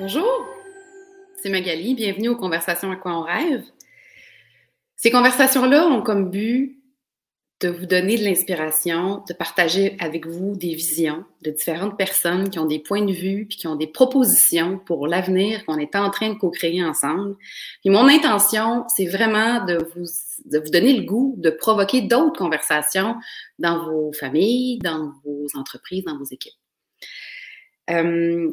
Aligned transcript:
Bonjour, 0.00 0.48
c'est 1.42 1.50
Magali. 1.50 1.94
Bienvenue 1.94 2.30
aux 2.30 2.36
Conversations 2.36 2.90
à 2.90 2.96
quoi 2.96 3.18
on 3.18 3.20
rêve. 3.20 3.62
Ces 4.96 5.10
conversations-là 5.10 5.88
ont 5.88 6.00
comme 6.00 6.30
but 6.30 6.80
de 7.60 7.68
vous 7.68 7.84
donner 7.84 8.16
de 8.16 8.24
l'inspiration, 8.24 9.22
de 9.28 9.34
partager 9.34 9.98
avec 10.00 10.26
vous 10.26 10.56
des 10.56 10.72
visions 10.72 11.26
de 11.42 11.50
différentes 11.50 11.98
personnes 11.98 12.48
qui 12.48 12.58
ont 12.58 12.64
des 12.64 12.78
points 12.78 13.04
de 13.04 13.12
vue 13.12 13.44
puis 13.44 13.58
qui 13.58 13.66
ont 13.66 13.76
des 13.76 13.88
propositions 13.88 14.78
pour 14.78 15.06
l'avenir 15.06 15.66
qu'on 15.66 15.76
est 15.76 15.94
en 15.94 16.08
train 16.08 16.30
de 16.30 16.38
co-créer 16.38 16.82
ensemble. 16.82 17.36
Puis 17.82 17.90
mon 17.90 18.08
intention, 18.08 18.86
c'est 18.96 19.06
vraiment 19.06 19.66
de 19.66 19.84
vous, 19.94 20.06
de 20.46 20.58
vous 20.60 20.70
donner 20.70 20.94
le 20.94 21.04
goût 21.04 21.34
de 21.36 21.50
provoquer 21.50 22.00
d'autres 22.00 22.38
conversations 22.38 23.16
dans 23.58 23.84
vos 23.84 24.14
familles, 24.14 24.78
dans 24.78 25.12
vos 25.26 25.46
entreprises, 25.56 26.04
dans 26.04 26.16
vos 26.16 26.24
équipes. 26.24 26.54
Euh, 27.90 28.50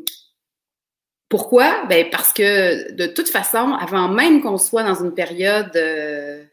pourquoi? 1.30 1.86
Ben 1.88 2.10
parce 2.10 2.32
que 2.34 2.92
de 2.94 3.06
toute 3.06 3.30
façon, 3.30 3.74
avant 3.74 4.08
même 4.08 4.42
qu'on 4.42 4.58
soit 4.58 4.84
dans 4.84 5.04
une 5.04 5.14
période 5.14 5.76
euh, 5.76 6.44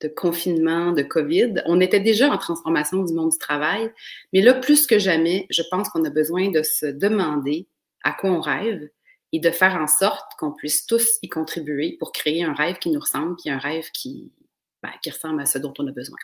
de 0.00 0.08
confinement, 0.08 0.92
de 0.92 1.02
COVID, 1.02 1.62
on 1.66 1.80
était 1.80 2.00
déjà 2.00 2.28
en 2.30 2.36
transformation 2.36 3.02
du 3.04 3.14
monde 3.14 3.30
du 3.30 3.38
travail. 3.38 3.90
Mais 4.32 4.42
là, 4.42 4.54
plus 4.54 4.86
que 4.86 4.98
jamais, 4.98 5.46
je 5.50 5.62
pense 5.70 5.88
qu'on 5.88 6.04
a 6.04 6.10
besoin 6.10 6.50
de 6.50 6.62
se 6.62 6.86
demander 6.86 7.68
à 8.02 8.12
quoi 8.12 8.30
on 8.30 8.40
rêve 8.40 8.88
et 9.32 9.40
de 9.40 9.50
faire 9.50 9.76
en 9.76 9.86
sorte 9.86 10.32
qu'on 10.38 10.52
puisse 10.52 10.86
tous 10.86 11.18
y 11.22 11.28
contribuer 11.28 11.96
pour 11.98 12.12
créer 12.12 12.44
un 12.44 12.52
rêve 12.52 12.78
qui 12.78 12.90
nous 12.90 13.00
ressemble, 13.00 13.36
puis 13.36 13.50
un 13.50 13.58
rêve 13.58 13.90
qui, 13.92 14.32
ben, 14.82 14.92
qui 15.02 15.10
ressemble 15.10 15.40
à 15.40 15.46
ce 15.46 15.58
dont 15.58 15.74
on 15.78 15.86
a 15.86 15.92
besoin. 15.92 16.18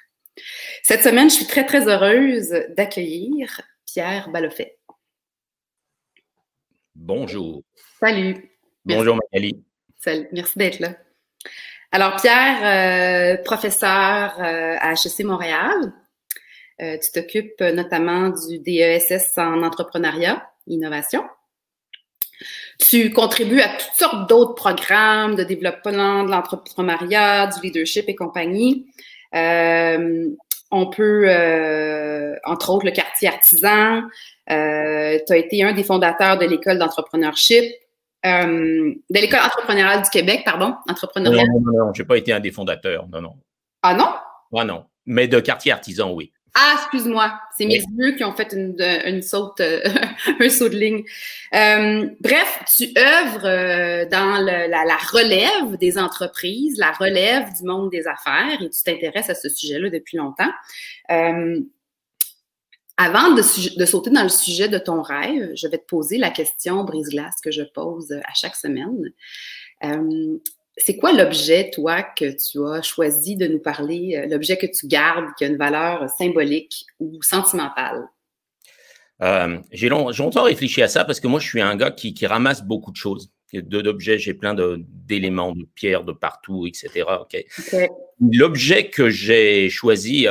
Cette 0.82 1.02
semaine, 1.02 1.28
je 1.30 1.36
suis 1.36 1.46
très, 1.46 1.66
très 1.66 1.88
heureuse 1.88 2.54
d'accueillir 2.76 3.60
Pierre 3.86 4.30
Baloffet. 4.30 4.78
Bonjour. 6.94 7.62
Salut. 8.00 8.50
Bonjour 8.84 9.16
Magali. 9.16 9.64
Salut. 9.98 10.28
Merci 10.32 10.58
d'être 10.58 10.80
là. 10.80 10.94
Alors 11.90 12.16
Pierre, 12.16 13.36
euh, 13.38 13.42
professeur 13.42 14.34
euh, 14.40 14.76
à 14.80 14.92
HEC 14.92 15.24
Montréal, 15.24 15.92
euh, 16.80 16.96
tu 16.98 17.12
t'occupes 17.12 17.60
notamment 17.60 18.30
du 18.30 18.58
DESS 18.58 19.36
en 19.36 19.62
entrepreneuriat, 19.62 20.50
innovation. 20.66 21.24
Tu 22.78 23.10
contribues 23.12 23.60
à 23.60 23.68
toutes 23.68 23.96
sortes 23.96 24.28
d'autres 24.28 24.54
programmes 24.54 25.34
de 25.36 25.44
développement 25.44 26.24
de 26.24 26.30
l'entrepreneuriat, 26.30 27.46
du 27.48 27.60
leadership 27.60 28.08
et 28.08 28.16
compagnie. 28.16 28.86
On 30.72 30.90
peut, 30.90 31.28
entre 32.44 32.70
autres, 32.70 32.86
le 32.86 32.92
quartier 32.92 33.28
artisan. 33.28 34.02
tu 34.48 34.52
as 34.54 35.36
été 35.36 35.62
un 35.62 35.72
des 35.72 35.84
fondateurs 35.84 36.38
de 36.38 36.46
l'école 36.46 36.78
d'entrepreneurship. 36.78 37.72
Euh, 38.24 38.94
de 39.10 39.18
l'école 39.20 39.40
entrepreneuriale 39.40 40.02
du 40.02 40.10
Québec, 40.10 40.42
pardon, 40.44 40.76
entrepreneuriale. 40.88 41.46
Non, 41.48 41.60
non, 41.60 41.86
non, 41.86 41.92
j'ai 41.92 42.04
pas 42.04 42.16
été 42.16 42.32
un 42.32 42.38
des 42.38 42.52
fondateurs, 42.52 43.08
non, 43.08 43.20
non. 43.20 43.34
Ah 43.82 43.94
non? 43.94 44.06
Ah 44.56 44.64
non, 44.64 44.84
mais 45.06 45.26
de 45.26 45.40
quartier 45.40 45.72
artisan, 45.72 46.12
oui. 46.12 46.32
Ah, 46.54 46.74
excuse-moi, 46.76 47.40
c'est 47.56 47.64
mes 47.64 47.80
yeux 47.96 48.12
qui 48.14 48.24
ont 48.24 48.34
fait 48.34 48.52
une, 48.52 48.76
une 49.06 49.22
saute, 49.22 49.60
euh, 49.60 49.80
un 50.40 50.48
saut 50.50 50.68
de 50.68 50.76
ligne. 50.76 51.02
Euh, 51.54 52.10
bref, 52.20 52.62
tu 52.76 52.90
œuvres 52.98 53.46
euh, 53.46 54.04
dans 54.10 54.38
le, 54.38 54.68
la, 54.70 54.84
la, 54.84 54.96
relève 54.96 55.78
des 55.78 55.96
entreprises, 55.96 56.76
la 56.76 56.92
relève 56.92 57.46
du 57.58 57.64
monde 57.64 57.90
des 57.90 58.06
affaires, 58.06 58.60
et 58.60 58.68
tu 58.68 58.82
t'intéresses 58.84 59.30
à 59.30 59.34
ce 59.34 59.48
sujet-là 59.48 59.88
depuis 59.88 60.18
longtemps. 60.18 60.50
Avant 62.98 63.32
de, 63.32 63.40
sauter 63.40 64.10
dans 64.10 64.22
le 64.22 64.28
sujet 64.28 64.68
de 64.68 64.78
ton 64.78 65.00
rêve, 65.00 65.52
je 65.54 65.66
vais 65.66 65.78
te 65.78 65.86
poser 65.86 66.18
la 66.18 66.30
question 66.30 66.84
brise-glace 66.84 67.36
que 67.42 67.50
je 67.50 67.62
pose 67.62 68.12
à 68.12 68.34
chaque 68.34 68.54
semaine. 68.54 69.10
Euh, 70.72 70.82
c'est 70.84 70.96
quoi 70.96 71.12
l'objet, 71.12 71.70
toi, 71.70 72.02
que 72.02 72.36
tu 72.36 72.64
as 72.66 72.82
choisi 72.82 73.36
de 73.36 73.46
nous 73.46 73.58
parler, 73.58 74.16
euh, 74.16 74.26
l'objet 74.26 74.56
que 74.56 74.66
tu 74.66 74.86
gardes, 74.86 75.26
qui 75.36 75.44
a 75.44 75.48
une 75.48 75.56
valeur 75.56 76.08
symbolique 76.10 76.86
ou 77.00 77.22
sentimentale? 77.22 78.06
Euh, 79.22 79.58
j'ai 79.70 79.88
longtemps 79.88 80.42
réfléchi 80.42 80.82
à 80.82 80.88
ça 80.88 81.04
parce 81.04 81.20
que 81.20 81.28
moi, 81.28 81.38
je 81.38 81.46
suis 81.46 81.60
un 81.60 81.76
gars 81.76 81.90
qui, 81.90 82.14
ramasse 82.26 82.62
beaucoup 82.62 82.90
de 82.90 82.96
choses. 82.96 83.30
D'objets, 83.52 84.18
j'ai 84.18 84.32
plein 84.32 84.54
d'éléments, 84.54 85.52
de, 85.52 85.66
pierres 85.74 86.04
de 86.04 86.12
partout, 86.12 86.66
etc. 86.66 87.04
L'objet 88.18 88.88
que 88.88 89.10
j'ai 89.10 89.68
choisi 89.68 90.26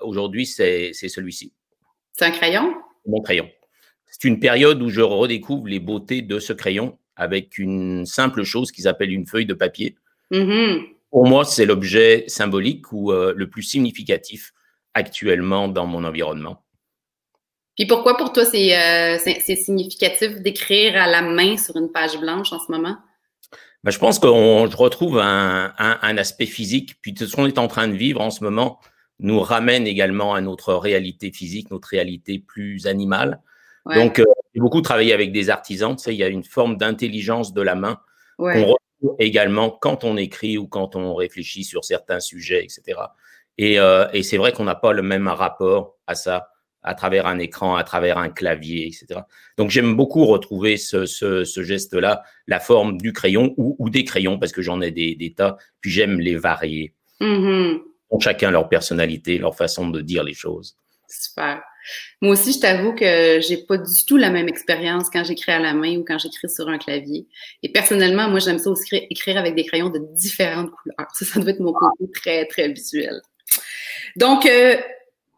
aujourd'hui, 0.00 0.46
c'est 0.46 0.92
celui-ci. 0.92 1.52
C'est 2.16 2.26
un 2.26 2.30
crayon? 2.30 2.72
Mon 3.06 3.20
crayon. 3.20 3.50
C'est 4.06 4.28
une 4.28 4.38
période 4.38 4.80
où 4.82 4.88
je 4.88 5.00
redécouvre 5.00 5.66
les 5.66 5.80
beautés 5.80 6.22
de 6.22 6.38
ce 6.38 6.52
crayon 6.52 6.96
avec 7.20 7.58
une 7.58 8.06
simple 8.06 8.44
chose 8.44 8.72
qu'ils 8.72 8.88
appellent 8.88 9.12
une 9.12 9.26
feuille 9.26 9.44
de 9.44 9.52
papier. 9.52 9.94
Mm-hmm. 10.32 10.86
Pour 11.10 11.26
moi, 11.26 11.44
c'est 11.44 11.66
l'objet 11.66 12.24
symbolique 12.28 12.92
ou 12.92 13.12
euh, 13.12 13.34
le 13.36 13.50
plus 13.50 13.62
significatif 13.62 14.52
actuellement 14.94 15.68
dans 15.68 15.86
mon 15.86 16.02
environnement. 16.04 16.64
Puis 17.76 17.86
pourquoi 17.86 18.16
pour 18.16 18.32
toi 18.32 18.44
c'est 18.46 18.74
euh, 18.74 19.18
significatif 19.18 20.40
d'écrire 20.40 20.96
à 20.96 21.06
la 21.06 21.20
main 21.20 21.58
sur 21.58 21.76
une 21.76 21.92
page 21.92 22.18
blanche 22.18 22.52
en 22.54 22.58
ce 22.58 22.72
moment? 22.72 22.96
Ben, 23.84 23.90
je 23.90 23.98
pense 23.98 24.18
que 24.18 24.26
je 24.26 24.76
retrouve 24.76 25.18
un, 25.18 25.74
un, 25.78 26.16
aspect 26.18 26.46
physique, 26.46 26.96
puis 27.02 27.14
tout 27.14 27.26
ce 27.26 27.36
qu'on 27.36 27.46
est 27.46 27.58
en 27.58 27.68
train 27.68 27.88
de 27.88 27.94
vivre 27.94 28.20
en 28.20 28.30
ce 28.30 28.44
moment, 28.44 28.80
nous 29.18 29.40
ramène 29.40 29.86
également 29.86 30.34
à 30.34 30.40
notre 30.40 30.74
réalité 30.74 31.32
physique, 31.32 31.70
notre 31.70 31.88
réalité 31.88 32.38
plus 32.38 32.86
animale. 32.86 33.40
Donc, 33.86 34.18
euh, 34.18 34.24
j'ai 34.54 34.60
beaucoup 34.60 34.80
travaillé 34.80 35.12
avec 35.12 35.32
des 35.32 35.50
artisans. 35.50 35.94
Tu 35.96 36.02
sais, 36.02 36.14
il 36.14 36.18
y 36.18 36.24
a 36.24 36.28
une 36.28 36.44
forme 36.44 36.76
d'intelligence 36.76 37.52
de 37.52 37.62
la 37.62 37.74
main 37.74 38.00
qu'on 38.38 38.64
retrouve 38.64 39.16
également 39.18 39.70
quand 39.70 40.04
on 40.04 40.16
écrit 40.16 40.58
ou 40.58 40.66
quand 40.66 40.96
on 40.96 41.14
réfléchit 41.14 41.64
sur 41.64 41.84
certains 41.84 42.20
sujets, 42.20 42.64
etc. 42.64 42.98
Euh, 43.60 44.08
et, 44.12 44.22
c'est 44.22 44.38
vrai 44.38 44.52
qu'on 44.52 44.64
n'a 44.64 44.74
pas 44.74 44.92
le 44.92 45.02
même 45.02 45.28
rapport 45.28 45.96
à 46.06 46.14
ça 46.14 46.48
à 46.82 46.94
travers 46.94 47.26
un 47.26 47.38
écran, 47.38 47.76
à 47.76 47.84
travers 47.84 48.16
un 48.16 48.30
clavier, 48.30 48.86
etc. 48.86 49.20
Donc 49.58 49.68
j'aime 49.68 49.94
beaucoup 49.94 50.24
retrouver 50.24 50.78
ce, 50.78 51.04
geste-là, 51.62 52.22
la 52.46 52.58
forme 52.58 52.96
du 52.96 53.12
crayon 53.12 53.52
ou, 53.58 53.90
des 53.90 54.04
crayons, 54.04 54.38
parce 54.38 54.52
que 54.52 54.62
j'en 54.62 54.80
ai 54.80 54.90
des, 54.90 55.34
tas, 55.36 55.58
puis 55.82 55.90
j'aime 55.90 56.18
les 56.20 56.36
varier. 56.36 56.94
Mm-hmm 57.20 57.80
ont 58.10 58.20
chacun 58.20 58.50
leur 58.50 58.68
personnalité, 58.68 59.38
leur 59.38 59.56
façon 59.56 59.88
de 59.88 60.00
dire 60.00 60.24
les 60.24 60.34
choses. 60.34 60.76
Super. 61.10 61.62
Moi 62.20 62.32
aussi, 62.32 62.52
je 62.52 62.60
t'avoue 62.60 62.94
que 62.94 63.40
j'ai 63.40 63.56
pas 63.56 63.78
du 63.78 64.04
tout 64.06 64.16
la 64.16 64.30
même 64.30 64.48
expérience 64.48 65.10
quand 65.10 65.24
j'écris 65.24 65.50
à 65.50 65.58
la 65.58 65.74
main 65.74 65.96
ou 65.96 66.04
quand 66.04 66.18
j'écris 66.18 66.48
sur 66.48 66.68
un 66.68 66.78
clavier. 66.78 67.26
Et 67.62 67.72
personnellement, 67.72 68.28
moi, 68.28 68.38
j'aime 68.38 68.58
ça 68.58 68.70
aussi 68.70 68.94
écrire 69.10 69.36
avec 69.36 69.56
des 69.56 69.64
crayons 69.64 69.88
de 69.88 69.98
différentes 70.12 70.70
couleurs. 70.70 71.08
Ça, 71.14 71.24
ça 71.24 71.40
doit 71.40 71.50
être 71.50 71.60
mon 71.60 71.72
côté 71.72 72.10
très, 72.12 72.46
très 72.46 72.68
visuel. 72.68 73.20
Donc, 74.16 74.46
euh, 74.46 74.76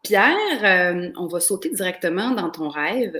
Pierre, 0.03 0.35
euh, 0.63 1.11
on 1.17 1.27
va 1.27 1.39
sauter 1.39 1.69
directement 1.69 2.31
dans 2.31 2.51
ton 2.51 2.69
rêve. 2.69 3.19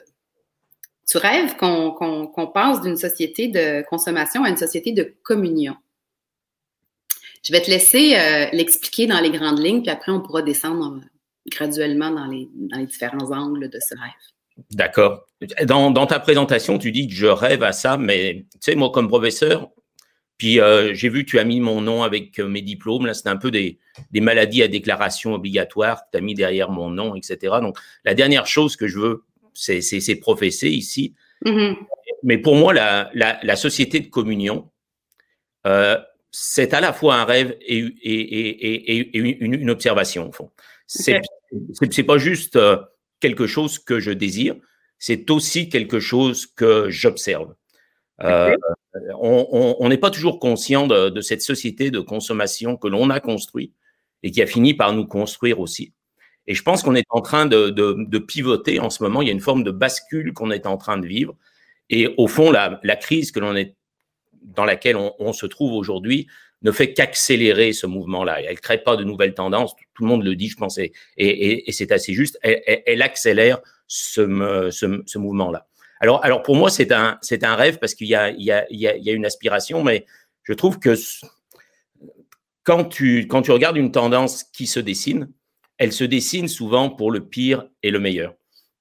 Tu 1.09 1.17
rêves 1.17 1.55
qu'on 1.55 2.51
passe 2.53 2.81
d'une 2.81 2.97
société 2.97 3.47
de 3.47 3.83
consommation 3.89 4.43
à 4.43 4.49
une 4.49 4.57
société 4.57 4.91
de 4.91 5.15
communion. 5.23 5.75
Je 7.43 7.51
vais 7.51 7.61
te 7.61 7.69
laisser 7.69 8.15
euh, 8.15 8.47
l'expliquer 8.53 9.07
dans 9.07 9.19
les 9.19 9.31
grandes 9.31 9.59
lignes, 9.59 9.81
puis 9.81 9.91
après, 9.91 10.11
on 10.11 10.21
pourra 10.21 10.41
descendre 10.41 11.01
graduellement 11.49 12.11
dans 12.11 12.25
les, 12.25 12.49
dans 12.55 12.79
les 12.79 12.85
différents 12.85 13.31
angles 13.31 13.69
de 13.69 13.79
ce 13.79 13.95
rêve. 13.95 14.65
D'accord. 14.71 15.25
Dans, 15.65 15.91
dans, 15.91 16.05
ta 16.05 16.19
présentation, 16.19 16.77
tu 16.77 16.91
dis 16.91 17.07
que 17.07 17.13
je 17.13 17.25
rêve 17.25 17.63
à 17.63 17.71
ça, 17.71 17.97
mais 17.97 18.45
tu 18.53 18.59
sais, 18.61 18.75
moi, 18.75 18.91
comme 18.91 19.07
professeur, 19.07 19.69
puis 20.37 20.59
euh, 20.59 20.93
j'ai 20.93 21.09
vu 21.09 21.25
que 21.25 21.31
tu 21.31 21.39
as 21.39 21.43
mis 21.43 21.59
mon 21.59 21.81
nom 21.81 22.03
avec 22.03 22.39
mes 22.39 22.61
diplômes. 22.61 23.05
Là, 23.05 23.13
c'est 23.13 23.27
un 23.27 23.37
peu 23.37 23.49
des, 23.51 23.79
des, 24.11 24.21
maladies 24.21 24.61
à 24.61 24.67
déclaration 24.67 25.33
obligatoire. 25.33 26.03
Tu 26.11 26.17
as 26.17 26.21
mis 26.21 26.33
derrière 26.33 26.69
mon 26.69 26.89
nom, 26.89 27.15
etc. 27.15 27.55
Donc, 27.61 27.77
la 28.03 28.13
dernière 28.13 28.45
chose 28.45 28.75
que 28.75 28.87
je 28.87 28.99
veux, 28.99 29.23
c'est 29.53 30.15
professer 30.19 30.69
ici. 30.69 31.13
Mm-hmm. 31.45 31.75
Mais 32.23 32.37
pour 32.37 32.55
moi, 32.55 32.73
la, 32.73 33.09
la, 33.13 33.39
la 33.43 33.55
société 33.55 33.99
de 33.99 34.07
communion, 34.07 34.69
euh, 35.65 35.97
c'est 36.31 36.73
à 36.73 36.81
la 36.81 36.93
fois 36.93 37.15
un 37.15 37.25
rêve 37.25 37.55
et, 37.61 37.77
une, 39.13 39.69
observation, 39.69 40.29
au 40.29 40.31
fond. 40.31 40.49
C'est 40.95 41.21
n'est 41.81 42.03
pas 42.03 42.17
juste 42.17 42.55
euh, 42.55 42.77
quelque 43.19 43.47
chose 43.47 43.79
que 43.79 43.99
je 43.99 44.11
désire, 44.11 44.55
c'est 44.99 45.29
aussi 45.31 45.69
quelque 45.69 45.99
chose 45.99 46.45
que 46.45 46.89
j'observe. 46.89 47.55
Euh, 48.21 48.55
on 49.19 49.89
n'est 49.89 49.97
pas 49.97 50.11
toujours 50.11 50.39
conscient 50.39 50.87
de, 50.87 51.19
cette 51.21 51.41
société 51.41 51.89
de 51.89 51.99
consommation 51.99 52.77
que 52.77 52.87
l'on 52.87 53.09
a 53.09 53.19
construit 53.19 53.73
et 54.21 54.31
qui 54.31 54.41
a 54.41 54.47
fini 54.47 54.75
par 54.75 54.93
nous 54.93 55.07
construire 55.07 55.59
aussi. 55.59 55.93
Et 56.45 56.53
je 56.53 56.61
pense 56.61 56.83
qu'on 56.83 56.95
est 56.95 57.07
en 57.09 57.21
train 57.21 57.47
de, 57.47 58.17
pivoter 58.19 58.79
en 58.79 58.89
ce 58.89 59.01
moment. 59.01 59.21
Il 59.21 59.27
y 59.27 59.31
a 59.31 59.33
une 59.33 59.39
forme 59.39 59.63
de 59.63 59.71
bascule 59.71 60.33
qu'on 60.33 60.51
est 60.51 60.67
en 60.67 60.77
train 60.77 60.97
de 60.97 61.07
vivre. 61.07 61.35
Et 61.89 62.13
au 62.17 62.27
fond, 62.27 62.51
la, 62.51 62.79
la 62.83 62.95
crise 62.95 63.31
que 63.31 63.39
l'on 63.39 63.55
est 63.55 63.75
dans 64.43 64.65
laquelle 64.65 64.97
on, 64.97 65.33
se 65.33 65.45
trouve 65.45 65.73
aujourd'hui 65.73 66.27
ne 66.63 66.71
fait 66.71 66.93
qu'accélérer 66.93 67.73
ce 67.73 67.85
mouvement-là. 67.85 68.41
Elle 68.41 68.55
ne 68.55 68.59
crée 68.59 68.77
pas 68.77 68.95
de 68.95 69.03
nouvelles 69.03 69.33
tendances, 69.33 69.75
tout 69.93 70.03
le 70.03 70.09
monde 70.09 70.23
le 70.23 70.35
dit, 70.35 70.47
je 70.47 70.55
pense, 70.55 70.77
et, 70.77 71.63
c'est 71.69 71.91
assez 71.91 72.13
juste. 72.13 72.39
Elle, 72.41 73.01
accélère 73.01 73.59
ce, 73.87 74.69
ce, 74.71 75.17
mouvement-là. 75.17 75.67
Alors, 75.99 76.23
alors 76.23 76.41
pour 76.41 76.55
moi, 76.55 76.69
c'est 76.69 76.91
un, 76.91 77.17
c'est 77.21 77.43
un 77.43 77.55
rêve 77.55 77.79
parce 77.79 77.93
qu'il 77.95 78.07
y 78.07 78.15
a, 78.15 78.29
il 78.31 78.43
y, 78.43 78.51
a, 78.51 78.65
il 78.69 78.79
y 78.79 79.09
a 79.09 79.13
une 79.13 79.25
aspiration, 79.25 79.83
mais 79.83 80.05
je 80.43 80.53
trouve 80.53 80.79
que 80.79 80.95
quand 82.63 82.85
tu, 82.85 83.27
quand 83.27 83.41
tu 83.41 83.51
regardes 83.51 83.77
une 83.77 83.91
tendance 83.91 84.43
qui 84.43 84.67
se 84.67 84.79
dessine, 84.79 85.29
elle 85.77 85.91
se 85.91 86.03
dessine 86.03 86.47
souvent 86.47 86.89
pour 86.89 87.11
le 87.11 87.25
pire 87.25 87.65
et 87.81 87.91
le 87.91 87.99
meilleur. 87.99 88.35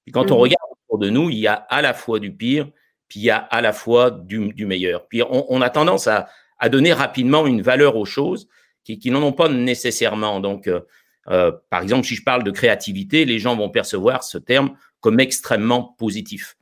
Et 0.07 0.11
quand 0.11 0.31
on 0.31 0.37
mmh 0.37 0.39
regarde 0.39 0.69
autour 0.87 0.99
de 0.99 1.09
nous, 1.09 1.29
il 1.29 1.37
y 1.37 1.47
a 1.47 1.53
à 1.53 1.81
la 1.81 1.93
fois 1.93 2.19
du 2.19 2.33
pire, 2.33 2.69
puis 3.07 3.19
il 3.21 3.23
y 3.23 3.29
a 3.29 3.37
à 3.37 3.61
la 3.61 3.73
fois 3.73 4.11
du, 4.11 4.53
du 4.53 4.65
meilleur. 4.65 5.07
Puis 5.07 5.21
on, 5.21 5.45
on, 5.49 5.61
a 5.61 5.69
tendance 5.69 6.07
à, 6.07 6.27
à 6.63 6.69
donner 6.69 6.93
rapidement 6.93 7.45
une 7.45 7.61
valeur 7.61 7.97
aux 7.97 8.05
choses 8.05 8.47
qui, 8.85 8.97
qui 8.97 9.11
n'en 9.11 9.21
ont 9.21 9.33
pas 9.33 9.49
nécessairement. 9.49 10.39
Donc, 10.39 10.67
euh, 10.67 10.79
euh, 11.27 11.51
par 11.69 11.81
exemple, 11.81 12.07
si 12.07 12.15
je 12.15 12.23
parle 12.23 12.45
de 12.45 12.51
créativité, 12.51 13.25
les 13.25 13.37
gens 13.37 13.57
vont 13.57 13.69
percevoir 13.69 14.23
ce 14.23 14.37
terme 14.37 14.71
comme 15.01 15.19
extrêmement 15.19 15.93
positif. 15.99 16.55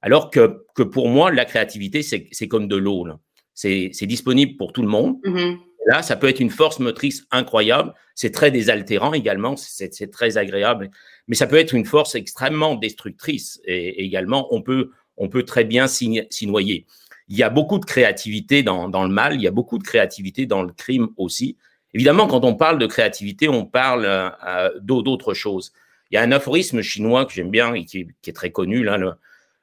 Alors 0.00 0.30
que, 0.30 0.64
que 0.76 0.84
pour 0.84 1.08
moi, 1.08 1.32
la 1.32 1.44
créativité, 1.44 2.02
c'est 2.02 2.46
comme 2.46 2.68
de 2.68 2.76
l'eau. 2.76 3.04
C'est 3.52 3.90
disponible 4.02 4.56
pour 4.56 4.72
tout 4.72 4.82
le 4.82 4.88
monde. 4.88 5.16
Mmh 5.24 5.56
Là, 5.86 6.02
ça 6.02 6.16
peut 6.16 6.28
être 6.28 6.40
une 6.40 6.50
force 6.50 6.80
motrice 6.80 7.26
incroyable. 7.30 7.94
C'est 8.14 8.30
très 8.30 8.50
désaltérant 8.50 9.14
également. 9.14 9.56
C'est 9.56 10.10
très 10.10 10.36
agréable. 10.36 10.90
Mais 11.28 11.34
ça 11.34 11.46
peut 11.46 11.56
être 11.56 11.72
une 11.72 11.86
force 11.86 12.14
extrêmement 12.14 12.74
destructrice. 12.74 13.58
Et, 13.64 14.04
également, 14.04 14.54
on 14.54 14.60
peut, 14.60 14.90
on 15.16 15.28
peut 15.30 15.44
très 15.44 15.64
bien 15.64 15.88
s'y 15.88 16.46
noyer. 16.46 16.86
Il 17.28 17.36
y 17.36 17.42
a 17.42 17.50
beaucoup 17.50 17.78
de 17.78 17.84
créativité 17.84 18.62
dans, 18.62 18.88
dans, 18.88 19.04
le 19.04 19.10
mal. 19.10 19.34
Il 19.34 19.42
y 19.42 19.46
a 19.46 19.50
beaucoup 19.50 19.78
de 19.78 19.82
créativité 19.82 20.46
dans 20.46 20.62
le 20.62 20.72
crime 20.72 21.08
aussi. 21.16 21.56
Évidemment, 21.94 22.26
quand 22.26 22.44
on 22.44 22.54
parle 22.54 22.78
de 22.78 22.86
créativité, 22.86 23.48
on 23.48 23.64
parle 23.64 24.04
euh, 24.06 24.70
d'autres 24.80 25.34
choses. 25.34 25.72
Il 26.10 26.14
y 26.14 26.18
a 26.18 26.22
un 26.22 26.32
aphorisme 26.32 26.80
chinois 26.80 27.26
que 27.26 27.32
j'aime 27.32 27.50
bien 27.50 27.74
et 27.74 27.84
qui, 27.84 28.08
est 28.26 28.32
très 28.32 28.50
connu. 28.50 28.82
Là, 28.82 28.96
le, 28.96 29.12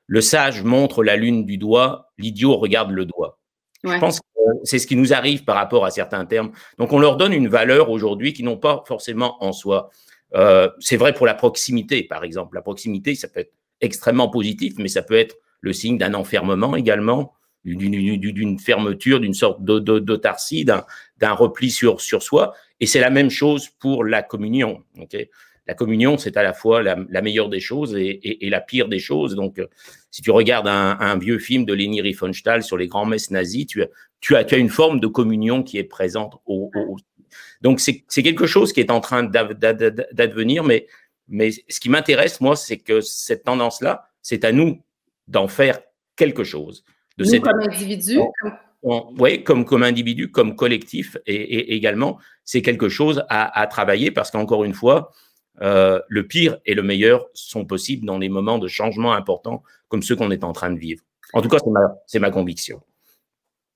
le, 0.08 0.22
sage 0.22 0.64
montre 0.64 1.04
la 1.04 1.16
lune 1.16 1.46
du 1.46 1.58
doigt, 1.58 2.12
l'idiot 2.18 2.58
regarde 2.58 2.92
le 2.92 3.06
doigt. 3.06 3.40
Je 3.84 3.98
pense 4.00 4.20
que 4.20 4.26
c'est 4.64 4.80
ce 4.80 4.88
qui 4.88 4.96
nous 4.96 5.14
arrive 5.14 5.44
par 5.44 5.56
rapport 5.56 5.86
à 5.86 5.92
certains 5.92 6.26
termes. 6.26 6.52
Donc, 6.78 6.94
on 6.94 7.00
leur 7.00 7.18
donne 7.18 7.34
une 7.34 7.48
valeur 7.48 7.90
aujourd'hui 7.90 8.34
qui 8.34 8.44
n'ont 8.44 8.58
pas 8.58 8.84
forcément 8.88 9.44
en 9.44 9.52
soi. 9.52 9.90
Euh, 10.34 10.70
c'est 10.80 10.98
vrai 10.98 11.14
pour 11.14 11.26
la 11.26 11.34
proximité, 11.34 12.04
par 12.04 12.24
exemple. 12.24 12.56
La 12.56 12.62
proximité, 12.62 13.16
ça 13.16 13.28
peut 13.28 13.42
être 13.42 13.54
extrêmement 13.82 14.30
positif, 14.30 14.74
mais 14.78 14.88
ça 14.88 15.02
peut 15.02 15.16
être 15.16 15.36
le 15.62 15.74
signe 15.74 15.98
d'un 15.98 16.14
enfermement 16.14 16.76
également, 16.76 17.34
d'une 17.66 18.60
fermeture, 18.60 19.20
d'une 19.20 19.34
sorte 19.34 19.64
d'autarcie, 19.64 20.66
d'un 20.66 21.34
repli 21.34 21.72
sur, 21.72 22.00
sur 22.00 22.24
soi. 22.24 22.54
Et 22.80 22.86
c'est 22.86 23.00
la 23.00 23.10
même 23.10 23.30
chose 23.30 23.70
pour 23.80 24.04
la 24.04 24.22
communion. 24.22 24.84
Okay 25.00 25.30
la 25.68 25.74
communion, 25.74 26.18
c'est 26.18 26.38
à 26.38 26.44
la 26.44 26.54
fois 26.54 26.84
la, 26.84 27.22
meilleure 27.22 27.50
des 27.50 27.60
choses 27.60 27.96
et, 27.96 28.38
la 28.42 28.62
pire 28.62 28.88
des 28.88 29.00
choses. 29.00 29.36
Donc, 29.36 29.60
euh, 29.60 29.68
si 30.12 30.22
tu 30.22 30.32
regardes 30.32 30.68
un, 30.68 31.18
vieux 31.18 31.40
film 31.40 31.66
de 31.66 31.74
Leni 31.74 32.02
Riefenstahl 32.02 32.64
sur 32.64 32.78
les 32.78 32.88
grands 32.88 33.06
messes 33.06 33.32
nazis, 33.32 33.66
tu 33.66 33.82
as, 33.82 33.88
tu, 34.20 34.36
as, 34.36 34.58
une 34.58 34.70
forme 34.70 35.00
de 35.00 35.08
communion 35.08 35.64
qui 35.64 35.78
est 35.78 35.84
présente. 35.84 36.40
Au, 36.46 36.72
Donc, 37.62 37.80
c'est 37.80 38.24
quelque 38.24 38.46
chose 38.46 38.74
qui 38.74 38.80
est 38.80 38.92
en 38.92 39.00
train 39.00 39.24
d'advenir, 39.24 40.64
mais, 40.64 40.86
mais 41.28 41.50
ce 41.52 41.80
qui 41.80 41.90
m'intéresse, 41.90 42.42
moi, 42.42 42.56
c'est 42.56 42.78
que 42.78 43.02
cette 43.02 43.44
tendance-là, 43.44 44.10
c'est 44.22 44.46
à 44.46 44.52
nous 44.52 44.84
d'en 45.28 45.48
faire 45.48 45.80
quelque 46.16 46.44
chose. 46.44 46.84
De 47.18 47.26
nous, 47.26 47.42
comme 47.42 47.60
individu 47.62 48.20
oui, 49.18 49.44
comme, 49.44 49.66
comme 49.66 49.82
individu, 49.82 50.30
comme 50.30 50.56
collectif, 50.56 51.18
et, 51.26 51.76
également, 51.76 52.20
c'est 52.44 52.62
quelque 52.62 52.88
chose 52.88 53.24
à, 53.30 53.60
à 53.60 53.66
travailler 53.66 54.12
parce 54.12 54.30
qu'encore 54.30 54.64
une 54.64 54.76
fois, 54.76 55.12
euh, 55.62 56.00
le 56.08 56.28
pire 56.28 56.58
et 56.66 56.74
le 56.74 56.84
meilleur 56.84 57.28
sont 57.34 57.66
possibles 57.66 58.06
dans 58.06 58.18
les 58.18 58.30
moments 58.30 58.60
de 58.60 58.68
changement 58.68 59.14
importants 59.14 59.64
comme 59.88 60.04
ceux 60.04 60.16
qu'on 60.16 60.32
est 60.32 60.44
en 60.44 60.54
train 60.54 60.72
de 60.72 60.78
vivre. 60.78 61.02
En 61.34 61.42
tout 61.42 61.50
cas, 61.50 61.58
c'est 62.08 62.20
ma, 62.20 62.32
conviction. 62.32 62.82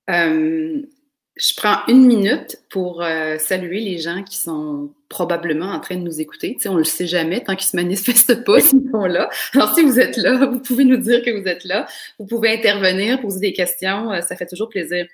Euh, 0.10 0.82
je 1.40 1.54
prends 1.56 1.80
une 1.88 2.06
minute 2.06 2.58
pour 2.70 3.02
euh, 3.02 3.38
saluer 3.38 3.80
les 3.80 3.98
gens 3.98 4.24
qui 4.24 4.38
sont 4.38 4.92
probablement 5.08 5.68
en 5.68 5.80
train 5.80 5.96
de 5.96 6.02
nous 6.02 6.20
écouter. 6.20 6.56
Tu 6.56 6.64
sais, 6.64 6.70
on 6.70 6.74
ne 6.74 6.80
le 6.80 6.84
sait 6.84 7.08
jamais 7.08 7.42
tant 7.42 7.56
qu'ils 7.56 7.70
se 7.70 7.76
manifestent 7.76 8.44
pas, 8.44 8.60
ils 8.60 8.92
sont 8.92 9.06
là. 9.06 9.30
Alors, 9.54 9.74
si 9.74 9.82
vous 9.82 10.00
êtes 10.00 10.18
là, 10.18 10.46
vous 10.52 10.60
pouvez 10.60 10.84
nous 10.84 10.98
dire 10.98 11.24
que 11.24 11.32
vous 11.32 11.48
êtes 11.48 11.64
là. 11.64 11.88
Vous 12.20 12.26
pouvez 12.26 12.54
intervenir, 12.54 13.22
poser 13.22 13.40
des 13.40 13.54
questions. 13.54 14.12
ça 14.22 14.36
fait 14.36 14.46
toujours 14.46 14.70
plaisir. 14.70 15.08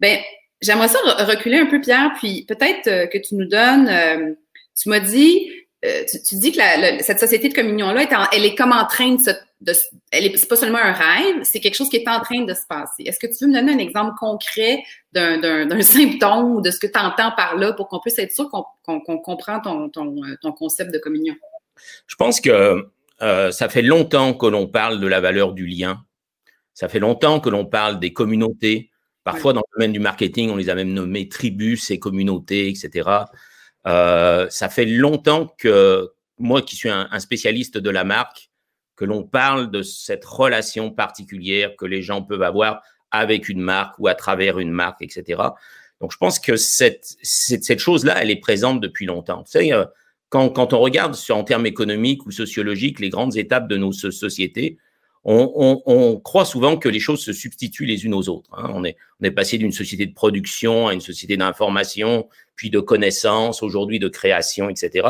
Ben, 0.00 0.18
j'aimerais 0.62 0.88
ça 0.88 0.98
reculer 1.24 1.58
un 1.58 1.66
peu, 1.66 1.80
Pierre, 1.80 2.12
puis 2.18 2.44
peut-être 2.48 3.10
que 3.10 3.18
tu 3.18 3.34
nous 3.34 3.46
donnes. 3.46 4.36
tu 4.80 4.88
m'as 4.88 5.00
dit, 5.00 5.50
euh, 5.86 6.04
tu, 6.26 6.36
dis 6.36 6.52
que 6.52 6.58
cette 7.00 7.20
société 7.20 7.48
de 7.48 7.54
communion-là, 7.54 8.06
elle 8.32 8.44
est 8.44 8.54
comme 8.54 8.72
en 8.72 8.86
train 8.86 9.14
de 9.14 9.20
se. 9.20 9.30
De, 9.66 9.72
c'est 9.72 10.48
pas 10.48 10.56
seulement 10.56 10.78
un 10.78 10.92
rêve, 10.92 11.42
c'est 11.42 11.58
quelque 11.58 11.74
chose 11.74 11.88
qui 11.88 11.96
est 11.96 12.08
en 12.08 12.20
train 12.20 12.44
de 12.44 12.54
se 12.54 12.66
passer. 12.68 13.02
Est-ce 13.04 13.18
que 13.18 13.26
tu 13.26 13.44
veux 13.44 13.50
me 13.50 13.54
donner 13.54 13.72
un 13.72 13.78
exemple 13.78 14.12
concret 14.18 14.82
d'un, 15.12 15.68
symptôme 15.82 16.56
ou 16.56 16.60
de 16.60 16.70
ce 16.70 16.78
que 16.78 16.86
tu 16.86 16.98
entends 16.98 17.32
par 17.36 17.56
là 17.56 17.72
pour 17.72 17.88
qu'on 17.88 17.98
puisse 17.98 18.18
être 18.18 18.32
sûr 18.32 18.48
qu'on, 18.48 19.00
comprend 19.00 19.60
ton, 19.60 19.90
ton, 19.90 20.52
concept 20.52 20.92
de 20.92 20.98
communion? 20.98 21.34
Je 22.06 22.14
pense 22.14 22.40
que 22.40 22.86
euh, 23.22 23.50
ça 23.50 23.68
fait 23.68 23.82
longtemps 23.82 24.34
que 24.34 24.46
l'on 24.46 24.68
parle 24.68 25.00
de 25.00 25.06
la 25.06 25.20
valeur 25.20 25.52
du 25.52 25.66
lien. 25.66 26.04
Ça 26.72 26.88
fait 26.88 27.00
longtemps 27.00 27.40
que 27.40 27.48
l'on 27.48 27.64
parle 27.64 27.98
des 27.98 28.12
communautés. 28.12 28.90
Parfois, 29.24 29.52
dans 29.52 29.62
le 29.72 29.78
domaine 29.78 29.92
du 29.92 29.98
marketing, 29.98 30.50
on 30.50 30.56
les 30.56 30.70
a 30.70 30.76
même 30.76 30.92
nommés 30.92 31.28
tribus 31.28 31.90
et 31.90 31.98
communautés, 31.98 32.68
etc. 32.68 33.08
Euh, 33.88 34.46
ça 34.50 34.68
fait 34.68 34.84
longtemps 34.84 35.52
que 35.58 36.12
moi, 36.38 36.62
qui 36.62 36.76
suis 36.76 36.90
un, 36.90 37.18
spécialiste 37.18 37.78
de 37.78 37.90
la 37.90 38.04
marque, 38.04 38.50
que 38.96 39.04
l'on 39.04 39.22
parle 39.22 39.70
de 39.70 39.82
cette 39.82 40.24
relation 40.24 40.90
particulière 40.90 41.76
que 41.76 41.84
les 41.84 42.02
gens 42.02 42.22
peuvent 42.22 42.42
avoir 42.42 42.82
avec 43.10 43.48
une 43.48 43.60
marque 43.60 43.98
ou 43.98 44.08
à 44.08 44.14
travers 44.14 44.58
une 44.58 44.70
marque, 44.70 45.02
etc. 45.02 45.42
Donc, 46.00 46.12
je 46.12 46.18
pense 46.18 46.38
que 46.38 46.56
cette, 46.56 47.16
cette, 47.22 47.64
cette 47.64 47.78
chose-là, 47.78 48.20
elle 48.20 48.30
est 48.30 48.40
présente 48.40 48.80
depuis 48.80 49.06
longtemps. 49.06 49.44
Tu 49.44 49.52
sais, 49.52 49.72
euh, 49.72 49.84
quand, 50.28 50.48
quand 50.50 50.72
on 50.72 50.80
regarde 50.80 51.14
sur, 51.14 51.36
en 51.36 51.44
termes 51.44 51.66
économiques 51.66 52.26
ou 52.26 52.30
sociologiques 52.30 53.00
les 53.00 53.10
grandes 53.10 53.36
étapes 53.36 53.68
de 53.68 53.76
nos 53.76 53.92
sociétés, 53.92 54.78
on, 55.28 55.50
on, 55.56 55.82
on, 55.86 56.20
croit 56.20 56.44
souvent 56.44 56.76
que 56.76 56.88
les 56.88 57.00
choses 57.00 57.20
se 57.20 57.32
substituent 57.32 57.84
les 57.84 58.04
unes 58.04 58.14
aux 58.14 58.28
autres. 58.28 58.50
Hein. 58.52 58.70
On, 58.72 58.84
est, 58.84 58.96
on 59.20 59.24
est 59.24 59.32
passé 59.32 59.58
d'une 59.58 59.72
société 59.72 60.06
de 60.06 60.14
production 60.14 60.86
à 60.86 60.94
une 60.94 61.00
société 61.00 61.36
d'information, 61.36 62.28
puis 62.54 62.70
de 62.70 62.78
connaissance, 62.78 63.62
aujourd'hui 63.62 63.98
de 63.98 64.08
création, 64.08 64.68
etc. 64.68 65.08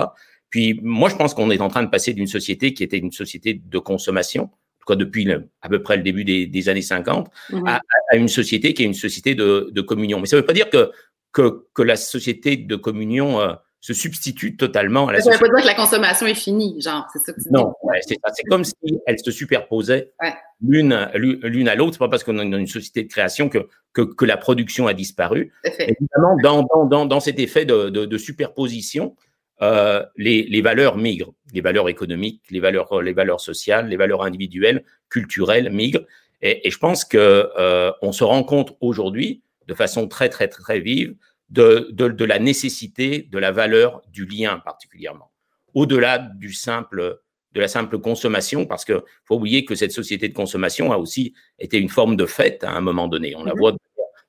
Puis 0.50 0.78
moi, 0.82 1.08
je 1.08 1.16
pense 1.16 1.34
qu'on 1.34 1.50
est 1.50 1.60
en 1.60 1.68
train 1.68 1.82
de 1.82 1.90
passer 1.90 2.12
d'une 2.12 2.26
société 2.26 2.74
qui 2.74 2.82
était 2.84 2.98
une 2.98 3.12
société 3.12 3.54
de 3.54 3.78
consommation, 3.78 4.44
en 4.44 4.78
tout 4.80 4.86
cas 4.86 4.96
depuis 4.96 5.28
à 5.62 5.68
peu 5.68 5.82
près 5.82 5.96
le 5.96 6.02
début 6.02 6.24
des, 6.24 6.46
des 6.46 6.68
années 6.68 6.82
50, 6.82 7.28
mmh 7.50 7.66
à, 7.66 7.80
à, 8.12 8.16
une 8.16 8.28
société 8.28 8.74
qui 8.74 8.82
est 8.82 8.86
une 8.86 8.94
société 8.94 9.34
de, 9.34 9.70
de 9.72 9.80
communion. 9.80 10.20
Mais 10.20 10.26
ça 10.26 10.36
ne 10.36 10.42
veut 10.42 10.46
pas 10.46 10.52
dire 10.52 10.70
que, 10.70 10.90
que, 11.32 11.66
que, 11.74 11.82
la 11.82 11.96
société 11.96 12.56
de 12.56 12.76
communion 12.76 13.40
euh, 13.40 13.54
se 13.80 13.92
substitue 13.92 14.56
totalement 14.56 15.08
à 15.08 15.12
la 15.12 15.18
ça 15.18 15.24
société. 15.24 15.38
Ça 15.38 15.44
ne 15.44 15.48
veut 15.48 15.54
pas 15.54 15.62
dire 15.62 15.72
que 15.72 15.78
la 15.78 15.84
consommation 15.84 16.26
est 16.26 16.34
finie, 16.34 16.80
genre, 16.80 17.06
c'est 17.12 17.18
ça 17.20 17.32
que 17.32 17.40
tu 17.40 17.48
Non, 17.50 17.74
ouais, 17.82 18.00
c'est 18.02 18.16
ça. 18.24 18.32
C'est 18.34 18.44
comme 18.44 18.64
si 18.64 18.74
elle 19.06 19.18
se 19.18 19.30
superposait 19.30 20.12
ouais. 20.22 20.34
l'une, 20.60 21.08
l'une 21.14 21.68
à 21.68 21.74
l'autre. 21.74 21.92
C'est 21.92 21.98
pas 21.98 22.08
parce 22.08 22.24
qu'on 22.24 22.38
est 22.38 22.50
dans 22.50 22.58
une 22.58 22.66
société 22.66 23.02
de 23.02 23.08
création 23.08 23.48
que, 23.48 23.68
que, 23.92 24.02
que 24.02 24.24
la 24.24 24.36
production 24.36 24.86
a 24.86 24.94
disparu. 24.94 25.52
Évidemment, 25.64 26.36
dans, 26.42 26.62
dans, 26.62 26.86
dans, 26.86 27.06
dans, 27.06 27.20
cet 27.20 27.38
effet 27.38 27.64
de, 27.64 27.90
de, 27.90 28.06
de 28.06 28.18
superposition, 28.18 29.14
euh, 29.62 30.04
les, 30.16 30.42
les, 30.42 30.60
valeurs 30.60 30.96
migrent, 30.96 31.32
les 31.52 31.60
valeurs 31.60 31.88
économiques, 31.88 32.42
les 32.50 32.60
valeurs, 32.60 33.00
les 33.02 33.12
valeurs 33.12 33.40
sociales, 33.40 33.88
les 33.88 33.96
valeurs 33.96 34.22
individuelles, 34.22 34.84
culturelles 35.08 35.70
migrent. 35.70 36.04
Et, 36.42 36.66
et 36.66 36.70
je 36.70 36.78
pense 36.78 37.04
que 37.04 37.50
euh, 37.58 37.90
on 38.02 38.12
se 38.12 38.24
rend 38.24 38.42
compte 38.44 38.76
aujourd'hui, 38.80 39.42
de 39.66 39.74
façon 39.74 40.08
très 40.08 40.28
très 40.28 40.48
très 40.48 40.80
vive, 40.80 41.16
de, 41.50 41.88
de, 41.92 42.08
de, 42.08 42.24
la 42.24 42.38
nécessité, 42.38 43.22
de 43.22 43.38
la 43.38 43.52
valeur 43.52 44.02
du 44.12 44.26
lien 44.26 44.60
particulièrement, 44.64 45.30
au-delà 45.74 46.18
du 46.18 46.52
simple 46.52 47.20
de 47.52 47.60
la 47.60 47.68
simple 47.68 47.98
consommation, 47.98 48.66
parce 48.66 48.84
que 48.84 49.02
faut 49.24 49.36
oublier 49.36 49.64
que 49.64 49.74
cette 49.74 49.92
société 49.92 50.28
de 50.28 50.34
consommation 50.34 50.92
a 50.92 50.98
aussi 50.98 51.32
été 51.58 51.78
une 51.78 51.88
forme 51.88 52.14
de 52.14 52.26
fête 52.26 52.62
à 52.64 52.72
un 52.72 52.82
moment 52.82 53.08
donné. 53.08 53.34
On 53.34 53.44
la 53.44 53.54
mm-hmm. 53.54 53.58
voit 53.58 53.76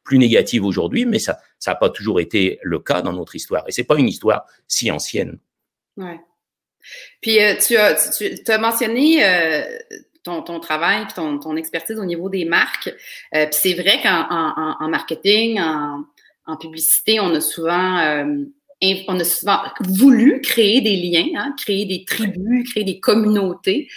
plus 0.08 0.18
négative 0.18 0.66
aujourd'hui, 0.66 1.06
mais 1.06 1.20
ça 1.20 1.38
ça 1.60 1.72
n'a 1.72 1.76
pas 1.76 1.90
toujours 1.90 2.20
été 2.20 2.60
le 2.64 2.80
cas 2.80 3.02
dans 3.02 3.14
notre 3.14 3.36
histoire. 3.36 3.64
Et 3.68 3.72
c'est 3.72 3.84
pas 3.84 3.98
une 3.98 4.08
histoire 4.08 4.46
si 4.68 4.90
ancienne. 4.90 5.38
Ouais. 5.98 6.20
Puis 7.22 7.42
euh, 7.42 7.56
tu, 7.56 7.76
as, 7.76 8.58
mentionné 8.58 9.26
euh, 9.26 9.62
ton, 10.24 10.60
travail, 10.62 11.06
ton, 11.14 11.40
ton 11.40 11.58
expertise 11.58 11.98
au 11.98 12.06
niveau 12.06 12.30
des 12.30 12.46
marques. 12.46 12.88
Euh, 13.36 13.48
puis 13.48 13.60
c'est 13.62 13.74
vrai 13.74 14.00
qu'en 14.02 14.28
en, 14.30 14.76
en, 14.80 14.90
marketing, 14.90 15.60
en, 15.60 16.58
publicité, 16.58 17.20
on 17.20 17.36
a 17.36 17.42
souvent 17.42 18.26
on 18.82 19.20
a 19.20 19.24
souvent 19.24 19.60
voulu 19.82 20.40
créer 20.42 20.82
des 20.82 20.96
liens, 20.96 21.28
hein, 21.36 21.56
créer 21.58 21.86
des 21.86 22.06
tribus, 22.06 22.70
créer 22.70 22.84
des 22.86 23.00
communautés. 23.02 23.90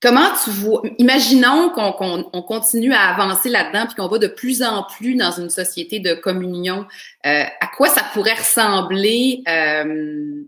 Comment 0.00 0.28
tu 0.44 0.50
vois, 0.50 0.82
imaginons 0.98 1.70
qu'on 1.70 2.42
continue 2.42 2.92
à 2.92 3.14
avancer 3.14 3.48
là-dedans 3.48 3.86
puis 3.86 3.96
qu'on 3.96 4.06
va 4.06 4.18
de 4.18 4.28
plus 4.28 4.62
en 4.62 4.84
plus 4.84 5.16
dans 5.16 5.32
une 5.32 5.50
société 5.50 5.98
de 5.98 6.14
communion. 6.14 6.86
Euh, 7.26 7.42
à 7.60 7.66
quoi 7.76 7.88
ça 7.88 8.04
pourrait 8.12 8.34
ressembler? 8.34 9.42
Euh, 9.48 10.42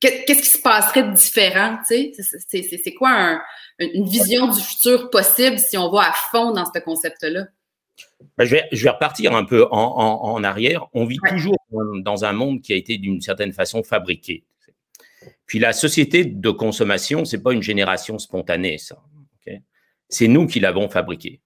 qu'est-ce 0.00 0.40
qui 0.40 0.48
se 0.48 0.58
passerait 0.58 1.02
de 1.02 1.12
différent? 1.12 1.80
C'est 1.86 2.94
quoi 2.94 3.42
une 3.78 4.08
vision 4.08 4.48
du 4.48 4.60
futur 4.60 5.10
possible 5.10 5.58
si 5.58 5.76
on 5.76 5.90
va 5.90 6.08
à 6.08 6.12
fond 6.30 6.52
dans 6.52 6.64
ce 6.64 6.80
concept-là? 6.80 7.44
Ben, 8.38 8.46
je, 8.46 8.52
vais, 8.52 8.64
je, 8.72 8.84
vais, 8.84 8.90
repartir 8.90 9.36
un 9.36 9.44
peu 9.44 9.66
en, 9.70 9.78
en, 9.78 10.32
en 10.32 10.44
arrière. 10.44 10.86
On 10.94 11.04
vit 11.04 11.18
toujours 11.28 11.56
dans 11.70 12.24
un 12.24 12.32
monde 12.32 12.62
qui 12.62 12.72
a 12.72 12.76
été 12.76 12.96
d'une 12.96 13.20
certaine 13.20 13.52
façon 13.52 13.82
fabriqué. 13.82 14.44
Puis 15.46 15.58
la 15.58 15.72
société 15.72 16.24
de 16.24 16.50
consommation, 16.50 17.24
c'est 17.24 17.42
pas 17.42 17.52
une 17.52 17.62
génération 17.62 18.18
spontanée, 18.18 18.78
ça. 18.78 19.02
c'est 20.08 20.28
nous 20.28 20.46
qui 20.46 20.60
l'avons 20.60 20.88
fabriqué. 20.88 21.40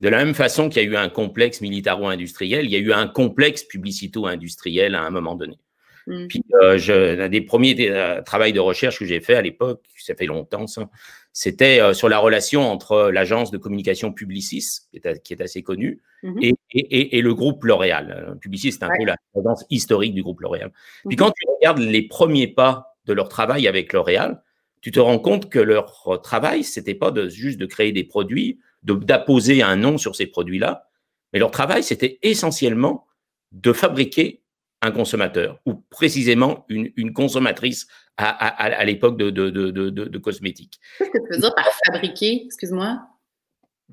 De 0.00 0.08
la 0.08 0.18
même 0.18 0.34
façon 0.34 0.68
qu'il 0.68 0.82
y 0.82 0.86
a 0.86 0.88
eu 0.88 0.96
un 0.96 1.08
complexe 1.08 1.60
militaro-industriel, 1.60 2.66
il 2.66 2.70
y 2.70 2.76
a 2.76 2.78
eu 2.78 2.92
un 2.92 3.08
complexe 3.08 3.64
publicito-industriel 3.64 4.94
à 4.94 5.02
un 5.02 5.10
moment 5.10 5.34
donné. 5.36 5.58
Mm. 6.06 6.26
Puis, 6.28 6.44
euh, 6.62 6.78
je, 6.78 7.20
un 7.20 7.28
des 7.28 7.40
premiers 7.40 7.90
euh, 7.90 8.22
travaux 8.22 8.50
de 8.50 8.60
recherche 8.60 8.98
que 8.98 9.04
j'ai 9.04 9.20
fait 9.20 9.34
à 9.34 9.42
l'époque, 9.42 9.82
ça 9.98 10.14
fait 10.14 10.26
longtemps, 10.26 10.66
ça, 10.66 10.88
c'était 11.32 11.80
euh, 11.80 11.94
sur 11.94 12.08
la 12.08 12.18
relation 12.18 12.62
entre 12.62 13.10
l'agence 13.10 13.50
de 13.50 13.58
communication 13.58 14.12
Publicis, 14.12 14.80
qui 14.90 14.98
est, 14.98 15.22
qui 15.22 15.32
est 15.32 15.42
assez 15.42 15.62
connue, 15.62 16.02
mm-hmm. 16.22 16.42
et, 16.42 16.54
et, 16.72 17.18
et, 17.18 17.22
le 17.22 17.34
groupe 17.34 17.64
L'Oréal. 17.64 18.36
Publicis, 18.40 18.72
c'est 18.72 18.84
un 18.84 18.90
peu 18.96 19.04
la 19.04 19.16
présence 19.32 19.64
historique 19.70 20.14
du 20.14 20.22
groupe 20.22 20.40
L'Oréal. 20.40 20.70
Puis, 21.08 21.16
mm-hmm. 21.16 21.18
quand 21.18 21.30
tu 21.30 21.42
regardes 21.58 21.78
les 21.78 22.02
premiers 22.02 22.48
pas 22.48 22.95
de 23.06 23.12
leur 23.12 23.28
travail 23.28 23.66
avec 23.68 23.92
L'Oréal, 23.92 24.42
tu 24.80 24.90
te 24.90 25.00
rends 25.00 25.18
compte 25.18 25.50
que 25.50 25.58
leur 25.58 26.20
travail, 26.22 26.62
c'était 26.62 26.94
pas 26.94 27.10
de, 27.10 27.28
juste 27.28 27.58
de 27.58 27.66
créer 27.66 27.92
des 27.92 28.04
produits, 28.04 28.60
d'apposer 28.82 29.62
un 29.62 29.76
nom 29.76 29.98
sur 29.98 30.14
ces 30.14 30.26
produits-là, 30.26 30.88
mais 31.32 31.38
leur 31.38 31.50
travail, 31.50 31.82
c'était 31.82 32.18
essentiellement 32.22 33.06
de 33.52 33.72
fabriquer 33.72 34.42
un 34.82 34.90
consommateur, 34.90 35.58
ou 35.64 35.74
précisément 35.74 36.64
une, 36.68 36.92
une 36.96 37.12
consommatrice 37.12 37.86
à, 38.16 38.28
à, 38.28 38.64
à 38.78 38.84
l'époque 38.84 39.16
de, 39.16 39.30
de, 39.30 40.18
cosmétiques. 40.18 40.78
Qu'est-ce 40.98 41.10
que 41.10 41.18
tu 41.18 41.32
veux 41.32 41.40
dire 41.40 41.54
par 41.54 41.68
fabriquer, 41.86 42.44
excuse-moi? 42.44 43.00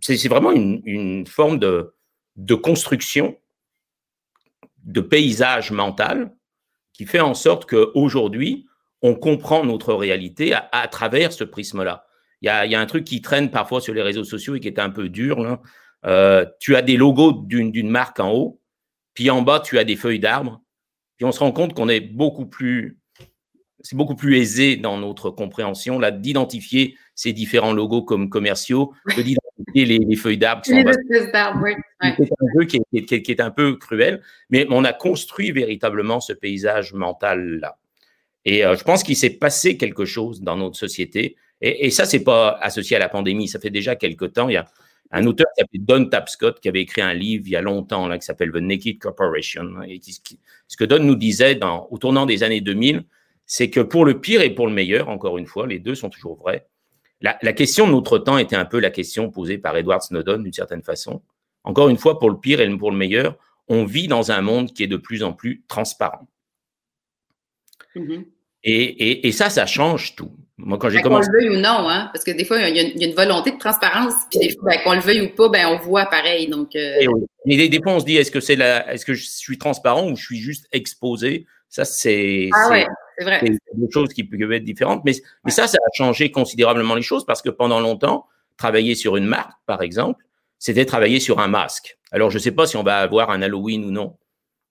C'est 0.01 0.27
vraiment 0.27 0.51
une, 0.51 0.82
une, 0.86 1.25
forme 1.25 1.60
de, 1.60 1.96
de 2.36 2.55
construction, 2.55 3.38
de 4.84 5.01
paysage 5.01 5.72
mental 5.72 6.36
qui 6.91 7.05
fait 7.05 7.22
en 7.22 7.34
sorte 7.34 7.65
qu'aujourd'hui, 7.65 8.67
on 9.03 9.15
comprend 9.15 9.63
notre 9.63 9.93
réalité 9.93 10.53
à, 10.53 10.69
à 10.72 10.88
travers 10.88 11.31
ce 11.33 11.43
prisme-là. 11.43 12.05
Il 12.41 12.48
y 12.48 12.50
a, 12.50 12.65
y 12.65 12.74
a, 12.74 12.79
un 12.79 12.86
truc 12.86 13.03
qui 13.03 13.22
traîne 13.22 13.51
parfois 13.51 13.79
sur 13.81 13.93
les 13.93 14.01
réseaux 14.01 14.24
sociaux 14.24 14.55
et 14.55 14.60
qui 14.60 14.67
est 14.67 14.79
un 14.79 14.89
peu 14.89 15.10
dur. 15.10 15.39
Là. 15.39 15.62
Euh, 16.05 16.45
tu 16.60 16.75
as 16.75 16.81
des 16.81 16.98
logos 16.98 17.43
d'une 17.45 17.89
marque 17.89 18.19
en 18.19 18.31
haut, 18.31 18.62
puis 19.13 19.29
en 19.29 19.41
bas, 19.41 19.60
tu 19.60 19.77
as 19.77 19.83
des 19.83 19.95
feuilles 19.95 20.19
d'arbres. 20.19 20.62
Puis 21.17 21.25
on 21.25 21.31
se 21.31 21.39
rend 21.39 21.51
compte 21.51 21.74
qu'on 21.74 21.89
est 21.89 22.01
beaucoup 22.01 22.45
plus, 22.45 23.00
c'est 23.79 23.95
beaucoup 23.95 24.15
plus 24.15 24.38
aisé 24.38 24.75
dans 24.75 24.98
notre 24.98 25.29
compréhension 25.29 26.00
là 26.00 26.12
d'identifier 26.12 26.98
ces 27.15 27.31
différents 27.31 27.74
logos 27.74 28.03
comme 28.03 28.29
commerciaux 28.29 28.93
que 29.07 29.22
d'identifier 29.22 29.86
les, 29.86 30.00
les, 30.00 30.15
feuilles 30.15 30.38
d'arbres. 30.38 30.63
C'est 30.65 30.74
un 32.01 32.48
jeu 32.60 32.65
qui 32.65 32.77
est, 32.77 33.05
qui, 33.05 33.15
est, 33.15 33.22
qui 33.22 33.31
est, 33.31 33.41
un 33.41 33.51
peu 33.51 33.75
cruel, 33.75 34.22
mais 34.50 34.65
on 34.69 34.83
a 34.83 34.93
construit 34.93 35.51
véritablement 35.51 36.19
ce 36.19 36.33
paysage 36.33 36.93
mental 36.93 37.60
là. 37.62 37.77
Et 38.45 38.65
euh, 38.65 38.75
je 38.75 38.83
pense 38.83 39.03
qu'il 39.03 39.15
s'est 39.15 39.31
passé 39.31 39.77
quelque 39.77 40.05
chose 40.05 40.41
dans 40.41 40.57
notre 40.57 40.77
société. 40.77 41.35
Et, 41.62 41.85
et 41.85 41.91
ça, 41.91 42.05
c'est 42.05 42.23
pas 42.23 42.57
associé 42.62 42.95
à 42.95 43.00
la 43.00 43.09
pandémie. 43.09 43.47
Ça 43.47 43.59
fait 43.59 43.69
déjà 43.69 43.95
quelque 43.95 44.25
temps. 44.25 44.50
Il 44.50 44.53
y 44.53 44.57
a 44.57 44.65
un 45.13 45.25
auteur 45.27 45.45
qui 45.55 45.62
s'appelle 45.62 45.85
Don 45.85 46.05
Tapscott 46.05 46.59
qui 46.59 46.67
avait 46.67 46.81
écrit 46.81 47.01
un 47.01 47.13
livre 47.13 47.43
il 47.45 47.51
y 47.51 47.55
a 47.55 47.62
longtemps 47.62 48.07
là, 48.07 48.17
qui 48.17 48.25
s'appelle 48.25 48.51
The 48.51 48.57
Naked 48.57 48.97
Corporation. 49.00 49.83
Et 49.83 50.01
ce 50.67 50.75
que 50.75 50.83
Don 50.83 51.03
nous 51.03 51.15
disait 51.15 51.59
au 51.91 51.97
tournant 52.00 52.25
des 52.25 52.41
années 52.41 52.62
2000, 52.62 53.05
c'est 53.45 53.69
que 53.69 53.79
pour 53.79 54.05
le 54.05 54.19
pire 54.19 54.41
et 54.41 54.50
pour 54.50 54.65
le 54.67 54.73
meilleur, 54.73 55.09
encore 55.09 55.38
une 55.38 55.45
fois, 55.45 55.67
les 55.67 55.77
deux 55.77 55.93
sont 55.93 56.09
toujours 56.09 56.35
vrais. 56.35 56.67
La, 57.21 57.53
question 57.53 57.88
de 57.88 57.91
notre 57.93 58.17
temps 58.17 58.38
était 58.38 58.57
un 58.57 58.65
peu 58.65 58.79
la 58.79 58.89
question 58.89 59.29
posée 59.29 59.57
par 59.57 59.77
Edward 59.77 60.01
Snowden 60.01 60.43
d'une 60.43 60.51
certaine 60.51 60.83
façon. 60.83 61.21
Encore 61.63 61.88
une 61.88 61.97
fois, 61.97 62.19
pour 62.19 62.29
le 62.29 62.38
pire 62.38 62.59
et 62.59 62.77
pour 62.77 62.91
le 62.91 62.97
meilleur, 62.97 63.38
on 63.69 63.85
vit 63.85 64.09
dans 64.09 64.31
un 64.31 64.41
monde 64.41 64.73
qui 64.73 64.83
est 64.83 64.88
de 64.88 64.97
plus 64.97 65.23
en 65.23 65.31
plus 65.31 65.63
transparent. 65.69 66.27
Mm-hmm. 67.95 68.25
Et, 68.63 68.84
et, 68.84 69.27
et, 69.27 69.32
ça, 69.32 69.50
ça 69.50 69.65
change 69.65 70.15
tout. 70.15 70.32
Moi, 70.58 70.77
quand 70.77 70.89
j'ai 70.89 71.01
commencé. 71.01 71.29
Qu'on 71.29 71.34
le 71.34 71.39
veuille 71.39 71.58
ou 71.58 71.62
non, 71.62 71.89
hein, 71.89 72.10
parce 72.13 72.24
que 72.24 72.32
des 72.32 72.46
fois, 72.46 72.60
il 72.60 72.75
y, 72.75 72.79
a, 72.79 72.84
il 72.84 73.01
y 73.01 73.03
a 73.03 73.08
une 73.08 73.15
volonté 73.15 73.51
de 73.51 73.58
transparence, 73.58 74.13
puis 74.29 74.39
des 74.39 74.55
fois, 74.55 74.70
ben, 74.70 74.79
qu'on 74.84 74.93
le 74.93 75.01
veuille 75.01 75.22
ou 75.22 75.36
pas, 75.36 75.50
ben, 75.50 75.67
on 75.67 75.77
voit 75.79 76.05
pareil. 76.05 76.48
Donc, 76.48 76.75
euh... 76.75 77.05
Mais 77.46 77.58
des, 77.58 77.70
des, 77.70 77.82
fois, 77.82 77.93
on 77.93 78.00
se 78.00 78.05
dit, 78.05 78.15
est-ce 78.15 78.32
que 78.32 78.39
c'est 78.39 78.55
la, 78.55 78.93
est-ce 78.93 79.05
que 79.05 79.13
je 79.13 79.25
suis 79.25 79.58
transparent 79.58 80.10
ou 80.10 80.15
je 80.15 80.24
suis 80.24 80.39
juste 80.39 80.67
exposé? 80.72 81.46
Ça, 81.67 81.86
c'est. 81.86 82.50
Ah 82.53 82.70
ouais, 82.70 82.86
c'est 83.17 83.25
vrai. 83.25 83.41
C'est 83.43 83.91
choses 83.91 84.13
qui 84.13 84.24
peuvent 84.24 84.53
être 84.53 84.63
différentes, 84.63 85.03
mais, 85.03 85.13
mais 85.43 85.51
ça, 85.51 85.67
ça 85.67 85.77
a 85.77 85.89
changé 85.98 86.32
considérablement 86.32 86.96
les 86.96 87.01
choses 87.01 87.25
parce 87.25 87.41
que 87.41 87.50
pendant 87.50 87.79
longtemps, 87.79 88.27
travailler 88.58 88.96
sur 88.96 89.17
une 89.17 89.25
marque, 89.25 89.58
par 89.65 89.82
exemple, 89.82 90.24
c'était 90.60 90.86
travailler 90.86 91.20
sur 91.20 91.39
un 91.39 91.48
masque. 91.48 91.98
Alors, 92.12 92.29
je 92.29 92.38
ne 92.38 92.41
sais 92.41 92.51
pas 92.51 92.67
si 92.67 92.77
on 92.77 92.84
va 92.84 93.00
avoir 93.00 93.32
un 93.32 93.41
Halloween 93.41 93.84
ou 93.86 93.91
non. 93.91 94.15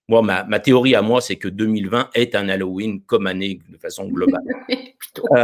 Moi, 0.09 0.23
ma, 0.23 0.45
ma, 0.45 0.61
théorie 0.61 0.95
à 0.95 1.03
moi, 1.03 1.21
c'est 1.21 1.37
que 1.37 1.49
2020 1.49 2.11
est 2.15 2.35
un 2.35 2.49
Halloween 2.49 3.03
comme 3.03 3.27
année 3.27 3.61
de 3.69 3.79
façon 3.79 4.09
globale. 4.09 4.43
euh, 4.71 5.43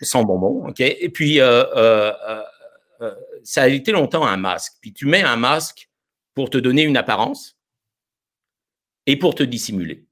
sans 0.00 0.24
bonbons, 0.24 0.68
ok. 0.68 0.80
Et 0.80 1.08
puis, 1.08 1.40
euh, 1.40 1.64
euh, 1.74 2.42
ça 3.42 3.62
a 3.62 3.68
été 3.68 3.92
longtemps 3.92 4.26
un 4.26 4.36
masque. 4.36 4.74
Puis 4.80 4.92
tu 4.92 5.06
mets 5.06 5.22
un 5.22 5.36
masque 5.36 5.88
pour 6.34 6.50
te 6.50 6.58
donner 6.58 6.82
une 6.82 6.96
apparence 6.96 7.56
et 9.06 9.16
pour 9.16 9.34
te 9.34 9.42
dissimuler. 9.42 10.04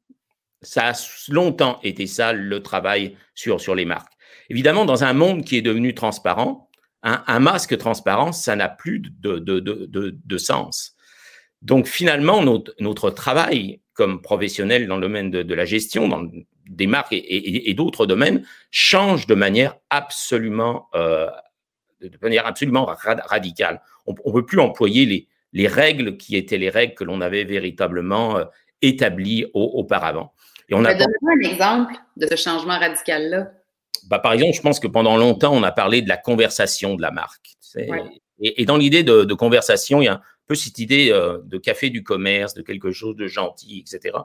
Ça 0.62 0.90
a 0.90 0.92
longtemps 1.28 1.78
été 1.82 2.06
ça 2.06 2.32
le 2.32 2.62
travail 2.62 3.16
sur, 3.34 3.60
sur 3.60 3.74
les 3.74 3.84
marques. 3.84 4.12
Évidemment, 4.48 4.84
dans 4.84 5.04
un 5.04 5.12
monde 5.12 5.44
qui 5.44 5.56
est 5.56 5.62
devenu 5.62 5.94
transparent, 5.94 6.70
un, 7.02 7.22
un 7.26 7.40
masque 7.40 7.76
transparent, 7.76 8.32
ça 8.32 8.56
n'a 8.56 8.68
plus 8.68 9.00
de, 9.00 9.38
de, 9.38 9.60
de, 9.60 10.16
de, 10.24 10.38
sens. 10.38 10.96
Donc 11.60 11.86
finalement, 11.86 12.42
notre, 12.42 12.74
notre 12.80 13.10
travail 13.10 13.80
comme 13.94 14.20
professionnel 14.20 14.86
dans 14.86 14.96
le 14.96 15.02
domaine 15.02 15.30
de, 15.30 15.42
de 15.42 15.54
la 15.54 15.64
gestion, 15.64 16.08
dans 16.08 16.28
des 16.68 16.86
marques 16.86 17.12
et, 17.12 17.16
et, 17.16 17.70
et 17.70 17.74
d'autres 17.74 18.06
domaines, 18.06 18.44
change 18.70 19.26
de 19.26 19.34
manière 19.34 19.76
absolument, 19.90 20.88
euh, 20.94 21.30
de 22.00 22.18
manière 22.20 22.46
absolument 22.46 22.86
radicale. 22.86 23.80
On 24.06 24.12
ne 24.12 24.32
peut 24.32 24.44
plus 24.44 24.60
employer 24.60 25.06
les, 25.06 25.28
les 25.52 25.68
règles 25.68 26.16
qui 26.16 26.36
étaient 26.36 26.58
les 26.58 26.70
règles 26.70 26.94
que 26.94 27.04
l'on 27.04 27.20
avait 27.20 27.44
véritablement 27.44 28.36
euh, 28.36 28.44
établies 28.82 29.46
au, 29.54 29.62
auparavant. 29.74 30.32
Et 30.68 30.74
on 30.74 30.84
a 30.84 30.94
Donne-moi 30.94 31.32
un 31.32 31.48
exemple 31.48 31.94
de 32.16 32.26
ce 32.26 32.36
changement 32.36 32.78
radical-là. 32.78 33.52
Bah, 34.08 34.18
par 34.18 34.32
exemple, 34.32 34.54
je 34.54 34.60
pense 34.60 34.80
que 34.80 34.86
pendant 34.86 35.16
longtemps, 35.16 35.54
on 35.54 35.62
a 35.62 35.72
parlé 35.72 36.02
de 36.02 36.08
la 36.08 36.16
conversation 36.16 36.94
de 36.94 37.02
la 37.02 37.10
marque. 37.10 37.52
Ouais. 37.76 38.02
Et, 38.40 38.62
et, 38.62 38.64
dans 38.64 38.76
l'idée 38.76 39.02
de, 39.02 39.24
de, 39.24 39.34
conversation, 39.34 40.02
il 40.02 40.06
y 40.06 40.08
a 40.08 40.20
peu 40.46 40.54
cette 40.54 40.78
idée 40.78 41.10
euh, 41.10 41.38
de 41.44 41.58
café 41.58 41.90
du 41.90 42.02
commerce, 42.02 42.54
de 42.54 42.62
quelque 42.62 42.92
chose 42.92 43.16
de 43.16 43.26
gentil, 43.26 43.84
etc. 43.86 44.16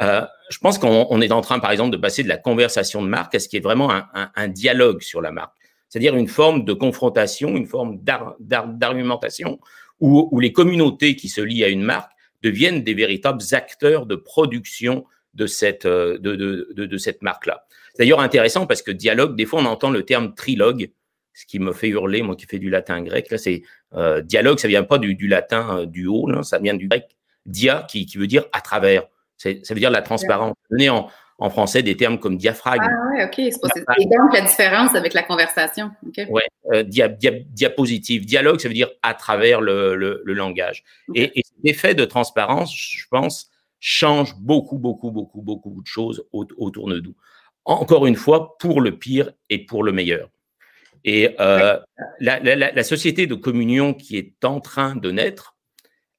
Euh, 0.00 0.22
je 0.50 0.58
pense 0.58 0.78
qu'on 0.78 1.20
est 1.20 1.32
en 1.32 1.40
train, 1.40 1.58
par 1.58 1.70
exemple, 1.70 1.90
de 1.90 1.96
passer 1.96 2.22
de 2.22 2.28
la 2.28 2.38
conversation 2.38 3.02
de 3.02 3.08
marque 3.08 3.34
à 3.34 3.40
ce 3.40 3.48
qui 3.48 3.56
est 3.56 3.60
vraiment 3.60 3.90
un, 3.90 4.48
dialogue 4.48 5.02
sur 5.02 5.20
la 5.20 5.30
marque, 5.30 5.54
c'est-à-dire 5.88 6.16
une 6.16 6.28
forme 6.28 6.64
de 6.64 6.72
confrontation, 6.72 7.56
une 7.56 7.66
forme 7.66 8.00
d'argumentation 8.02 9.60
où, 10.00 10.40
les 10.40 10.52
communautés 10.52 11.14
qui 11.14 11.28
se 11.28 11.40
lient 11.40 11.62
à 11.62 11.68
une 11.68 11.82
marque 11.82 12.10
deviennent 12.42 12.82
des 12.82 12.94
véritables 12.94 13.42
acteurs 13.52 14.06
de 14.06 14.16
production 14.16 15.04
de 15.34 15.46
cette, 15.46 15.86
euh, 15.86 16.18
de 16.18 16.98
cette 16.98 17.22
marque-là. 17.22 17.66
C'est 17.92 18.02
d'ailleurs 18.02 18.20
intéressant 18.20 18.66
parce 18.66 18.82
que 18.82 18.90
dialogue, 18.90 19.36
des 19.36 19.46
fois, 19.46 19.60
on 19.60 19.66
entend 19.66 19.90
le 19.90 20.02
terme 20.04 20.34
trilogue, 20.34 20.90
ce 21.34 21.46
qui 21.46 21.58
me 21.58 21.72
fait 21.72 21.88
hurler, 21.88 22.22
moi 22.22 22.36
qui 22.36 22.46
fais 22.46 22.58
du 22.58 22.70
latin 22.70 23.02
grec, 23.02 23.30
là, 23.30 23.38
c'est 23.38 23.62
euh, 23.94 24.20
dialogue, 24.20 24.58
ça 24.58 24.68
vient 24.68 24.84
pas 24.84 24.98
du, 24.98 25.14
du 25.14 25.28
latin 25.28 25.78
euh, 25.78 25.86
du 25.86 26.06
haut, 26.06 26.28
là, 26.28 26.42
ça 26.42 26.58
vient 26.58 26.74
du 26.74 26.88
grec 26.88 27.16
dia, 27.46 27.86
qui, 27.88 28.06
qui 28.06 28.18
veut 28.18 28.26
dire 28.26 28.44
à 28.52 28.60
travers. 28.60 29.04
Ça 29.36 29.50
veut 29.50 29.80
dire 29.80 29.90
la 29.90 30.02
transparence. 30.02 30.54
Donner 30.70 30.90
en, 30.90 31.08
en 31.38 31.50
français 31.50 31.82
des 31.82 31.96
termes 31.96 32.20
comme 32.20 32.36
diaphragme. 32.36 32.84
Ah 32.84 33.24
ok. 33.24 33.34
C'est 33.34 33.84
Et 33.98 34.04
donc 34.04 34.32
la 34.32 34.42
différence 34.42 34.94
avec 34.94 35.14
la 35.14 35.24
conversation. 35.24 35.90
Okay. 36.06 36.26
Ouais, 36.26 36.44
euh, 36.72 36.84
dia, 36.84 37.08
dia, 37.08 37.32
diapositive. 37.48 38.24
Dialogue, 38.24 38.60
ça 38.60 38.68
veut 38.68 38.74
dire 38.74 38.90
à 39.02 39.14
travers 39.14 39.60
le, 39.60 39.96
le, 39.96 40.22
le 40.24 40.34
langage. 40.34 40.84
Okay. 41.08 41.22
Et, 41.22 41.40
et 41.40 41.42
cet 41.44 41.64
effet 41.64 41.94
de 41.96 42.04
transparence, 42.04 42.72
je 42.72 43.04
pense, 43.10 43.50
change 43.80 44.36
beaucoup, 44.36 44.78
beaucoup, 44.78 45.10
beaucoup, 45.10 45.42
beaucoup 45.42 45.80
de 45.82 45.86
choses 45.86 46.24
autour 46.32 46.88
de 46.88 47.00
nous. 47.00 47.16
Encore 47.64 48.06
une 48.06 48.14
fois, 48.14 48.56
pour 48.58 48.80
le 48.80 48.96
pire 48.96 49.32
et 49.50 49.66
pour 49.66 49.82
le 49.82 49.90
meilleur. 49.90 50.30
Et 51.04 51.34
euh, 51.40 51.78
la, 52.20 52.38
la, 52.40 52.72
la, 52.72 52.84
société 52.84 53.26
de 53.26 53.34
communion 53.34 53.92
qui 53.94 54.16
est 54.16 54.44
en 54.44 54.60
train 54.60 54.94
de 54.94 55.10
naître, 55.10 55.56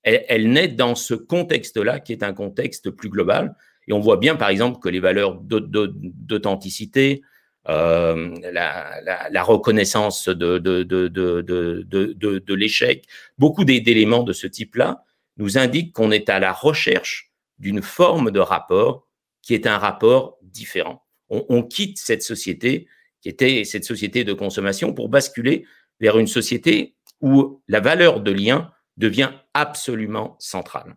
elle, 0.04 0.26
elle 0.28 0.52
naît 0.52 0.68
dans 0.68 0.96
ce 0.96 1.14
contexte-là, 1.14 2.00
qui 2.00 2.12
est 2.12 2.24
un 2.24 2.34
contexte 2.34 2.90
plus 2.90 3.10
global. 3.10 3.56
Et 3.88 3.94
on 3.94 4.00
voit 4.00 4.18
bien, 4.18 4.36
par 4.36 4.50
exemple, 4.50 4.80
que 4.80 4.90
les 4.90 5.00
valeurs 5.00 5.36
d'authenticité, 5.36 7.22
euh, 7.70 8.36
la, 8.52 9.00
la, 9.04 9.30
la, 9.30 9.44
reconnaissance 9.44 10.28
de, 10.28 10.58
de, 10.58 10.84
de, 10.84 11.08
de 11.08 12.54
l'échec, 12.54 13.06
beaucoup 13.38 13.64
d'éléments 13.64 14.24
de 14.24 14.34
ce 14.34 14.48
type-là 14.48 15.06
nous 15.38 15.58
indiquent 15.58 15.94
qu'on 15.94 16.12
est 16.12 16.28
à 16.30 16.40
la 16.40 16.52
recherche 16.52 17.32
d'une 17.60 17.82
forme 17.82 18.32
de 18.32 18.42
rapport 18.42 19.08
qui 19.42 19.54
est 19.54 19.66
un 19.66 19.78
rapport 19.78 20.38
différent 20.42 21.04
on, 21.50 21.64
quitte 21.64 21.98
cette 21.98 22.24
société 22.24 22.88
qui 23.24 23.30
était 23.30 23.64
cette 23.64 23.86
société 23.86 24.26
de 24.26 24.34
consommation 24.34 24.94
pour 24.94 25.10
basculer 25.10 25.66
vers 26.00 26.20
une 26.20 26.28
société 26.28 26.96
où 27.22 27.62
la 27.70 27.80
valeur 27.80 28.20
de 28.20 28.32
lien 28.32 28.72
devient 28.98 29.32
absolument 29.54 30.36
centrale. 30.40 30.96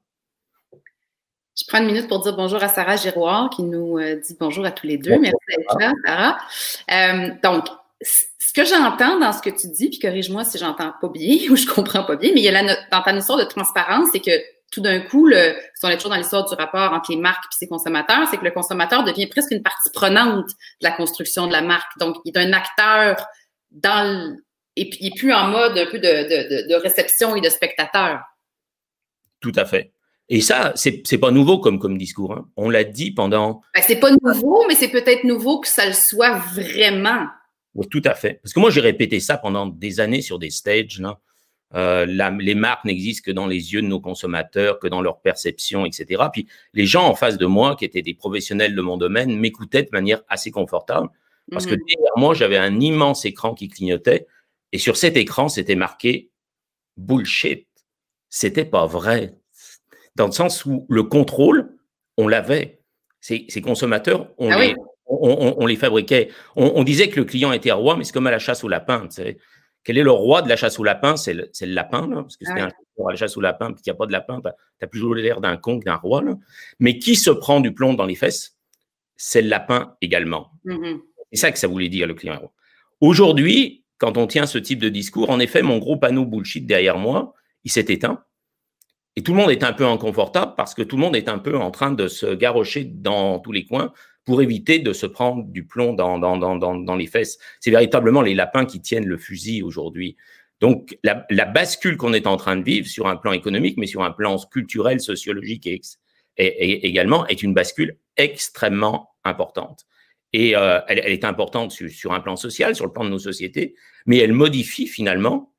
Je 1.56 1.64
prends 1.68 1.78
une 1.78 1.86
minute 1.86 2.08
pour 2.08 2.20
dire 2.20 2.36
bonjour 2.36 2.62
à 2.62 2.68
Sarah 2.68 2.96
Giroir 2.96 3.48
qui 3.48 3.62
nous 3.62 3.96
euh, 3.98 4.16
dit 4.16 4.36
bonjour 4.38 4.66
à 4.66 4.72
tous 4.72 4.86
les 4.86 4.98
deux. 4.98 5.18
Merci 5.18 5.36
d'être 5.48 5.78
là, 5.78 5.92
Sarah. 6.04 6.38
Euh, 6.90 7.30
donc, 7.42 7.64
ce 8.02 8.52
que 8.52 8.64
j'entends 8.66 9.18
dans 9.18 9.32
ce 9.32 9.40
que 9.40 9.48
tu 9.48 9.68
dis, 9.68 9.88
puis 9.88 10.00
corrige-moi 10.00 10.44
si 10.44 10.58
j'entends 10.58 10.92
pas 11.00 11.08
bien 11.08 11.36
ou 11.50 11.56
je 11.56 11.66
comprends 11.66 12.04
pas 12.04 12.16
bien, 12.16 12.32
mais 12.34 12.40
il 12.40 12.44
y 12.44 12.48
a 12.48 12.62
la, 12.62 12.76
dans 12.90 13.02
ta 13.02 13.12
notion 13.12 13.38
de 13.38 13.44
transparence, 13.44 14.08
c'est 14.12 14.20
que 14.20 14.32
tout 14.76 14.82
d'un 14.82 15.00
coup, 15.00 15.26
le, 15.26 15.56
si 15.74 15.86
on 15.86 15.88
est 15.88 15.96
toujours 15.96 16.10
dans 16.10 16.18
l'histoire 16.18 16.46
du 16.46 16.54
rapport 16.54 16.92
entre 16.92 17.10
les 17.10 17.16
marques 17.16 17.44
et 17.46 17.56
ses 17.56 17.66
consommateurs, 17.66 18.28
c'est 18.30 18.36
que 18.36 18.44
le 18.44 18.50
consommateur 18.50 19.04
devient 19.04 19.26
presque 19.26 19.52
une 19.52 19.62
partie 19.62 19.88
prenante 19.90 20.48
de 20.48 20.82
la 20.82 20.92
construction 20.92 21.46
de 21.46 21.52
la 21.52 21.62
marque. 21.62 21.98
Donc, 21.98 22.16
il 22.26 22.36
est 22.36 22.38
un 22.38 22.52
acteur 22.52 23.16
dans 23.70 24.06
le, 24.06 24.44
et 24.76 24.90
puis 24.90 24.98
il 25.00 25.06
est 25.06 25.16
plus 25.16 25.32
en 25.32 25.48
mode 25.48 25.78
un 25.78 25.86
peu 25.86 25.98
de, 25.98 26.02
de, 26.02 26.68
de 26.68 26.74
réception 26.74 27.34
et 27.36 27.40
de 27.40 27.48
spectateur. 27.48 28.20
Tout 29.40 29.52
à 29.56 29.64
fait. 29.64 29.92
Et 30.28 30.42
ça, 30.42 30.72
c'est 30.74 31.00
c'est 31.06 31.16
pas 31.16 31.30
nouveau 31.30 31.58
comme 31.58 31.78
comme 31.78 31.96
discours. 31.96 32.34
Hein. 32.34 32.46
On 32.56 32.68
l'a 32.68 32.84
dit 32.84 33.12
pendant. 33.12 33.62
Ben, 33.74 33.82
c'est 33.86 33.96
pas 33.96 34.10
nouveau, 34.10 34.66
mais 34.68 34.74
c'est 34.74 34.88
peut-être 34.88 35.24
nouveau 35.24 35.60
que 35.60 35.68
ça 35.68 35.86
le 35.86 35.94
soit 35.94 36.36
vraiment. 36.54 37.24
Oui, 37.74 37.86
tout 37.88 38.02
à 38.04 38.14
fait. 38.14 38.40
Parce 38.42 38.52
que 38.52 38.60
moi, 38.60 38.68
j'ai 38.70 38.82
répété 38.82 39.20
ça 39.20 39.38
pendant 39.38 39.66
des 39.66 40.00
années 40.00 40.20
sur 40.20 40.38
des 40.38 40.50
stages. 40.50 41.00
Là. 41.00 41.18
Euh, 41.74 42.06
les 42.06 42.54
marques 42.54 42.84
n'existent 42.84 43.24
que 43.26 43.32
dans 43.32 43.46
les 43.46 43.72
yeux 43.72 43.82
de 43.82 43.86
nos 43.86 44.00
consommateurs, 44.00 44.78
que 44.78 44.86
dans 44.86 45.02
leur 45.02 45.20
perception, 45.20 45.84
etc. 45.84 46.24
Puis 46.32 46.46
les 46.74 46.86
gens 46.86 47.06
en 47.06 47.14
face 47.14 47.38
de 47.38 47.46
moi, 47.46 47.76
qui 47.76 47.84
étaient 47.84 48.02
des 48.02 48.14
professionnels 48.14 48.74
de 48.74 48.82
mon 48.82 48.96
domaine, 48.96 49.36
m'écoutaient 49.38 49.82
de 49.82 49.90
manière 49.92 50.22
assez 50.28 50.50
confortable. 50.50 51.08
Parce 51.50 51.66
que 51.66 51.74
mhm. 51.74 51.80
derrière 51.88 52.12
moi, 52.16 52.34
j'avais 52.34 52.56
un 52.56 52.80
immense 52.80 53.24
écran 53.24 53.54
qui 53.54 53.68
clignotait. 53.68 54.26
Et 54.72 54.78
sur 54.78 54.96
cet 54.96 55.16
écran, 55.16 55.48
c'était 55.48 55.76
marqué 55.76 56.30
bullshit. 56.96 57.66
C'était 58.28 58.64
pas 58.64 58.86
vrai 58.86 59.34
dans 60.16 60.26
le 60.26 60.32
sens 60.32 60.64
où 60.64 60.86
le 60.88 61.04
contrôle, 61.04 61.76
on 62.16 62.26
l'avait. 62.26 62.80
Ces, 63.20 63.46
consommateurs, 63.60 64.28
on, 64.38 64.50
ah 64.50 64.58
les, 64.58 64.74
on, 65.06 65.66
les 65.66 65.76
fabriquait. 65.76 66.28
On, 66.54 66.84
disait 66.84 67.08
que 67.08 67.18
le 67.18 67.24
client 67.24 67.52
était 67.52 67.72
roi, 67.72 67.96
mais 67.96 68.04
c'est 68.04 68.12
comme 68.12 68.28
à 68.28 68.30
la 68.30 68.38
chasse 68.38 68.62
au 68.62 68.68
lapin. 68.68 69.08
Quel 69.86 69.98
est 69.98 70.02
le 70.02 70.10
roi 70.10 70.42
de 70.42 70.48
la 70.48 70.56
chasse 70.56 70.80
au 70.80 70.84
lapin? 70.84 71.16
C'est 71.16 71.32
le, 71.32 71.48
lapin, 71.62 72.08
parce 72.08 72.36
que 72.36 72.44
c'est 72.44 72.60
ah 72.60 72.64
un 72.64 73.04
à 73.06 73.10
la 73.10 73.16
chasse 73.16 73.36
au 73.36 73.40
lapin, 73.40 73.72
puis 73.72 73.84
qu'il 73.84 73.92
n'y 73.92 73.96
a 73.96 73.98
pas 73.98 74.06
de 74.06 74.10
lapin, 74.10 74.40
tu 74.42 74.48
as 74.84 74.88
plus 74.88 75.14
l'air 75.14 75.40
d'un 75.40 75.56
con 75.56 75.78
que 75.78 75.84
d'un 75.84 75.94
roi. 75.94 76.24
Mais 76.80 76.98
qui 76.98 77.14
se 77.14 77.30
prend 77.30 77.60
du 77.60 77.72
plomb 77.72 77.94
dans 77.94 78.04
les 78.04 78.16
fesses? 78.16 78.56
C'est 79.14 79.42
le 79.42 79.48
lapin 79.48 79.94
également. 80.00 80.50
Mm-hmm. 80.64 80.98
C'est 81.30 81.38
ça 81.38 81.52
que 81.52 81.58
ça 81.60 81.68
voulait 81.68 81.88
dire, 81.88 82.08
le 82.08 82.14
client. 82.14 82.52
Aujourd'hui, 83.00 83.84
quand 83.98 84.16
on 84.16 84.26
tient 84.26 84.46
ce 84.46 84.58
type 84.58 84.80
de 84.80 84.88
discours, 84.88 85.30
en 85.30 85.38
effet, 85.38 85.62
mon 85.62 85.78
gros 85.78 85.96
panneau 85.96 86.24
bullshit 86.24 86.66
derrière 86.66 86.98
moi, 86.98 87.34
il 87.62 87.70
s'est 87.70 87.86
éteint. 87.88 88.24
Et 89.14 89.22
tout 89.22 89.34
le 89.34 89.38
monde 89.38 89.52
est 89.52 89.62
un 89.62 89.72
peu 89.72 89.86
inconfortable 89.86 90.54
parce 90.56 90.74
que 90.74 90.82
tout 90.82 90.96
le 90.96 91.02
monde 91.02 91.14
est 91.14 91.28
un 91.28 91.38
peu 91.38 91.56
en 91.56 91.70
train 91.70 91.92
de 91.92 92.08
se 92.08 92.34
garrocher 92.34 92.82
dans 92.82 93.38
tous 93.38 93.52
les 93.52 93.66
coins 93.66 93.92
pour 94.26 94.42
éviter 94.42 94.80
de 94.80 94.92
se 94.92 95.06
prendre 95.06 95.44
du 95.44 95.64
plomb 95.64 95.94
dans, 95.94 96.18
dans, 96.18 96.36
dans, 96.36 96.56
dans 96.56 96.96
les 96.96 97.06
fesses. 97.06 97.38
C'est 97.60 97.70
véritablement 97.70 98.20
les 98.20 98.34
lapins 98.34 98.66
qui 98.66 98.82
tiennent 98.82 99.06
le 99.06 99.16
fusil 99.16 99.62
aujourd'hui. 99.62 100.16
Donc, 100.60 100.98
la, 101.04 101.24
la 101.30 101.44
bascule 101.44 101.96
qu'on 101.96 102.12
est 102.12 102.26
en 102.26 102.36
train 102.36 102.56
de 102.56 102.64
vivre 102.64 102.88
sur 102.88 103.06
un 103.06 103.16
plan 103.16 103.32
économique, 103.32 103.76
mais 103.78 103.86
sur 103.86 104.02
un 104.02 104.10
plan 104.10 104.36
culturel, 104.38 105.00
sociologique 105.00 105.66
et, 105.66 105.80
et, 106.38 106.86
également, 106.86 107.26
est 107.28 107.42
une 107.42 107.54
bascule 107.54 107.98
extrêmement 108.16 109.10
importante. 109.24 109.86
Et 110.32 110.56
euh, 110.56 110.80
elle, 110.88 111.00
elle, 111.04 111.12
est 111.12 111.24
importante 111.24 111.70
sur, 111.70 111.88
sur, 111.88 112.12
un 112.12 112.20
plan 112.20 112.34
social, 112.34 112.74
sur 112.74 112.84
le 112.84 112.92
plan 112.92 113.04
de 113.04 113.10
nos 113.10 113.20
sociétés, 113.20 113.74
mais 114.06 114.18
elle 114.18 114.32
modifie 114.32 114.88
finalement 114.88 115.52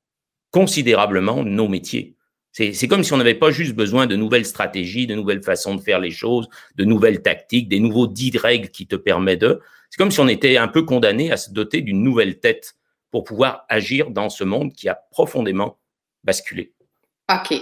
considérablement 0.51 1.43
nos 1.43 1.69
métiers. 1.69 2.16
C'est 2.57 2.87
comme 2.87 3.03
si 3.03 3.13
on 3.13 3.17
n'avait 3.17 3.35
pas 3.35 3.51
juste 3.51 3.75
besoin 3.75 4.07
de 4.07 4.15
nouvelles 4.15 4.45
stratégies, 4.45 5.05
de 5.05 5.13
nouvelles 5.13 5.43
façons 5.43 5.75
de 5.75 5.81
faire 5.81 5.99
les 5.99 6.09
choses, 6.09 6.49
de 6.75 6.85
nouvelles 6.85 7.21
tactiques, 7.21 7.69
des 7.69 7.79
nouveaux 7.79 8.07
dix 8.07 8.35
règles 8.35 8.69
qui 8.69 8.87
te 8.87 8.95
permettent 8.95 9.41
de. 9.41 9.61
C'est 9.91 9.97
comme 9.97 10.09
si 10.09 10.19
on 10.19 10.27
était 10.27 10.57
un 10.57 10.67
peu 10.67 10.81
condamné 10.81 11.31
à 11.31 11.37
se 11.37 11.51
doter 11.51 11.81
d'une 11.81 12.01
nouvelle 12.01 12.39
tête 12.39 12.73
pour 13.11 13.25
pouvoir 13.25 13.65
agir 13.69 14.09
dans 14.09 14.29
ce 14.29 14.43
monde 14.43 14.73
qui 14.73 14.89
a 14.89 14.95
profondément 15.11 15.77
basculé. 16.23 16.73
OK. 17.31 17.61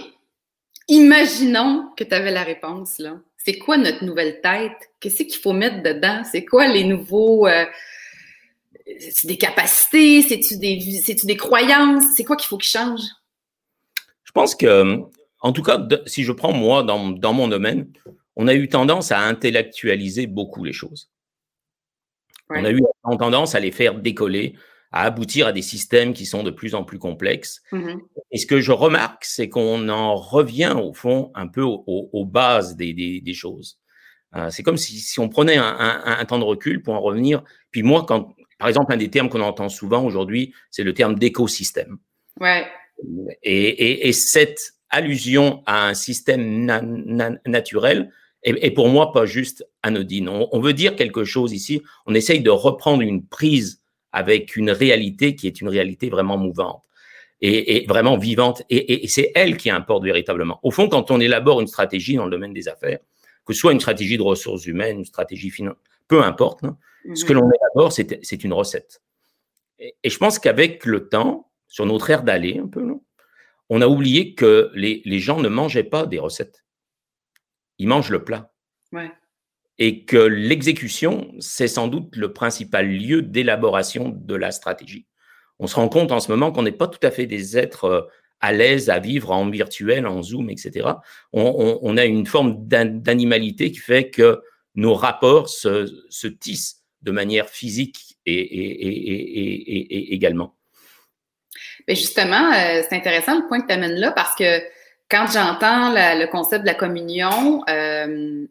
Imaginons 0.88 1.90
que 1.94 2.04
tu 2.04 2.14
avais 2.14 2.32
la 2.32 2.42
réponse, 2.42 2.98
là. 2.98 3.18
C'est 3.36 3.58
quoi 3.58 3.76
notre 3.76 4.02
nouvelle 4.02 4.40
tête? 4.40 4.90
Qu'est-ce 4.98 5.24
qu'il 5.24 5.40
faut 5.40 5.52
mettre 5.52 5.82
dedans? 5.82 6.22
C'est 6.30 6.46
quoi 6.46 6.68
les 6.68 6.84
nouveaux. 6.84 7.46
Euh, 7.46 7.66
c'est 8.98 9.26
des 9.26 9.36
capacités? 9.36 10.22
C'est-tu 10.22 10.56
des, 10.56 10.80
des 11.22 11.36
croyances? 11.36 12.04
C'est 12.16 12.24
quoi 12.24 12.36
qu'il 12.36 12.48
faut 12.48 12.56
qu'il 12.56 12.70
change? 12.70 13.02
Je 14.36 14.40
pense 14.42 14.54
que, 14.54 15.00
en 15.40 15.52
tout 15.52 15.62
cas, 15.62 15.80
si 16.04 16.22
je 16.22 16.30
prends 16.30 16.52
moi 16.52 16.82
dans, 16.82 17.08
dans 17.08 17.32
mon 17.32 17.48
domaine, 17.48 17.90
on 18.36 18.48
a 18.48 18.54
eu 18.54 18.68
tendance 18.68 19.10
à 19.10 19.20
intellectualiser 19.20 20.26
beaucoup 20.26 20.62
les 20.62 20.74
choses. 20.74 21.10
On 22.50 22.62
a 22.62 22.70
eu 22.70 22.82
tendance 23.18 23.54
à 23.54 23.60
les 23.60 23.72
faire 23.72 23.94
décoller, 23.94 24.54
à 24.92 25.04
aboutir 25.04 25.46
à 25.46 25.52
des 25.52 25.62
systèmes 25.62 26.12
qui 26.12 26.26
sont 26.26 26.42
de 26.42 26.50
plus 26.50 26.74
en 26.74 26.84
plus 26.84 26.98
complexes. 26.98 27.62
Mm-hmm. 27.72 27.98
Et 28.32 28.36
ce 28.36 28.44
que 28.44 28.60
je 28.60 28.72
remarque, 28.72 29.24
c'est 29.24 29.48
qu'on 29.48 29.88
en 29.88 30.16
revient 30.16 30.74
au 30.76 30.92
fond 30.92 31.32
un 31.34 31.48
peu 31.48 31.62
aux, 31.62 32.24
bases 32.26 32.76
des, 32.76 32.92
des, 32.92 33.34
choses. 33.34 33.78
Euh, 34.34 34.50
c'est 34.50 34.62
comme 34.62 34.76
si, 34.76 34.98
si, 34.98 35.18
on 35.18 35.30
prenait 35.30 35.56
un, 35.56 36.02
un, 36.04 36.24
temps 36.26 36.38
de 36.38 36.44
recul 36.44 36.82
pour 36.82 36.92
en 36.92 37.00
revenir. 37.00 37.42
Puis 37.70 37.82
moi, 37.82 38.04
quand, 38.06 38.36
par 38.58 38.68
exemple, 38.68 38.92
un 38.92 38.98
des 38.98 39.08
termes 39.08 39.30
qu'on 39.30 39.40
entend 39.40 39.70
souvent 39.70 40.04
aujourd'hui, 40.04 40.52
c'est 40.70 40.84
le 40.84 40.92
terme 40.92 41.18
d'écosystème. 41.18 41.96
Ouais. 42.38 42.66
Et, 43.42 44.12
cette 44.12 44.74
allusion 44.90 45.62
à 45.66 45.88
un 45.88 45.94
système 45.94 46.64
naturel 47.46 48.12
est, 48.42 48.70
pour 48.70 48.88
moi 48.88 49.12
pas 49.12 49.26
juste 49.26 49.66
anodine. 49.82 50.28
On, 50.28 50.60
veut 50.60 50.72
dire 50.72 50.96
quelque 50.96 51.24
chose 51.24 51.52
ici. 51.52 51.82
On 52.06 52.14
essaye 52.14 52.40
de 52.40 52.50
reprendre 52.50 53.02
une 53.02 53.24
prise 53.24 53.82
avec 54.12 54.56
une 54.56 54.70
réalité 54.70 55.34
qui 55.34 55.46
est 55.46 55.60
une 55.60 55.68
réalité 55.68 56.08
vraiment 56.08 56.38
mouvante 56.38 56.82
et, 57.40 57.84
vraiment 57.88 58.16
vivante. 58.16 58.62
Et, 58.70 59.06
c'est 59.08 59.32
elle 59.34 59.56
qui 59.56 59.70
importe 59.70 60.04
véritablement. 60.04 60.60
Au 60.62 60.70
fond, 60.70 60.88
quand 60.88 61.10
on 61.10 61.20
élabore 61.20 61.60
une 61.60 61.66
stratégie 61.66 62.16
dans 62.16 62.24
le 62.24 62.30
domaine 62.30 62.52
des 62.52 62.68
affaires, 62.68 62.98
que 63.44 63.52
ce 63.52 63.60
soit 63.60 63.72
une 63.72 63.80
stratégie 63.80 64.16
de 64.16 64.22
ressources 64.22 64.66
humaines, 64.66 64.98
une 64.98 65.04
stratégie 65.04 65.50
financière, 65.50 65.80
peu 66.08 66.22
importe, 66.22 66.64
hein, 66.64 66.76
ce 67.14 67.24
que 67.24 67.32
mhm. 67.32 67.40
l'on 67.40 67.50
élabore, 67.50 67.92
c'est 67.92 68.44
une 68.44 68.52
recette. 68.52 69.00
et 69.78 69.94
je 70.08 70.18
pense 70.18 70.38
qu'avec 70.38 70.84
le 70.84 71.08
temps, 71.08 71.46
sur 71.76 71.84
notre 71.84 72.08
air 72.08 72.22
d'aller 72.22 72.58
un 72.58 72.68
peu, 72.68 72.82
on 73.68 73.82
a 73.82 73.86
oublié 73.86 74.34
que 74.34 74.70
les, 74.72 75.18
gens 75.18 75.40
ne 75.40 75.50
mangeaient 75.50 75.84
pas 75.84 76.06
des 76.06 76.18
recettes. 76.18 76.64
Ils 77.76 77.86
mangent 77.86 78.08
le 78.08 78.24
plat. 78.24 78.50
Et 79.76 80.06
que 80.06 80.16
l'exécution, 80.16 81.34
c'est 81.38 81.68
sans 81.68 81.88
doute 81.88 82.16
le 82.16 82.32
principal 82.32 82.88
lieu 82.88 83.20
d'élaboration 83.20 84.08
de 84.08 84.34
la 84.34 84.52
stratégie. 84.52 85.06
On 85.58 85.66
se 85.66 85.74
rend 85.74 85.90
compte 85.90 86.12
en 86.12 86.20
ce 86.20 86.32
moment 86.32 86.50
qu'on 86.50 86.62
n'est 86.62 86.72
pas 86.72 86.88
tout 86.88 87.06
à 87.06 87.10
fait 87.10 87.26
des 87.26 87.58
êtres 87.58 87.84
euh, 87.84 88.00
à 88.40 88.54
l'aise 88.54 88.88
à 88.88 88.98
vivre 88.98 89.30
en 89.30 89.50
virtuel, 89.50 90.06
en 90.06 90.22
Zoom, 90.22 90.48
etc. 90.48 90.88
On, 91.34 91.96
a 91.98 92.06
une 92.06 92.24
forme 92.24 92.66
d'animalité 92.66 93.70
qui 93.70 93.80
fait 93.80 94.08
que 94.08 94.40
nos 94.76 94.94
rapports 94.94 95.50
se, 95.50 96.26
tissent 96.40 96.84
de 97.02 97.10
manière 97.10 97.50
physique 97.50 98.16
et 98.24 100.14
également. 100.14 100.55
Mais 101.88 101.94
justement, 101.94 102.52
euh, 102.52 102.82
c'est 102.88 102.96
intéressant 102.96 103.36
le 103.36 103.46
point 103.46 103.60
que 103.60 103.66
tu 103.66 103.72
amènes 103.72 103.94
là 103.96 104.10
parce 104.12 104.34
que 104.34 104.60
quand 105.08 105.26
j'entends 105.32 105.92
le 105.92 106.26
concept 106.26 106.62
de 106.62 106.66
la 106.66 106.74
communion, 106.74 107.62
euh, 107.68 108.46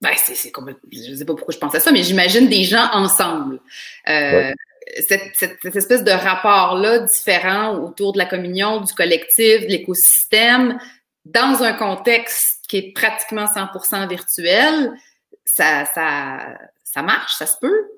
ben 0.00 0.10
c'est 0.16 0.50
comme, 0.50 0.74
je 0.92 1.10
ne 1.10 1.16
sais 1.16 1.24
pas 1.24 1.34
pourquoi 1.34 1.52
je 1.52 1.58
pense 1.58 1.74
à 1.74 1.80
ça, 1.80 1.92
mais 1.92 2.02
j'imagine 2.02 2.48
des 2.48 2.64
gens 2.64 2.88
ensemble. 2.92 3.60
Euh, 4.08 4.52
cette, 5.06 5.34
cette, 5.34 5.76
espèce 5.76 6.02
de 6.02 6.10
rapport-là 6.10 7.00
différent 7.00 7.76
autour 7.78 8.12
de 8.12 8.18
la 8.18 8.26
communion, 8.26 8.80
du 8.80 8.92
collectif, 8.94 9.62
de 9.62 9.66
l'écosystème, 9.66 10.78
dans 11.24 11.62
un 11.62 11.72
contexte 11.72 12.64
qui 12.68 12.78
est 12.78 12.92
pratiquement 12.92 13.44
100% 13.44 14.08
virtuel, 14.08 14.92
ça, 15.44 15.84
ça, 15.86 16.38
ça 16.84 17.02
marche, 17.02 17.34
ça 17.34 17.46
se 17.46 17.58
peut. 17.58 17.88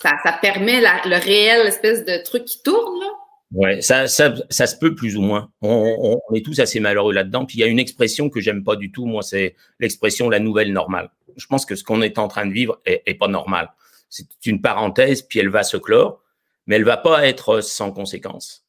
Ça, 0.00 0.12
ça 0.24 0.32
permet 0.32 0.80
la, 0.80 1.00
le 1.04 1.16
réel 1.16 1.66
espèce 1.66 2.04
de 2.04 2.22
truc 2.24 2.44
qui 2.44 2.62
tourne, 2.62 3.00
là. 3.00 3.06
Ouais, 3.52 3.82
ça, 3.82 4.06
ça, 4.06 4.34
ça 4.48 4.66
se 4.66 4.76
peut 4.78 4.94
plus 4.94 5.16
ou 5.16 5.20
moins. 5.20 5.50
On, 5.60 6.20
on, 6.28 6.34
est 6.34 6.44
tous 6.44 6.58
assez 6.60 6.80
malheureux 6.80 7.12
là-dedans. 7.12 7.44
Puis 7.44 7.58
il 7.58 7.60
y 7.60 7.64
a 7.64 7.66
une 7.66 7.78
expression 7.78 8.30
que 8.30 8.40
j'aime 8.40 8.64
pas 8.64 8.76
du 8.76 8.90
tout, 8.90 9.04
moi, 9.04 9.22
c'est 9.22 9.56
l'expression 9.78 10.30
la 10.30 10.40
nouvelle 10.40 10.72
normale. 10.72 11.10
Je 11.36 11.46
pense 11.46 11.66
que 11.66 11.74
ce 11.74 11.84
qu'on 11.84 12.00
est 12.02 12.18
en 12.18 12.28
train 12.28 12.46
de 12.46 12.52
vivre 12.52 12.80
est, 12.86 13.02
est 13.04 13.14
pas 13.14 13.28
normal. 13.28 13.72
C'est 14.08 14.26
une 14.46 14.60
parenthèse, 14.60 15.22
puis 15.22 15.38
elle 15.38 15.48
va 15.48 15.62
se 15.62 15.76
clore, 15.76 16.22
mais 16.66 16.76
elle 16.76 16.84
va 16.84 16.96
pas 16.96 17.26
être 17.26 17.60
sans 17.60 17.92
conséquence. 17.92 18.66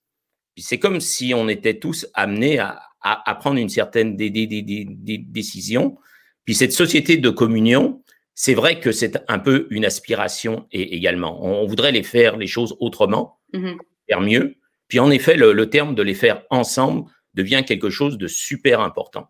Puis 0.56 0.64
c'est 0.64 0.80
comme 0.80 1.00
si 1.00 1.34
on 1.34 1.48
était 1.50 1.80
tous 1.80 2.08
amenés 2.14 2.60
à, 2.60 2.82
à, 3.02 3.30
à 3.30 3.36
prendre 3.36 3.58
une 3.58 3.70
certaine 3.70 4.16
des, 4.16 4.30
des, 4.30 4.48
des, 4.48 4.62
des, 4.62 5.18
décision. 5.18 5.98
Puis 6.46 6.56
cette 6.56 6.74
société 6.74 7.18
de 7.18 7.30
communion, 7.30 8.02
c'est 8.36 8.54
vrai 8.54 8.80
que 8.80 8.92
c'est 8.92 9.22
un 9.28 9.40
peu 9.40 9.68
une 9.70 9.86
aspiration 9.86 10.68
et, 10.72 10.96
également. 10.96 11.46
On, 11.46 11.66
voudrait 11.68 11.92
les 11.92 12.04
faire 12.04 12.38
les 12.38 12.48
choses 12.48 12.76
autrement, 12.80 13.40
mm-hmm. 13.54 13.78
faire 14.10 14.22
mieux. 14.22 14.56
Puis 14.94 15.00
en 15.00 15.10
effet, 15.10 15.36
le, 15.38 15.70
terme 15.72 15.96
de 15.96 16.04
les 16.04 16.14
faire 16.14 16.44
ensemble 16.52 17.10
devient 17.34 17.64
quelque 17.66 17.90
chose 17.90 18.20
de 18.20 18.28
super 18.28 18.80
important. 18.80 19.28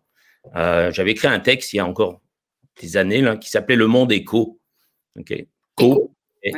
Euh, 0.56 0.92
j'avais 0.92 1.12
écrit 1.12 1.28
un 1.28 1.40
texte 1.40 1.72
il 1.72 1.76
y 1.76 1.80
a 1.80 1.86
encore 1.86 2.20
des 2.82 2.98
années 2.98 3.22
là, 3.22 3.38
qui 3.38 3.48
s'appelait 3.48 3.74
Le 3.74 3.86
monde 3.86 4.12
éco. 4.12 4.60
ok 5.18 5.46
Co 5.74 6.14
et, 6.42 6.52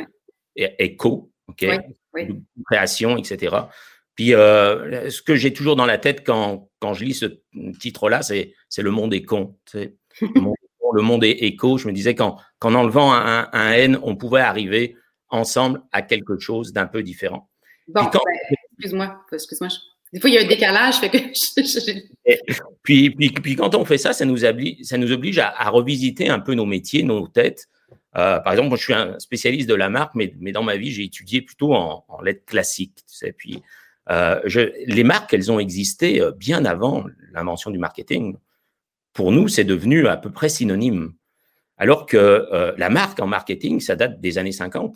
éco, 0.57 1.31
ok 1.47 1.67
création, 2.69 3.15
etc. 3.15 3.55
Puis 4.15 4.33
euh, 4.33 5.09
ce 5.09 5.21
que 5.21 5.37
j'ai 5.37 5.53
toujours 5.53 5.77
dans 5.77 5.85
la 5.85 5.99
tête 5.99 6.25
quand, 6.25 6.69
quand 6.79 6.93
je 6.93 7.05
lis 7.05 7.13
ce 7.13 7.39
titre-là, 7.79 8.21
c'est 8.23 8.51
le 8.77 8.91
monde 8.91 9.13
est 9.13 9.23
con. 9.23 9.55
le 9.73 11.01
monde 11.01 11.23
est 11.23 11.45
éco. 11.45 11.77
Je 11.77 11.87
me 11.87 11.93
disais 11.93 12.13
qu'en 12.13 12.35
enlevant 12.61 13.13
un, 13.13 13.47
un, 13.53 13.71
N, 13.71 13.99
on 14.03 14.17
pouvait 14.17 14.41
arriver 14.41 14.97
ensemble 15.29 15.81
à 15.93 16.01
quelque 16.01 16.37
chose 16.39 16.73
d'un 16.73 16.87
peu 16.87 17.03
différent. 17.03 17.49
Bon, 17.87 18.03
ben, 18.03 18.19
excuse-moi, 18.77 19.19
excuse-moi. 19.31 19.69
Des 20.13 20.19
fois, 20.19 20.29
il 20.29 20.33
y 20.33 20.37
a 20.37 20.41
un 20.41 20.47
décalage. 20.47 20.95
Puis, 22.83 23.09
puis, 23.09 23.31
puis, 23.31 23.55
quand 23.57 23.75
on 23.75 23.83
fait 23.83 23.97
ça, 23.97 24.13
ça 24.13 24.23
nous 24.23 24.45
oblige, 24.45 25.39
à, 25.39 25.69
revisiter 25.69 26.29
un 26.29 26.39
peu 26.39 26.53
nos 26.53 26.65
métiers, 26.65 27.03
nos 27.03 27.27
têtes. 27.27 27.67
Euh, 28.15 28.39
par 28.39 28.53
exemple, 28.53 28.77
je 28.77 28.81
suis 28.81 28.93
un 28.93 29.19
spécialiste 29.19 29.67
de 29.67 29.73
la 29.73 29.89
marque, 29.89 30.15
mais, 30.15 30.33
mais 30.39 30.53
dans 30.53 30.63
ma 30.63 30.77
vie, 30.77 30.91
j'ai 30.91 31.03
étudié 31.03 31.41
plutôt 31.41 31.73
en, 31.73 32.05
lettres 32.23 32.45
classiques. 32.45 33.03
Puis, 33.35 33.61
euh, 34.09 34.39
les 34.85 35.03
marques, 35.03 35.33
elles 35.33 35.51
ont 35.51 35.59
existé 35.59 36.21
euh, 36.21 36.31
bien 36.31 36.63
avant 36.63 37.03
l'invention 37.33 37.71
du 37.71 37.77
marketing 37.77 38.37
pour 39.11 39.33
nous, 39.33 39.49
c'est 39.49 39.65
devenu 39.65 40.07
à 40.07 40.15
peu 40.15 40.31
près 40.31 40.47
synonyme. 40.47 41.13
Alors 41.77 42.05
que 42.05 42.73
la 42.77 42.89
marque 42.89 43.19
en 43.19 43.27
marketing, 43.27 43.79
ça 43.79 43.95
date 43.95 44.21
des 44.21 44.37
années 44.37 44.51
50. 44.51 44.95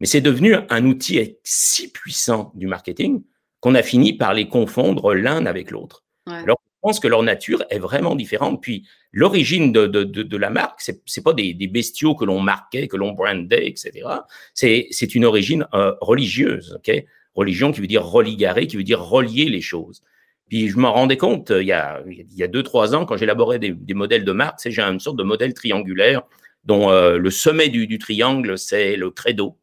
Mais 0.00 0.06
c'est 0.06 0.20
devenu 0.20 0.54
un 0.70 0.86
outil 0.86 1.36
si 1.44 1.90
puissant 1.90 2.52
du 2.54 2.66
marketing 2.66 3.22
qu'on 3.60 3.74
a 3.74 3.82
fini 3.82 4.12
par 4.12 4.34
les 4.34 4.48
confondre 4.48 5.14
l'un 5.14 5.46
avec 5.46 5.70
l'autre. 5.70 6.04
Alors, 6.26 6.60
je 6.64 6.78
pense 6.82 7.00
que 7.00 7.08
leur 7.08 7.22
nature 7.22 7.64
est 7.70 7.78
vraiment 7.78 8.14
différente. 8.14 8.62
Puis, 8.62 8.86
l'origine 9.12 9.72
de, 9.72 9.86
de, 9.86 10.04
de, 10.04 10.36
la 10.36 10.50
marque, 10.50 10.80
c'est, 10.80 11.00
c'est 11.06 11.22
pas 11.22 11.32
des, 11.32 11.54
des, 11.54 11.66
bestiaux 11.66 12.14
que 12.14 12.24
l'on 12.24 12.40
marquait, 12.40 12.88
que 12.88 12.96
l'on 12.96 13.12
brandait, 13.12 13.66
etc. 13.66 14.06
C'est, 14.52 15.14
une 15.14 15.24
origine 15.24 15.66
euh, 15.72 15.94
religieuse, 16.00 16.76
ok? 16.78 17.04
Religion 17.34 17.72
qui 17.72 17.80
veut 17.80 17.86
dire 17.86 18.04
religarer, 18.04 18.66
qui 18.66 18.76
veut 18.76 18.84
dire 18.84 19.02
relier 19.02 19.46
les 19.46 19.60
choses. 19.60 20.02
Puis 20.48 20.68
je 20.68 20.78
m'en 20.78 20.92
rendais 20.92 21.16
compte 21.16 21.50
euh, 21.50 21.62
il 21.62 21.68
y 21.68 21.72
a, 21.72 22.02
il 22.06 22.34
y 22.34 22.42
a 22.42 22.48
deux, 22.48 22.62
trois 22.62 22.94
ans, 22.94 23.06
quand 23.06 23.16
j'élaborais 23.16 23.58
des, 23.58 23.70
des 23.70 23.94
modèles 23.94 24.24
de 24.24 24.32
marque, 24.32 24.60
j'ai 24.64 24.82
une 24.82 25.00
sorte 25.00 25.16
de 25.16 25.22
modèle 25.24 25.54
triangulaire 25.54 26.22
dont 26.64 26.90
euh, 26.90 27.18
le 27.18 27.30
sommet 27.30 27.68
du, 27.68 27.86
du 27.86 27.98
triangle, 27.98 28.58
c'est 28.58 28.96
le 28.96 29.10
credo, 29.10 29.58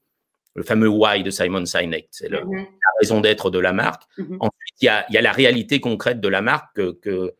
le 0.55 0.63
fameux 0.63 0.89
why 0.89 1.23
de 1.23 1.29
Simon 1.29 1.65
Sinek. 1.65 2.07
C'est 2.11 2.29
mm-hmm. 2.29 2.55
la 2.55 2.91
raison 2.99 3.21
d'être 3.21 3.49
de 3.49 3.59
la 3.59 3.73
marque. 3.73 4.03
Mm-hmm. 4.17 4.37
Ensuite, 4.39 4.75
il 4.81 4.85
y, 4.85 4.89
a, 4.89 5.05
y 5.09 5.17
a, 5.17 5.21
la 5.21 5.31
réalité 5.31 5.79
concrète 5.79 6.19
de 6.19 6.27
la 6.27 6.41
marque 6.41 6.75
que, 6.75 6.91
que 7.01 7.33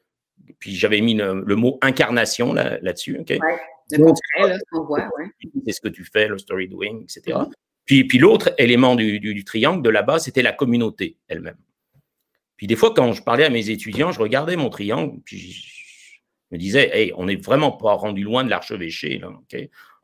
puis 0.60 0.76
j'avais 0.76 1.02
mis 1.02 1.14
le, 1.16 1.56
mot 1.56 1.78
incarnation 1.82 2.54
là, 2.54 2.78
là-dessus. 2.82 3.20
Okay? 3.20 3.40
Ouais. 3.42 3.60
C'est 3.90 3.98
ce 5.72 5.82
que 5.82 5.90
tu 5.90 6.06
fais, 6.06 6.28
le 6.28 6.38
story 6.38 6.68
doing, 6.68 7.02
etc. 7.02 7.38
Mm-hmm. 7.38 7.52
Puis, 7.86 8.04
puis 8.06 8.18
l'autre 8.20 8.54
élément 8.58 8.96
du, 8.96 9.20
du, 9.20 9.34
du 9.34 9.44
triangle 9.44 9.82
de 9.82 9.90
là-bas, 9.90 10.20
c'était 10.20 10.42
la 10.42 10.54
communauté 10.54 11.18
elle-même. 11.28 11.58
Puis 12.56 12.68
des 12.68 12.76
fois, 12.76 12.94
quand 12.94 13.12
je 13.12 13.24
parlais 13.24 13.44
à 13.44 13.50
mes 13.50 13.70
étudiants, 13.70 14.12
je 14.12 14.20
regardais 14.20 14.56
mon 14.56 14.70
triangle, 14.70 15.20
puis 15.26 15.81
me 16.52 16.58
disais, 16.58 16.90
hey, 16.94 17.14
on 17.16 17.26
n'est 17.26 17.36
vraiment 17.36 17.72
pas 17.72 17.94
rendu 17.94 18.24
loin 18.24 18.44
de 18.44 18.50
l'archevêché, 18.50 19.20
là, 19.20 19.30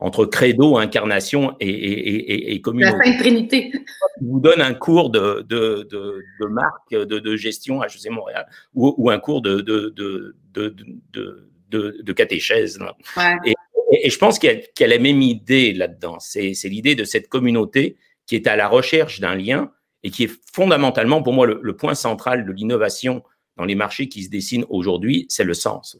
entre 0.00 0.24
credo, 0.26 0.78
incarnation 0.78 1.56
et, 1.60 1.68
et, 1.68 2.54
et, 2.54 2.60
communauté. 2.60 2.96
La 2.96 3.04
Sainte 3.04 3.18
Trinité. 3.18 3.72
Je 4.20 4.26
vous 4.26 4.40
donne 4.40 4.60
un 4.60 4.74
cours 4.74 5.10
de, 5.10 5.44
de, 5.48 5.86
de, 5.90 6.22
de 6.40 6.46
marque, 6.46 6.90
de, 6.90 7.04
de, 7.04 7.36
gestion 7.36 7.82
à 7.82 7.86
HEC 7.86 8.10
Montréal, 8.10 8.46
ou, 8.74 8.94
ou 8.96 9.10
un 9.10 9.18
cours 9.18 9.42
de, 9.42 9.60
de, 9.60 9.92
de, 9.96 10.34
de, 10.54 12.00
de, 12.02 12.12
catéchèse. 12.12 12.78
Ouais. 13.16 13.36
Et, 13.44 13.54
et, 13.92 14.10
je 14.10 14.18
pense 14.18 14.38
qu'il 14.38 14.50
y, 14.50 14.80
y, 14.80 14.84
a 14.84 14.88
la 14.88 14.98
même 14.98 15.20
idée 15.20 15.72
là-dedans. 15.72 16.18
C'est 16.20 16.52
l'idée 16.64 16.94
de 16.94 17.04
cette 17.04 17.28
communauté 17.28 17.96
qui 18.26 18.36
est 18.36 18.46
à 18.46 18.56
la 18.56 18.68
recherche 18.68 19.20
d'un 19.20 19.34
lien 19.34 19.72
et 20.02 20.10
qui 20.10 20.24
est 20.24 20.40
fondamentalement 20.52 21.22
pour 21.22 21.32
moi 21.32 21.46
le, 21.46 21.76
point 21.76 21.94
central 21.94 22.44
de 22.46 22.52
l'innovation 22.52 23.22
dans 23.56 23.64
les 23.64 23.74
marchés 23.74 24.08
qui 24.08 24.22
se 24.22 24.30
dessinent 24.30 24.66
aujourd'hui, 24.68 25.26
c'est 25.28 25.44
le 25.44 25.54
sens. 25.54 25.98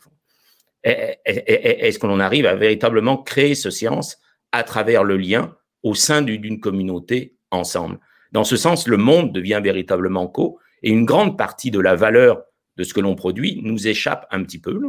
Est-ce 0.84 1.98
qu'on 1.98 2.20
arrive 2.20 2.46
à 2.46 2.54
véritablement 2.54 3.18
créer 3.18 3.54
ce 3.54 3.70
sens 3.70 4.18
à 4.52 4.62
travers 4.62 5.04
le 5.04 5.16
lien 5.16 5.54
au 5.82 5.94
sein 5.94 6.22
d'une 6.22 6.60
communauté 6.60 7.36
ensemble? 7.50 7.98
Dans 8.32 8.44
ce 8.44 8.56
sens, 8.56 8.86
le 8.86 8.96
monde 8.96 9.32
devient 9.32 9.60
véritablement 9.62 10.28
co 10.28 10.58
et 10.82 10.90
une 10.90 11.04
grande 11.04 11.36
partie 11.36 11.70
de 11.70 11.80
la 11.80 11.94
valeur 11.94 12.42
de 12.76 12.84
ce 12.84 12.94
que 12.94 13.00
l'on 13.00 13.14
produit 13.14 13.60
nous 13.62 13.88
échappe 13.88 14.26
un 14.30 14.42
petit 14.44 14.60
peu. 14.60 14.80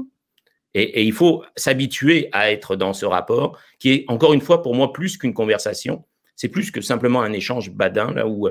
Et, 0.75 1.03
il 1.03 1.13
faut 1.13 1.43
s'habituer 1.55 2.29
à 2.31 2.51
être 2.51 2.75
dans 2.75 2.93
ce 2.93 3.05
rapport 3.05 3.57
qui 3.79 3.91
est, 3.91 4.05
encore 4.07 4.33
une 4.33 4.41
fois, 4.41 4.61
pour 4.61 4.75
moi, 4.75 4.93
plus 4.93 5.17
qu'une 5.17 5.33
conversation. 5.33 6.05
C'est 6.35 6.49
plus 6.49 6.71
que 6.71 6.81
simplement 6.81 7.21
un 7.21 7.33
échange 7.33 7.71
badin, 7.71 8.13
là 8.13 8.27
ou 8.27 8.49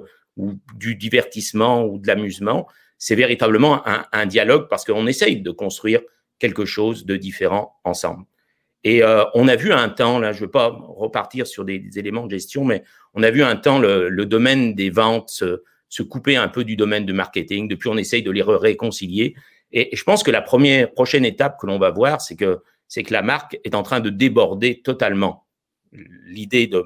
du 0.75 0.95
divertissement 0.95 1.85
ou 1.85 1.99
de 1.99 2.07
l'amusement. 2.07 2.67
C'est 2.99 3.15
véritablement 3.15 3.83
un, 3.87 4.27
dialogue 4.27 4.69
parce 4.69 4.85
qu'on 4.85 5.07
essaye 5.07 5.41
de 5.41 5.51
construire 5.53 6.01
quelque 6.39 6.65
chose 6.65 7.05
de 7.05 7.17
différent 7.17 7.79
ensemble. 7.85 8.25
Et 8.85 9.03
euh, 9.03 9.25
on 9.35 9.49
a 9.49 9.57
vu 9.57 9.73
un 9.73 9.89
temps, 9.89 10.19
là, 10.19 10.33
je 10.33 10.39
ne 10.39 10.45
veux 10.45 10.51
pas 10.51 10.69
repartir 10.69 11.47
sur 11.47 11.65
des, 11.65 11.87
éléments 11.97 12.27
de 12.27 12.31
gestion, 12.31 12.65
mais 12.65 12.85
on 13.15 13.23
a 13.23 13.31
vu 13.31 13.43
un 13.43 13.57
temps 13.57 13.79
le, 13.79 14.25
domaine 14.25 14.75
des 14.75 14.91
ventes 14.91 15.31
se, 15.31 16.03
couper 16.03 16.37
un 16.37 16.49
peu 16.49 16.65
du 16.65 16.77
domaine 16.77 17.05
du 17.05 17.13
marketing. 17.13 17.69
Depuis, 17.69 17.89
on 17.89 17.97
essaye 17.97 18.23
de 18.23 18.31
les 18.31 18.43
réconcilier. 18.43 19.35
Et, 19.73 19.95
je 19.95 20.03
pense 20.05 20.23
que 20.23 20.31
la 20.31 20.43
première 20.43 20.93
prochaine 20.93 21.25
étape 21.25 21.59
que 21.61 21.67
l'on 21.67 21.79
va 21.79 21.91
voir, 21.91 22.21
c'est 22.21 22.37
que 22.37 22.61
c'est 22.87 23.03
que 23.03 23.13
la 23.13 23.21
marque 23.21 23.59
est 23.65 23.75
en 23.75 23.83
train 23.83 24.01
de 24.01 24.09
déborder 24.09 24.81
totalement 24.81 25.47
l'idée 25.93 26.67
de, 26.67 26.83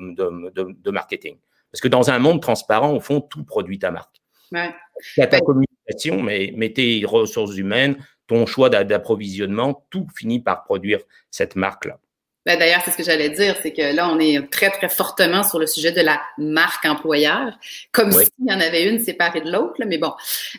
de 0.57 0.91
marketing. 0.91 1.37
Parce 1.71 1.81
que 1.81 1.89
dans 1.89 2.11
un 2.11 2.19
monde 2.19 2.43
transparent, 2.43 2.93
au 2.93 3.01
fond, 3.01 3.21
tout 3.21 3.45
produit 3.45 3.79
ta 3.79 3.91
marque. 3.91 4.23
Ouais. 4.53 5.27
ta 5.27 5.41
communication, 5.41 6.23
mais, 6.23 6.53
mais 6.57 6.73
tes 6.73 7.05
ressources 7.07 7.57
humaines, 7.57 7.97
ton 8.27 8.47
choix 8.47 8.71
d'approvisionnement, 8.71 9.85
tout 9.91 10.07
finit 10.17 10.41
par 10.41 10.65
produire 10.65 11.01
cette 11.31 11.57
marque-là. 11.57 11.99
Ben 12.45 12.59
D'ailleurs, 12.59 12.81
c'est 12.85 12.91
ce 12.91 12.97
que 12.97 13.05
j'allais 13.05 13.31
dire, 13.31 13.57
c'est 13.63 13.73
que 13.73 13.95
là, 13.95 14.09
on 14.09 14.19
est 14.19 14.51
très, 14.51 14.71
très 14.71 14.89
fortement 14.89 15.45
sur 15.45 15.61
le 15.61 15.67
sujet 15.69 15.93
de 15.93 16.01
la 16.01 16.21
marque 16.39 16.85
employeur, 16.85 17.57
comme 17.93 18.11
s'il 18.11 18.29
y 18.45 18.53
en 18.53 18.61
avait 18.61 18.89
une 18.89 18.99
séparée 18.99 19.43
de 19.43 19.51
l'autre, 19.53 19.81
mais 19.87 19.99
bon. 19.99 20.13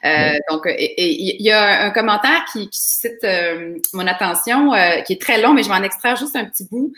Euh, 0.06 0.38
donc, 0.50 0.62
il 0.78 1.42
y 1.42 1.52
a 1.52 1.84
un 1.84 1.92
commentaire 1.92 2.46
qui, 2.54 2.70
qui 2.70 2.80
suscite 2.80 3.24
euh, 3.26 3.78
mon 3.92 4.08
attention, 4.08 4.74
euh, 4.74 5.02
qui 5.02 5.14
est 5.14 5.22
très 5.22 5.42
long, 5.42 5.54
mais 5.54 5.64
je 5.64 5.68
vais 5.68 5.76
en 5.76 5.84
extraire 5.84 6.16
juste 6.16 6.38
un 6.38 6.46
petit 6.46 6.66
bout. 6.72 6.94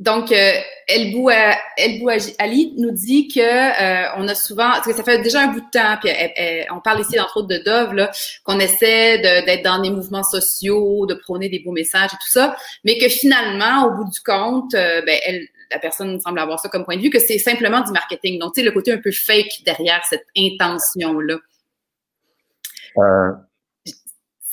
Euh, 0.00 0.04
donc, 0.04 0.32
euh, 0.32 0.52
Elbou, 0.88 1.30
Elbou 1.76 2.10
Ali 2.38 2.74
nous 2.76 2.90
dit 2.90 3.28
que 3.28 3.40
euh, 3.40 4.08
on 4.16 4.28
a 4.28 4.34
souvent, 4.34 4.70
parce 4.72 4.86
que 4.86 4.94
ça 4.94 5.04
fait 5.04 5.22
déjà 5.22 5.42
un 5.42 5.48
bout 5.48 5.60
de 5.60 5.70
temps, 5.70 5.96
puis 6.02 6.10
on 6.70 6.80
parle 6.80 7.00
ici 7.00 7.18
entre 7.18 7.38
autres 7.38 7.48
de 7.48 7.62
Dove, 7.64 7.94
là, 7.94 8.10
qu'on 8.42 8.58
essaie 8.58 9.18
d'être 9.18 9.62
dans 9.62 9.80
des 9.80 9.90
mouvements 9.90 10.22
sociaux, 10.22 11.06
de 11.06 11.14
prôner 11.14 11.48
des 11.48 11.60
beaux 11.60 11.72
messages 11.72 12.10
et 12.12 12.16
tout 12.16 12.30
ça, 12.30 12.56
mais 12.84 12.98
que 12.98 13.08
finalement, 13.08 13.86
au 13.86 13.90
bout 13.92 14.10
du 14.10 14.20
compte, 14.20 14.74
euh, 14.74 15.00
ben, 15.06 15.18
elle, 15.24 15.46
la 15.70 15.78
personne 15.78 16.20
semble 16.20 16.38
avoir 16.38 16.60
ça 16.60 16.68
comme 16.68 16.84
point 16.84 16.96
de 16.96 17.02
vue, 17.02 17.10
que 17.10 17.20
c'est 17.20 17.38
simplement 17.38 17.80
du 17.80 17.92
marketing. 17.92 18.38
Donc, 18.38 18.54
tu 18.54 18.60
sais, 18.60 18.66
le 18.66 18.72
côté 18.72 18.92
un 18.92 18.98
peu 18.98 19.10
fake 19.10 19.62
derrière 19.64 20.02
cette 20.08 20.26
intention-là. 20.36 21.38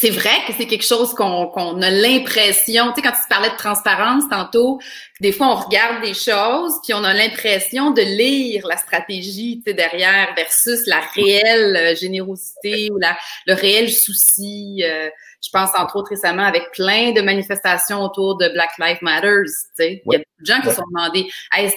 C'est 0.01 0.09
vrai 0.09 0.31
que 0.47 0.53
c'est 0.57 0.65
quelque 0.65 0.83
chose 0.83 1.13
qu'on 1.13 1.81
a 1.83 1.89
l'impression, 1.91 2.87
tu 2.87 2.95
sais, 2.95 3.01
quand 3.03 3.11
tu 3.11 3.27
parlais 3.29 3.51
de 3.51 3.55
transparence 3.55 4.23
tantôt, 4.31 4.79
des 5.19 5.31
fois 5.31 5.49
on 5.49 5.55
regarde 5.55 6.01
des 6.01 6.15
choses, 6.15 6.73
puis 6.83 6.95
on 6.95 7.03
a 7.03 7.13
l'impression 7.13 7.91
de 7.91 8.01
lire 8.01 8.65
la 8.65 8.77
stratégie, 8.77 9.61
tu 9.63 9.69
sais, 9.69 9.75
derrière 9.75 10.33
versus 10.35 10.87
la 10.87 11.01
réelle 11.13 11.75
euh, 11.75 11.95
générosité 11.95 12.89
ou 12.91 12.97
la, 12.97 13.15
le 13.45 13.53
réel 13.53 13.91
souci. 13.91 14.81
Euh, 14.83 15.07
je 15.43 15.49
pense 15.53 15.69
entre 15.77 15.97
autres 15.97 16.09
récemment 16.09 16.45
avec 16.45 16.71
plein 16.71 17.11
de 17.11 17.21
manifestations 17.21 18.01
autour 18.01 18.37
de 18.37 18.49
Black 18.49 18.71
Lives 18.79 19.03
Matter, 19.03 19.43
tu 19.45 19.53
sais. 19.75 20.01
Il 20.03 20.13
y 20.13 20.15
a 20.15 20.17
beaucoup 20.17 20.41
de 20.41 20.45
gens 20.47 20.61
qui 20.61 20.69
se 20.69 20.75
sont 20.77 20.87
demandé, 20.91 21.29
est-ce 21.55 21.75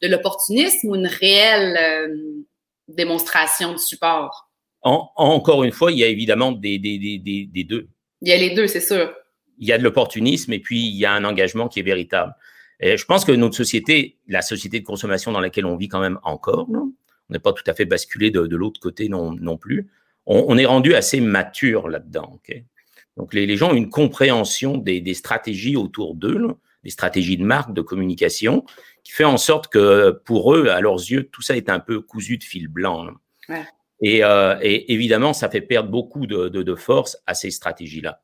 de 0.00 0.06
l'opportunisme 0.06 0.86
ou 0.86 0.94
une 0.94 1.08
réelle 1.08 1.76
euh, 1.76 2.44
démonstration 2.86 3.72
de 3.72 3.78
support? 3.78 4.51
Encore 4.82 5.64
une 5.64 5.72
fois, 5.72 5.92
il 5.92 5.98
y 5.98 6.04
a 6.04 6.08
évidemment 6.08 6.52
des, 6.52 6.78
des, 6.78 6.98
des, 6.98 7.46
des, 7.46 7.64
deux. 7.64 7.88
Il 8.20 8.28
y 8.28 8.32
a 8.32 8.36
les 8.36 8.50
deux, 8.50 8.66
c'est 8.66 8.80
sûr. 8.80 9.12
Il 9.58 9.68
y 9.68 9.72
a 9.72 9.78
de 9.78 9.82
l'opportunisme 9.82 10.52
et 10.52 10.58
puis 10.58 10.80
il 10.80 10.96
y 10.96 11.04
a 11.04 11.12
un 11.12 11.24
engagement 11.24 11.68
qui 11.68 11.80
est 11.80 11.84
véritable. 11.84 12.34
Et 12.80 12.96
je 12.96 13.04
pense 13.04 13.24
que 13.24 13.32
notre 13.32 13.54
société, 13.54 14.18
la 14.26 14.42
société 14.42 14.80
de 14.80 14.84
consommation 14.84 15.30
dans 15.30 15.40
laquelle 15.40 15.66
on 15.66 15.76
vit 15.76 15.88
quand 15.88 16.00
même 16.00 16.18
encore, 16.24 16.68
on 16.68 16.92
n'est 17.30 17.38
pas 17.38 17.52
tout 17.52 17.62
à 17.66 17.74
fait 17.74 17.84
basculé 17.84 18.30
de, 18.30 18.46
de 18.46 18.56
l'autre 18.56 18.80
côté 18.80 19.08
non, 19.08 19.32
non 19.32 19.56
plus. 19.56 19.88
On, 20.26 20.44
on, 20.48 20.58
est 20.58 20.66
rendu 20.66 20.94
assez 20.94 21.20
mature 21.20 21.88
là-dedans. 21.88 22.40
Donc 23.16 23.34
les, 23.34 23.56
gens 23.56 23.70
ont 23.70 23.74
une 23.74 23.90
compréhension 23.90 24.78
des, 24.78 25.14
stratégies 25.14 25.76
autour 25.76 26.14
d'eux, 26.14 26.40
des 26.82 26.90
stratégies 26.90 27.36
de 27.36 27.44
marque, 27.44 27.72
de 27.72 27.82
communication, 27.82 28.64
qui 29.04 29.12
fait 29.12 29.24
en 29.24 29.36
sorte 29.36 29.68
que 29.68 30.10
pour 30.24 30.54
eux, 30.54 30.68
à 30.68 30.80
leurs 30.80 30.98
yeux, 30.98 31.28
tout 31.30 31.42
ça 31.42 31.56
est 31.56 31.68
un 31.68 31.80
peu 31.80 32.00
cousu 32.00 32.38
de 32.38 32.44
fil 32.44 32.68
blanc. 32.68 33.06
Euh, 34.04 34.58
et, 34.60 34.92
évidemment, 34.92 35.32
ça 35.32 35.48
fait 35.48 35.60
perdre 35.60 35.90
beaucoup 35.90 36.26
de, 36.26 36.74
force 36.74 37.18
à 37.26 37.34
ces 37.34 37.50
stratégies-là. 37.50 38.20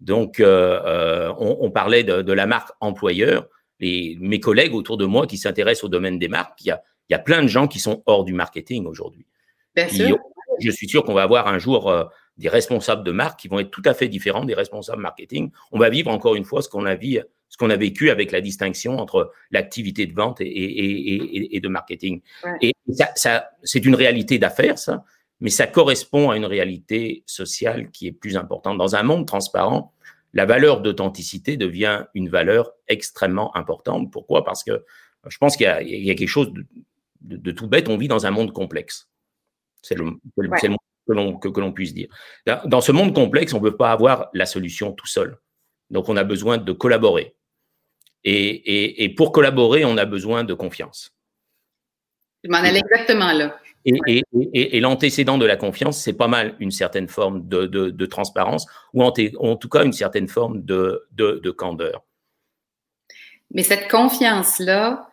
Donc, 0.00 0.40
euh, 0.40 0.80
euh, 0.84 1.32
on, 1.38 1.70
parlait 1.70 2.04
de, 2.04 2.32
la 2.32 2.46
marque 2.46 2.70
employeur. 2.80 3.48
Mes 3.80 4.40
collègues 4.40 4.74
autour 4.74 4.96
de 4.96 5.06
moi 5.06 5.26
qui 5.26 5.38
s'intéressent 5.38 5.84
au 5.84 5.88
domaine 5.88 6.18
des 6.18 6.28
marques, 6.28 6.60
il 6.62 6.68
y 6.68 6.70
a, 6.70 6.82
il 7.08 7.12
y 7.12 7.16
a 7.16 7.18
plein 7.18 7.42
de 7.42 7.48
gens 7.48 7.66
qui 7.66 7.80
sont 7.80 8.02
hors 8.06 8.24
du 8.24 8.32
marketing 8.32 8.86
aujourd'hui. 8.86 9.26
Je 9.76 10.70
suis 10.70 10.88
sûr 10.88 11.02
qu'on 11.02 11.14
va 11.14 11.22
avoir 11.22 11.48
un 11.48 11.58
jour 11.58 11.92
des 12.36 12.48
responsables 12.48 13.04
de 13.04 13.12
marque 13.12 13.40
qui 13.40 13.48
vont 13.48 13.58
être 13.58 13.70
tout 13.70 13.82
à 13.84 13.94
fait 13.94 14.08
différents 14.08 14.44
des 14.44 14.54
responsables 14.54 15.02
marketing. 15.02 15.50
On 15.72 15.78
va 15.78 15.88
vivre 15.88 16.10
encore 16.10 16.34
une 16.34 16.44
fois 16.44 16.62
ce 16.62 16.68
qu'on 16.68 16.84
a, 16.84 17.76
vécu 17.76 18.10
avec 18.10 18.32
la 18.32 18.40
distinction 18.40 18.98
entre 18.98 19.32
l'activité 19.50 20.06
de 20.06 20.14
vente 20.14 20.40
et, 20.40 21.56
et, 21.56 21.60
de 21.60 21.68
marketing. 21.68 22.20
Et 22.60 22.72
ça, 22.92 23.10
ça 23.14 23.50
c'est 23.62 23.84
une 23.84 23.94
réalité 23.94 24.38
d'affaires, 24.38 24.78
ça 24.78 25.04
mais 25.42 25.50
ça 25.50 25.66
correspond 25.66 26.30
à 26.30 26.36
une 26.36 26.44
réalité 26.44 27.24
sociale 27.26 27.90
qui 27.90 28.06
est 28.06 28.12
plus 28.12 28.36
importante. 28.36 28.78
Dans 28.78 28.94
un 28.94 29.02
monde 29.02 29.26
transparent, 29.26 29.92
la 30.34 30.46
valeur 30.46 30.80
d'authenticité 30.80 31.56
devient 31.56 32.04
une 32.14 32.28
valeur 32.28 32.70
extrêmement 32.86 33.54
importante. 33.56 34.12
Pourquoi? 34.12 34.44
Parce 34.44 34.62
que 34.62 34.84
je 35.26 35.36
pense 35.38 35.56
qu'il 35.56 35.66
y, 35.66 36.10
a 36.10 36.14
quelque 36.14 36.28
chose 36.28 36.52
de, 37.22 37.50
tout 37.50 37.66
bête. 37.66 37.88
On 37.88 37.96
vit 37.96 38.06
dans 38.06 38.24
un 38.24 38.30
monde 38.30 38.52
complexe. 38.52 39.10
C'est 39.82 39.96
le, 39.96 40.04
moins 40.04 41.38
que 41.40 41.60
l'on 41.60 41.72
puisse 41.72 41.92
dire. 41.92 42.08
Dans 42.64 42.80
ce 42.80 42.92
monde 42.92 43.12
complexe, 43.12 43.52
on 43.52 43.58
ne 43.58 43.68
peut 43.68 43.76
pas 43.76 43.90
avoir 43.90 44.30
la 44.34 44.46
solution 44.46 44.92
tout 44.92 45.08
seul. 45.08 45.38
Donc, 45.90 46.08
on 46.08 46.16
a 46.16 46.22
besoin 46.22 46.56
de 46.56 46.72
collaborer. 46.72 47.34
Et, 48.22 49.02
et 49.02 49.08
pour 49.12 49.32
collaborer, 49.32 49.84
on 49.84 49.96
a 49.96 50.04
besoin 50.04 50.44
de 50.44 50.54
confiance. 50.54 51.12
Je 52.44 52.48
m'en 52.48 52.58
allais 52.58 52.78
exactement 52.78 53.32
là. 53.32 53.58
Et, 53.84 54.80
l'antécédent 54.80 55.38
de 55.38 55.46
la 55.46 55.56
confiance, 55.56 56.00
c'est 56.00 56.12
pas 56.12 56.28
mal 56.28 56.56
une 56.60 56.70
certaine 56.70 57.08
forme 57.08 57.48
de, 57.48 58.06
transparence 58.06 58.66
ou 58.92 59.02
en, 59.02 59.12
tout 59.56 59.68
cas 59.68 59.84
une 59.84 59.92
certaine 59.92 60.28
forme 60.28 60.62
de, 60.62 61.50
candeur. 61.56 62.04
Mais 63.50 63.62
cette 63.62 63.90
confiance-là, 63.90 65.10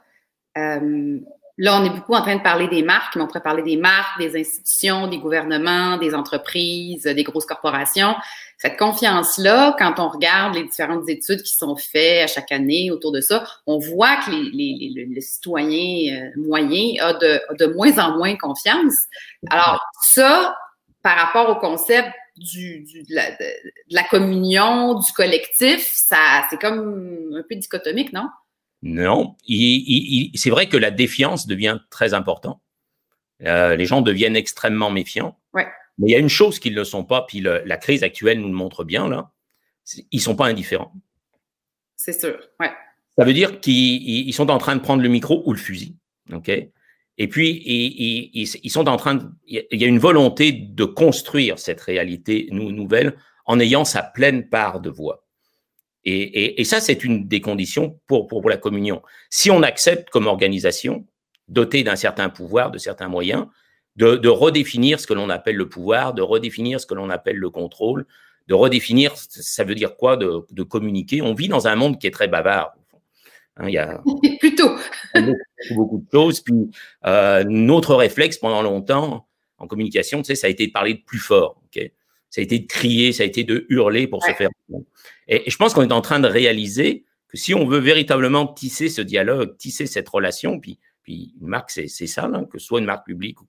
euh, 0.57 1.19
Là, 1.61 1.77
on 1.77 1.83
est 1.83 1.89
beaucoup 1.89 2.13
en 2.13 2.21
train 2.21 2.37
de 2.37 2.41
parler 2.41 2.69
des 2.69 2.83
marques, 2.83 3.17
mais 3.17 3.21
on 3.21 3.27
pourrait 3.27 3.41
parler 3.41 3.63
des 3.63 3.75
marques, 3.75 4.17
des 4.17 4.39
institutions, 4.39 5.07
des 5.07 5.17
gouvernements, 5.17 5.97
des 5.97 6.15
entreprises, 6.15 7.03
des 7.03 7.23
grosses 7.23 7.45
corporations. 7.45 8.15
Cette 8.57 8.79
confiance-là, 8.79 9.75
quand 9.77 9.99
on 9.99 10.07
regarde 10.07 10.55
les 10.55 10.63
différentes 10.63 11.09
études 11.09 11.43
qui 11.43 11.53
sont 11.53 11.75
faites 11.75 12.23
à 12.23 12.27
chaque 12.27 12.53
année 12.53 12.91
autour 12.91 13.11
de 13.11 13.19
ça, 13.19 13.43
on 13.67 13.77
voit 13.77 14.15
que 14.25 14.31
les, 14.31 14.93
les, 14.95 15.05
le 15.05 15.19
citoyen 15.19 16.15
euh, 16.15 16.29
moyen 16.37 16.93
a 17.01 17.13
de, 17.13 17.65
moins 17.73 17.97
en 17.97 18.17
moins 18.17 18.37
confiance. 18.37 18.95
Alors, 19.49 19.81
ça, 20.03 20.55
par 21.03 21.17
rapport 21.17 21.49
au 21.49 21.55
concept 21.59 22.09
de, 22.37 23.13
la, 23.13 23.31
de, 23.31 23.71
la, 23.89 24.03
communion, 24.03 24.93
du 24.93 25.11
collectif, 25.11 25.89
ça, 25.93 26.45
c'est 26.49 26.59
comme 26.59 27.33
un 27.35 27.43
peu 27.49 27.55
dichotomique, 27.55 28.13
non? 28.13 28.29
Non, 28.81 29.35
c'est 29.47 30.49
vrai 30.49 30.69
que 30.69 30.77
la 30.77 30.91
défiance 30.91 31.47
devient 31.47 31.79
très 31.89 32.13
importante. 32.13 32.61
Euh, 33.45 33.75
les 33.75 33.85
gens 33.85 34.01
deviennent 34.01 34.35
extrêmement 34.35 34.89
méfiants. 34.89 35.37
Ouais. 35.53 35.67
Mais 35.97 36.09
il 36.09 36.11
y 36.11 36.15
a 36.15 36.19
une 36.19 36.29
chose 36.29 36.59
qu'ils 36.59 36.75
ne 36.75 36.83
sont 36.83 37.03
pas, 37.03 37.25
puis 37.27 37.41
la 37.41 37.77
crise 37.77 38.03
actuelle 38.03 38.39
nous 38.39 38.47
le 38.47 38.53
montre 38.53 38.83
bien, 38.83 39.09
là, 39.09 39.31
ils 40.11 40.21
sont 40.21 40.35
pas 40.35 40.45
indifférents. 40.45 40.93
C'est 41.95 42.17
sûr, 42.17 42.37
ouais. 42.59 42.71
Ça 43.17 43.25
veut 43.25 43.33
dire 43.33 43.59
qu'ils 43.59 44.33
sont 44.33 44.49
en 44.49 44.57
train 44.59 44.77
de 44.77 44.81
prendre 44.81 45.03
le 45.03 45.09
micro 45.09 45.43
ou 45.45 45.51
le 45.51 45.59
fusil, 45.59 45.97
ok? 46.31 46.49
Et 47.21 47.27
puis, 47.27 47.61
ils, 47.65 48.71
sont 48.71 48.87
en 48.87 48.95
train 48.95 49.15
de... 49.15 49.25
Il 49.45 49.65
y 49.71 49.83
a 49.83 49.87
une 49.87 49.99
volonté 49.99 50.53
de 50.53 50.85
construire 50.85 51.59
cette 51.59 51.81
réalité 51.81 52.47
nouvelle 52.49 53.17
en 53.45 53.59
ayant 53.59 53.83
sa 53.83 54.03
pleine 54.03 54.47
part 54.47 54.79
de 54.79 54.89
voix. 54.89 55.27
Et, 56.09 56.63
ça, 56.63 56.79
c'est 56.79 57.03
une 57.03 57.27
des 57.27 57.41
conditions 57.41 57.99
pour, 58.07 58.27
pour, 58.27 58.47
la 58.49 58.57
communion. 58.57 59.01
Si 59.29 59.51
on 59.51 59.61
accepte 59.63 60.09
comme 60.09 60.27
organisation, 60.27 61.05
dotée 61.47 61.83
d'un 61.83 61.95
certain 61.95 62.29
pouvoir, 62.29 62.71
de 62.71 62.77
certains 62.77 63.09
moyens, 63.09 63.45
de, 63.95 64.27
redéfinir 64.29 64.99
ce 64.99 65.07
que 65.07 65.13
l'on 65.13 65.29
appelle 65.29 65.55
le 65.55 65.67
pouvoir, 65.67 66.13
de 66.13 66.21
redéfinir 66.21 66.79
ce 66.79 66.85
que 66.85 66.93
l'on 66.93 67.09
appelle 67.09 67.35
le 67.35 67.49
contrôle, 67.49 68.05
de 68.47 68.53
redéfinir, 68.53 69.13
ça 69.15 69.63
veut 69.63 69.75
dire 69.75 69.97
quoi, 69.97 70.17
de, 70.17 70.63
communiquer? 70.63 71.21
On 71.21 71.33
vit 71.33 71.47
dans 71.47 71.67
un 71.67 71.75
monde 71.75 71.99
qui 71.99 72.07
est 72.07 72.11
très 72.11 72.27
bavard. 72.27 72.73
Hein, 73.57 73.67
il 73.67 73.73
y 73.73 73.77
a 73.77 74.01
plutôt 74.39 74.71
beaucoup, 75.75 75.99
de 75.99 76.07
choses. 76.11 76.39
Puis 76.41 76.71
euh, 77.05 77.43
notre 77.43 77.95
réflexe 77.95 78.37
pendant 78.37 78.61
longtemps 78.61 79.27
en 79.57 79.67
communication, 79.67 80.19
tu 80.19 80.27
sais, 80.27 80.35
ça 80.35 80.47
a 80.47 80.49
été 80.49 80.67
de 80.67 80.71
parler 80.71 80.93
de 80.93 81.01
plus 81.01 81.19
fort. 81.19 81.61
ok? 81.65 81.91
Ça 82.29 82.41
a 82.41 82.43
été 82.43 82.59
de 82.59 82.67
crier, 82.67 83.11
ça 83.11 83.23
a 83.23 83.25
été 83.25 83.43
de 83.43 83.65
hurler 83.69 84.07
pour 84.07 84.23
se 84.23 84.31
faire. 84.33 84.49
Et, 85.27 85.49
je 85.49 85.57
pense 85.57 85.73
qu'on 85.73 85.83
est 85.83 85.91
en 85.91 86.01
train 86.01 86.19
de 86.19 86.27
réaliser 86.27 87.05
que 87.27 87.37
si 87.37 87.53
on 87.53 87.65
veut 87.65 87.79
véritablement 87.79 88.47
tisser 88.47 88.89
ce 88.89 89.01
dialogue, 89.01 89.57
tisser 89.57 89.85
cette 89.85 90.09
relation, 90.09 90.59
puis, 90.59 90.79
puis 91.03 91.33
une 91.41 91.47
marque, 91.47 91.71
c'est 91.71 91.87
ça, 91.87 92.29
que 92.51 92.59
ce 92.59 92.65
soit 92.65 92.79
une 92.79 92.85
marque 92.85 93.05
publique 93.05 93.41
ou, 93.41 93.47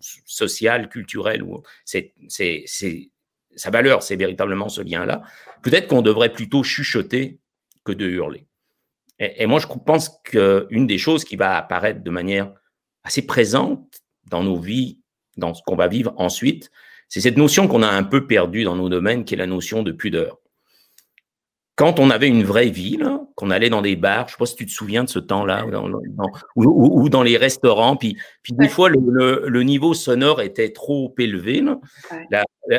sociale, 0.00 0.88
culturelle, 0.88 1.42
ou 1.42 1.62
c'est 1.84 2.14
sa 3.56 3.70
valeur, 3.70 4.02
c'est 4.02 4.16
véritablement 4.16 4.68
ce 4.68 4.82
lien-là. 4.82 5.22
Peut-être 5.62 5.88
qu'on 5.88 6.02
devrait 6.02 6.32
plutôt 6.32 6.62
chuchoter 6.62 7.38
que 7.84 7.92
de 7.92 8.06
hurler. 8.06 8.46
Et, 9.18 9.42
et 9.42 9.46
moi, 9.46 9.60
je 9.60 9.66
pense 9.66 10.20
qu'une 10.24 10.86
des 10.86 10.98
choses 10.98 11.24
qui 11.24 11.36
va 11.36 11.56
apparaître 11.56 12.02
de 12.02 12.10
manière 12.10 12.52
assez 13.02 13.24
présente 13.24 14.02
dans 14.24 14.42
nos 14.42 14.58
vies, 14.58 15.00
dans 15.36 15.54
ce 15.54 15.62
qu'on 15.62 15.76
va 15.76 15.88
vivre 15.88 16.12
ensuite, 16.16 16.70
c'est 17.08 17.20
cette 17.20 17.36
notion 17.36 17.68
qu'on 17.68 17.82
a 17.82 17.88
un 17.88 18.02
peu 18.02 18.26
perdue 18.26 18.64
dans 18.64 18.76
nos 18.76 18.88
domaines, 18.88 19.24
qui 19.24 19.34
est 19.34 19.38
la 19.38 19.46
notion 19.46 19.82
de 19.82 19.92
pudeur. 19.92 20.38
Quand 21.76 22.00
on 22.00 22.08
avait 22.08 22.28
une 22.28 22.42
vraie 22.42 22.70
vie, 22.70 22.98
qu'on 23.34 23.50
allait 23.50 23.68
dans 23.68 23.82
des 23.82 23.96
bars, 23.96 24.20
je 24.20 24.24
ne 24.24 24.30
sais 24.30 24.36
pas 24.38 24.46
si 24.46 24.56
tu 24.56 24.66
te 24.66 24.70
souviens 24.70 25.04
de 25.04 25.10
ce 25.10 25.18
temps-là, 25.18 25.66
ou, 26.56 27.08
dans 27.10 27.22
les 27.22 27.36
restaurants, 27.36 27.96
puis, 27.96 28.16
puis 28.42 28.54
des 28.54 28.68
fois 28.68 28.88
le, 28.88 29.62
niveau 29.62 29.92
sonore 29.92 30.40
était 30.40 30.72
trop 30.72 31.14
élevé. 31.18 31.62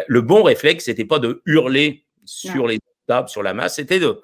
le 0.07 0.21
bon 0.21 0.41
réflexe, 0.41 0.87
n'était 0.87 1.05
pas 1.05 1.19
de 1.19 1.41
hurler 1.45 2.05
sur 2.25 2.67
les 2.67 2.79
tables, 3.05 3.29
sur 3.29 3.43
la 3.43 3.53
masse, 3.53 3.75
c'était 3.75 3.99
de 3.99 4.19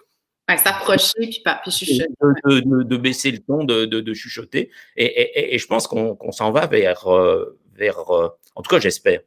s'approcher 0.58 1.13
puis, 1.20 1.42
puis 1.63 1.72
chuchoter. 1.72 2.08
De, 2.46 2.98
baisser 2.98 3.32
le 3.32 3.39
ton, 3.39 3.63
de, 3.63 4.13
chuchoter. 4.13 4.72
Et, 4.96 5.58
je 5.58 5.68
pense 5.68 5.88
qu'on 5.88 6.32
s'en 6.32 6.52
va 6.52 6.66
vers, 6.66 7.08
euh, 7.08 7.58
vers 7.76 8.10
euh, 8.12 8.30
en 8.56 8.62
tout 8.62 8.70
cas 8.70 8.80
j'espère, 8.80 9.22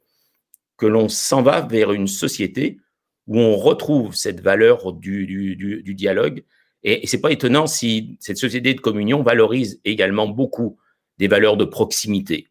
que 0.76 0.86
l'on 0.86 1.08
s'en 1.08 1.42
va 1.42 1.60
vers 1.62 1.92
une 1.92 2.06
société 2.06 2.78
où 3.26 3.38
on 3.38 3.56
retrouve 3.56 4.14
cette 4.14 4.40
valeur 4.40 4.92
du, 4.92 5.26
du, 5.26 5.94
dialogue. 5.94 6.44
Et, 6.82 7.02
et 7.02 7.06
c'est 7.06 7.20
pas 7.20 7.32
étonnant 7.32 7.66
si 7.66 8.16
cette 8.20 8.38
société 8.38 8.74
de 8.74 8.80
communion 8.80 9.22
valorise 9.22 9.80
également 9.84 10.28
beaucoup 10.28 10.78
des 11.18 11.28
valeurs 11.28 11.56
de 11.56 11.64
proximité. 11.64 12.48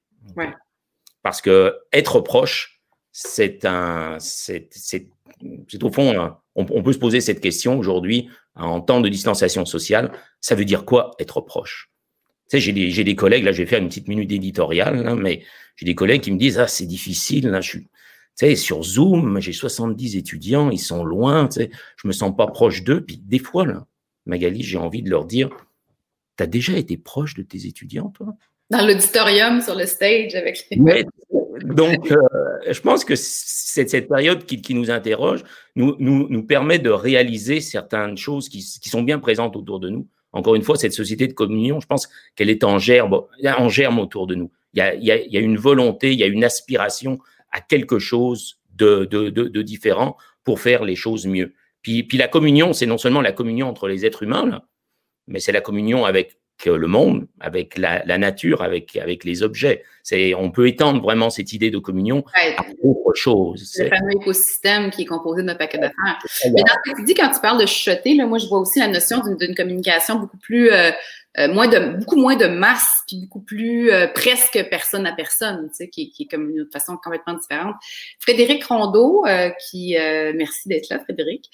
Parce 1.23 1.41
que 1.41 1.75
être 1.93 2.19
proche, 2.19 2.81
c'est 3.11 3.65
un, 3.65 4.17
c'est, 4.19 4.69
au 5.81 5.91
fond, 5.91 6.37
on, 6.55 6.65
on, 6.69 6.83
peut 6.83 6.93
se 6.93 6.99
poser 6.99 7.21
cette 7.21 7.39
question 7.39 7.79
aujourd'hui 7.79 8.29
en 8.55 8.81
temps 8.81 9.01
de 9.01 9.09
distanciation 9.09 9.65
sociale. 9.65 10.11
Ça 10.41 10.55
veut 10.55 10.65
dire 10.65 10.85
quoi 10.85 11.11
être 11.19 11.41
proche? 11.41 11.91
Tu 12.49 12.57
sais, 12.57 12.59
j'ai 12.59 12.73
des, 12.73 12.91
j'ai 12.91 13.03
des 13.03 13.15
collègues, 13.15 13.43
là, 13.43 13.51
je 13.51 13.59
vais 13.59 13.65
faire 13.65 13.81
une 13.81 13.87
petite 13.87 14.07
minute 14.07 14.31
éditoriale, 14.31 15.15
mais 15.15 15.43
j'ai 15.77 15.85
des 15.85 15.95
collègues 15.95 16.21
qui 16.21 16.31
me 16.31 16.37
disent, 16.37 16.59
ah, 16.59 16.67
c'est 16.67 16.85
difficile, 16.85 17.47
là, 17.47 17.61
je 17.61 17.69
suis, 17.69 17.87
sais, 18.35 18.55
sur 18.55 18.83
Zoom, 18.83 19.39
j'ai 19.39 19.53
70 19.53 20.17
étudiants, 20.17 20.69
ils 20.69 20.79
sont 20.79 21.03
loin, 21.03 21.47
tu 21.47 21.61
sais, 21.61 21.71
je 21.97 22.07
me 22.07 22.13
sens 22.13 22.35
pas 22.35 22.47
proche 22.47 22.83
d'eux. 22.83 23.01
Puis 23.01 23.17
des 23.17 23.39
fois, 23.39 23.65
là, 23.65 23.87
Magali, 24.25 24.63
j'ai 24.63 24.77
envie 24.77 25.01
de 25.01 25.09
leur 25.09 25.25
dire, 25.25 25.49
tu 26.37 26.43
as 26.43 26.47
déjà 26.47 26.77
été 26.77 26.97
proche 26.97 27.35
de 27.35 27.43
tes 27.43 27.65
étudiants, 27.65 28.09
toi? 28.09 28.35
Dans 28.71 28.85
l'auditorium, 28.85 29.61
sur 29.61 29.75
le 29.75 29.85
stage, 29.85 30.33
avec 30.33 30.65
les... 30.71 31.05
donc, 31.65 32.11
euh, 32.11 32.17
je 32.67 32.81
pense 32.81 33.05
que 33.05 33.13
cette, 33.15 33.91
cette 33.91 34.07
période 34.07 34.43
qui, 34.45 34.59
qui, 34.59 34.73
nous 34.73 34.89
interroge 34.89 35.43
nous, 35.75 35.95
nous, 35.99 36.27
nous, 36.29 36.43
permet 36.43 36.79
de 36.79 36.89
réaliser 36.89 37.61
certaines 37.61 38.17
choses 38.17 38.49
qui, 38.49 38.57
qui, 38.81 38.89
sont 38.89 39.03
bien 39.03 39.19
présentes 39.19 39.55
autour 39.55 39.79
de 39.79 39.89
nous. 39.89 40.07
Encore 40.33 40.55
une 40.55 40.63
fois, 40.63 40.77
cette 40.77 40.93
société 40.93 41.27
de 41.27 41.33
communion, 41.33 41.79
je 41.79 41.85
pense 41.85 42.09
qu'elle 42.35 42.49
est 42.49 42.63
en 42.63 42.79
germe, 42.79 43.21
en 43.43 43.69
germe 43.69 43.99
autour 43.99 44.25
de 44.25 44.33
nous. 44.33 44.51
Il, 44.73 44.79
y 44.79 44.81
a, 44.81 44.95
il 44.95 45.31
y 45.31 45.37
a 45.37 45.39
une 45.39 45.57
volonté, 45.57 46.11
il 46.11 46.19
y 46.19 46.23
a 46.23 46.27
une 46.27 46.43
aspiration 46.43 47.19
à 47.55 47.61
quelque 47.61 47.99
chose 47.99 48.59
de, 48.75 49.05
de, 49.05 49.29
de, 49.29 49.61
différent 49.61 50.17
pour 50.43 50.59
faire 50.59 50.83
les 50.83 50.97
choses 50.97 51.25
mieux. 51.25 51.53
Puis, 51.81 52.03
puis 52.03 52.17
la 52.17 52.27
communion, 52.27 52.73
c'est 52.73 52.85
non 52.85 52.97
seulement 52.97 53.21
la 53.21 53.31
communion 53.31 53.69
entre 53.69 53.87
les 53.87 54.05
êtres 54.05 54.23
humains, 54.23 54.61
mais 55.27 55.39
c'est 55.39 55.53
la 55.53 55.61
communion 55.61 56.03
avec 56.03 56.37
le 56.65 56.87
monde, 56.87 57.27
avec 57.39 57.77
la, 57.77 58.17
nature, 58.17 58.61
avec, 58.61 58.95
avec 58.97 59.23
les 59.23 59.43
objets. 59.43 59.83
C'est, 60.03 60.33
on 60.33 60.51
peut 60.51 60.67
étendre 60.67 61.01
vraiment 61.01 61.29
cette 61.29 61.53
idée 61.53 61.69
de 61.69 61.77
communion 61.77 62.23
à 62.33 62.65
autre 62.83 63.13
chose. 63.13 63.71
Le 63.77 63.89
fameux 63.89 64.11
écosystème 64.21 64.89
qui 64.89 65.03
est 65.03 65.05
composé 65.05 65.43
d'un 65.43 65.55
paquet 65.55 65.77
d'affaires. 65.77 66.19
Mais 66.45 66.61
dans 66.61 66.73
ce 66.83 66.91
que 66.91 66.97
tu 66.97 67.03
dis, 67.05 67.13
quand 67.13 67.29
tu 67.29 67.39
parles 67.39 67.61
de 67.61 67.65
chuchoter, 67.65 68.15
là, 68.15 68.25
moi, 68.25 68.37
je 68.37 68.47
vois 68.47 68.59
aussi 68.59 68.79
la 68.79 68.87
notion 68.87 69.21
d'une, 69.21 69.55
communication 69.55 70.15
beaucoup 70.15 70.37
plus 70.37 70.71
euh, 70.71 70.91
euh, 71.37 71.51
moins 71.51 71.67
de 71.67 71.97
beaucoup 71.97 72.15
moins 72.15 72.35
de 72.35 72.45
masse 72.45 72.87
puis 73.07 73.17
beaucoup 73.21 73.41
plus 73.41 73.91
euh, 73.91 74.07
presque 74.07 74.65
personne 74.69 75.05
à 75.05 75.11
personne, 75.11 75.67
tu 75.69 75.75
sais, 75.75 75.89
qui, 75.89 76.09
qui, 76.11 76.23
est 76.23 76.25
comme 76.27 76.49
une 76.49 76.65
façon 76.71 76.97
complètement 77.03 77.33
différente. 77.33 77.75
Frédéric 78.19 78.63
Rondeau, 78.65 79.25
euh, 79.25 79.49
qui 79.69 79.95
merci 80.35 80.69
d'être 80.69 80.89
là, 80.89 80.99
Frédéric, 80.99 81.49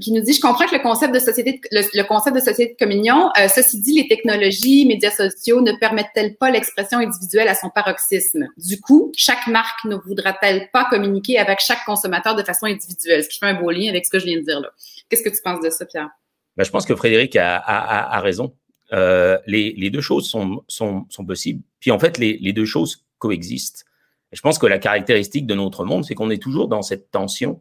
qui 0.00 0.12
nous 0.12 0.20
dit 0.20 0.34
je 0.34 0.40
comprends 0.40 0.66
que 0.66 0.74
le 0.74 0.82
concept 0.82 1.14
de 1.14 1.18
société 1.18 1.60
de, 1.72 1.78
le, 1.94 2.02
concept 2.02 2.36
de 2.36 2.40
société 2.40 2.74
de 2.74 2.84
communion, 2.84 3.30
ceci 3.48 3.80
dit, 3.80 3.94
les 3.94 4.08
technologies, 4.08 4.86
médias 4.86 5.10
sociaux 5.10 5.60
ne 5.60 5.72
permettent-elles 5.78 6.36
pas 6.36 6.50
l'expression 6.50 6.98
individuelle 6.98 7.48
à 7.48 7.54
son 7.54 7.70
paroxysme? 7.70 8.48
Du 8.56 8.80
coup, 8.80 9.12
chaque 9.16 9.46
marque 9.46 9.84
ne 9.84 9.96
voudra-t-elle 9.96 10.70
pas 10.72 10.84
communiquer 10.84 11.38
avec 11.38 11.60
chaque 11.60 11.84
consommateur 11.84 12.34
de 12.34 12.42
façon 12.42 12.66
individuelle, 12.66 13.24
ce 13.24 13.28
qui 13.28 13.38
fait 13.38 13.46
un 13.46 13.60
beau 13.60 13.70
lien 13.70 13.88
avec 13.88 14.04
ce 14.04 14.10
que 14.10 14.18
je 14.18 14.26
viens 14.26 14.38
de 14.38 14.44
dire 14.44 14.60
là. 14.60 14.70
Qu'est-ce 15.08 15.22
que 15.22 15.34
tu 15.34 15.42
penses 15.42 15.60
de 15.60 15.70
ça, 15.70 15.84
Pierre? 15.86 16.10
Ben, 16.56 16.64
je 16.64 16.70
pense 16.70 16.86
que 16.86 16.94
Frédéric 16.94 17.36
a, 17.36 17.56
a, 17.56 18.16
a 18.16 18.20
raison. 18.20 18.54
Euh, 18.92 19.38
les, 19.46 19.90
deux 19.90 20.00
choses 20.00 20.28
sont, 20.28 20.62
sont, 20.68 21.06
possibles. 21.26 21.62
Puis 21.80 21.90
en 21.90 21.98
fait, 21.98 22.18
les, 22.18 22.52
deux 22.52 22.64
choses 22.64 23.04
coexistent. 23.18 23.84
Et 24.32 24.36
je 24.36 24.42
pense 24.42 24.58
que 24.58 24.66
la 24.66 24.78
caractéristique 24.78 25.46
de 25.46 25.54
notre 25.54 25.84
monde, 25.84 26.04
c'est 26.04 26.14
qu'on 26.14 26.30
est 26.30 26.42
toujours 26.42 26.68
dans 26.68 26.82
cette 26.82 27.10
tension. 27.10 27.60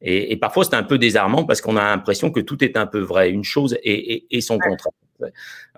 Et, 0.00 0.36
parfois, 0.36 0.64
c'est 0.64 0.74
un 0.74 0.82
peu 0.82 0.98
désarmant 0.98 1.44
parce 1.44 1.60
qu'on 1.60 1.76
a 1.76 1.84
l'impression 1.84 2.30
que 2.30 2.40
tout 2.40 2.62
est 2.62 2.76
un 2.76 2.86
peu 2.86 3.00
vrai, 3.00 3.30
une 3.30 3.44
chose 3.44 3.76
et, 3.82 4.40
son 4.40 4.58
contraire. 4.58 4.92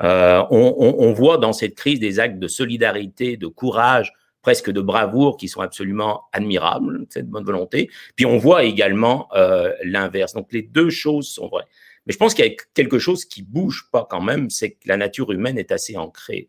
Euh, 0.02 0.42
on, 0.50 1.12
voit 1.12 1.38
dans 1.38 1.52
cette 1.52 1.74
crise 1.74 2.00
des 2.00 2.18
actes 2.18 2.38
de 2.38 2.48
solidarité, 2.48 3.36
de 3.36 3.46
courage, 3.46 4.12
presque 4.42 4.70
de 4.70 4.80
bravoure 4.80 5.36
qui 5.36 5.48
sont 5.48 5.60
absolument 5.60 6.24
admirables, 6.32 7.06
cette 7.10 7.28
bonne 7.28 7.44
volonté. 7.44 7.90
Puis 8.14 8.26
on 8.26 8.38
voit 8.38 8.64
également 8.64 9.28
euh, 9.34 9.72
l'inverse. 9.84 10.34
Donc 10.34 10.52
les 10.52 10.62
deux 10.62 10.90
choses 10.90 11.28
sont 11.28 11.48
vraies. 11.48 11.66
Mais 12.06 12.12
je 12.12 12.18
pense 12.18 12.34
qu'il 12.34 12.44
y 12.44 12.48
a 12.48 12.54
quelque 12.74 12.98
chose 12.98 13.24
qui 13.24 13.42
bouge 13.42 13.88
pas 13.90 14.06
quand 14.08 14.20
même, 14.20 14.50
c'est 14.50 14.72
que 14.72 14.86
la 14.86 14.96
nature 14.96 15.32
humaine 15.32 15.58
est 15.58 15.72
assez 15.72 15.96
ancrée. 15.96 16.48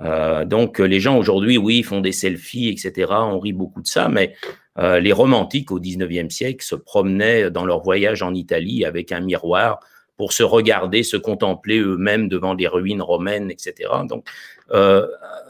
Euh, 0.00 0.44
donc 0.44 0.78
les 0.78 1.00
gens 1.00 1.18
aujourd'hui, 1.18 1.58
oui, 1.58 1.82
font 1.82 2.00
des 2.00 2.12
selfies, 2.12 2.68
etc. 2.68 3.12
On 3.12 3.40
rit 3.40 3.52
beaucoup 3.52 3.82
de 3.82 3.86
ça, 3.86 4.08
mais 4.08 4.34
euh, 4.78 5.00
les 5.00 5.12
romantiques 5.12 5.70
au 5.72 5.80
19e 5.80 6.30
siècle 6.30 6.64
se 6.64 6.74
promenaient 6.74 7.50
dans 7.50 7.64
leur 7.64 7.82
voyage 7.82 8.22
en 8.22 8.34
Italie 8.34 8.84
avec 8.84 9.10
un 9.10 9.20
miroir 9.20 9.80
pour 10.16 10.32
se 10.32 10.42
regarder, 10.42 11.02
se 11.02 11.16
contempler 11.16 11.78
eux-mêmes 11.78 12.28
devant 12.28 12.54
des 12.54 12.68
ruines 12.68 13.02
romaines, 13.02 13.50
etc. 13.50 13.90
Donc, 14.08 14.26
euh, 14.70 15.06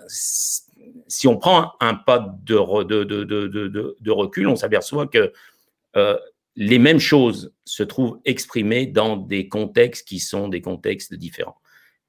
si 0.08 1.28
on 1.28 1.36
prend 1.36 1.72
un 1.80 1.94
pas 1.94 2.34
de, 2.44 2.54
recul, 4.10 4.48
on 4.48 4.56
s'aperçoit 4.56 5.06
que 5.06 5.32
euh, 5.96 6.18
les 6.56 6.78
mêmes 6.78 6.98
choses 6.98 7.52
se 7.64 7.82
trouvent 7.82 8.18
exprimées 8.24 8.86
dans 8.86 9.16
des 9.16 9.48
contextes 9.48 10.08
qui 10.08 10.18
sont 10.18 10.48
des 10.48 10.62
contextes 10.62 11.14
différents. 11.14 11.60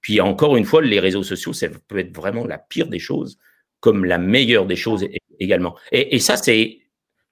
Puis 0.01 0.21
encore 0.21 0.55
une 0.55 0.65
fois, 0.65 0.81
les 0.81 0.99
réseaux 0.99 1.23
sociaux, 1.23 1.53
ça 1.53 1.67
peut 1.87 1.99
être 1.99 2.15
vraiment 2.15 2.45
la 2.45 2.57
pire 2.57 2.87
des 2.87 2.99
choses, 2.99 3.37
comme 3.79 4.05
la 4.05 4.17
meilleure 4.17 4.65
des 4.65 4.75
choses 4.75 5.05
également. 5.39 5.75
Et, 5.91 6.19
ça, 6.19 6.37
c'est 6.37 6.79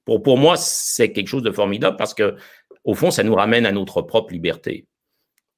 pour, 0.04 0.22
pour 0.22 0.38
moi, 0.38 0.58
c'est 0.58 1.12
quelque 1.12 1.28
chose 1.28 1.44
de 1.44 1.52
formidable 1.52 1.98
parce 1.98 2.14
que 2.14 2.36
au 2.84 2.94
fond, 2.94 3.12
ça 3.12 3.24
nous 3.24 3.34
ramène 3.34 3.66
à 3.66 3.72
notre 3.72 4.02
propre 4.02 4.34
liberté. 4.34 4.86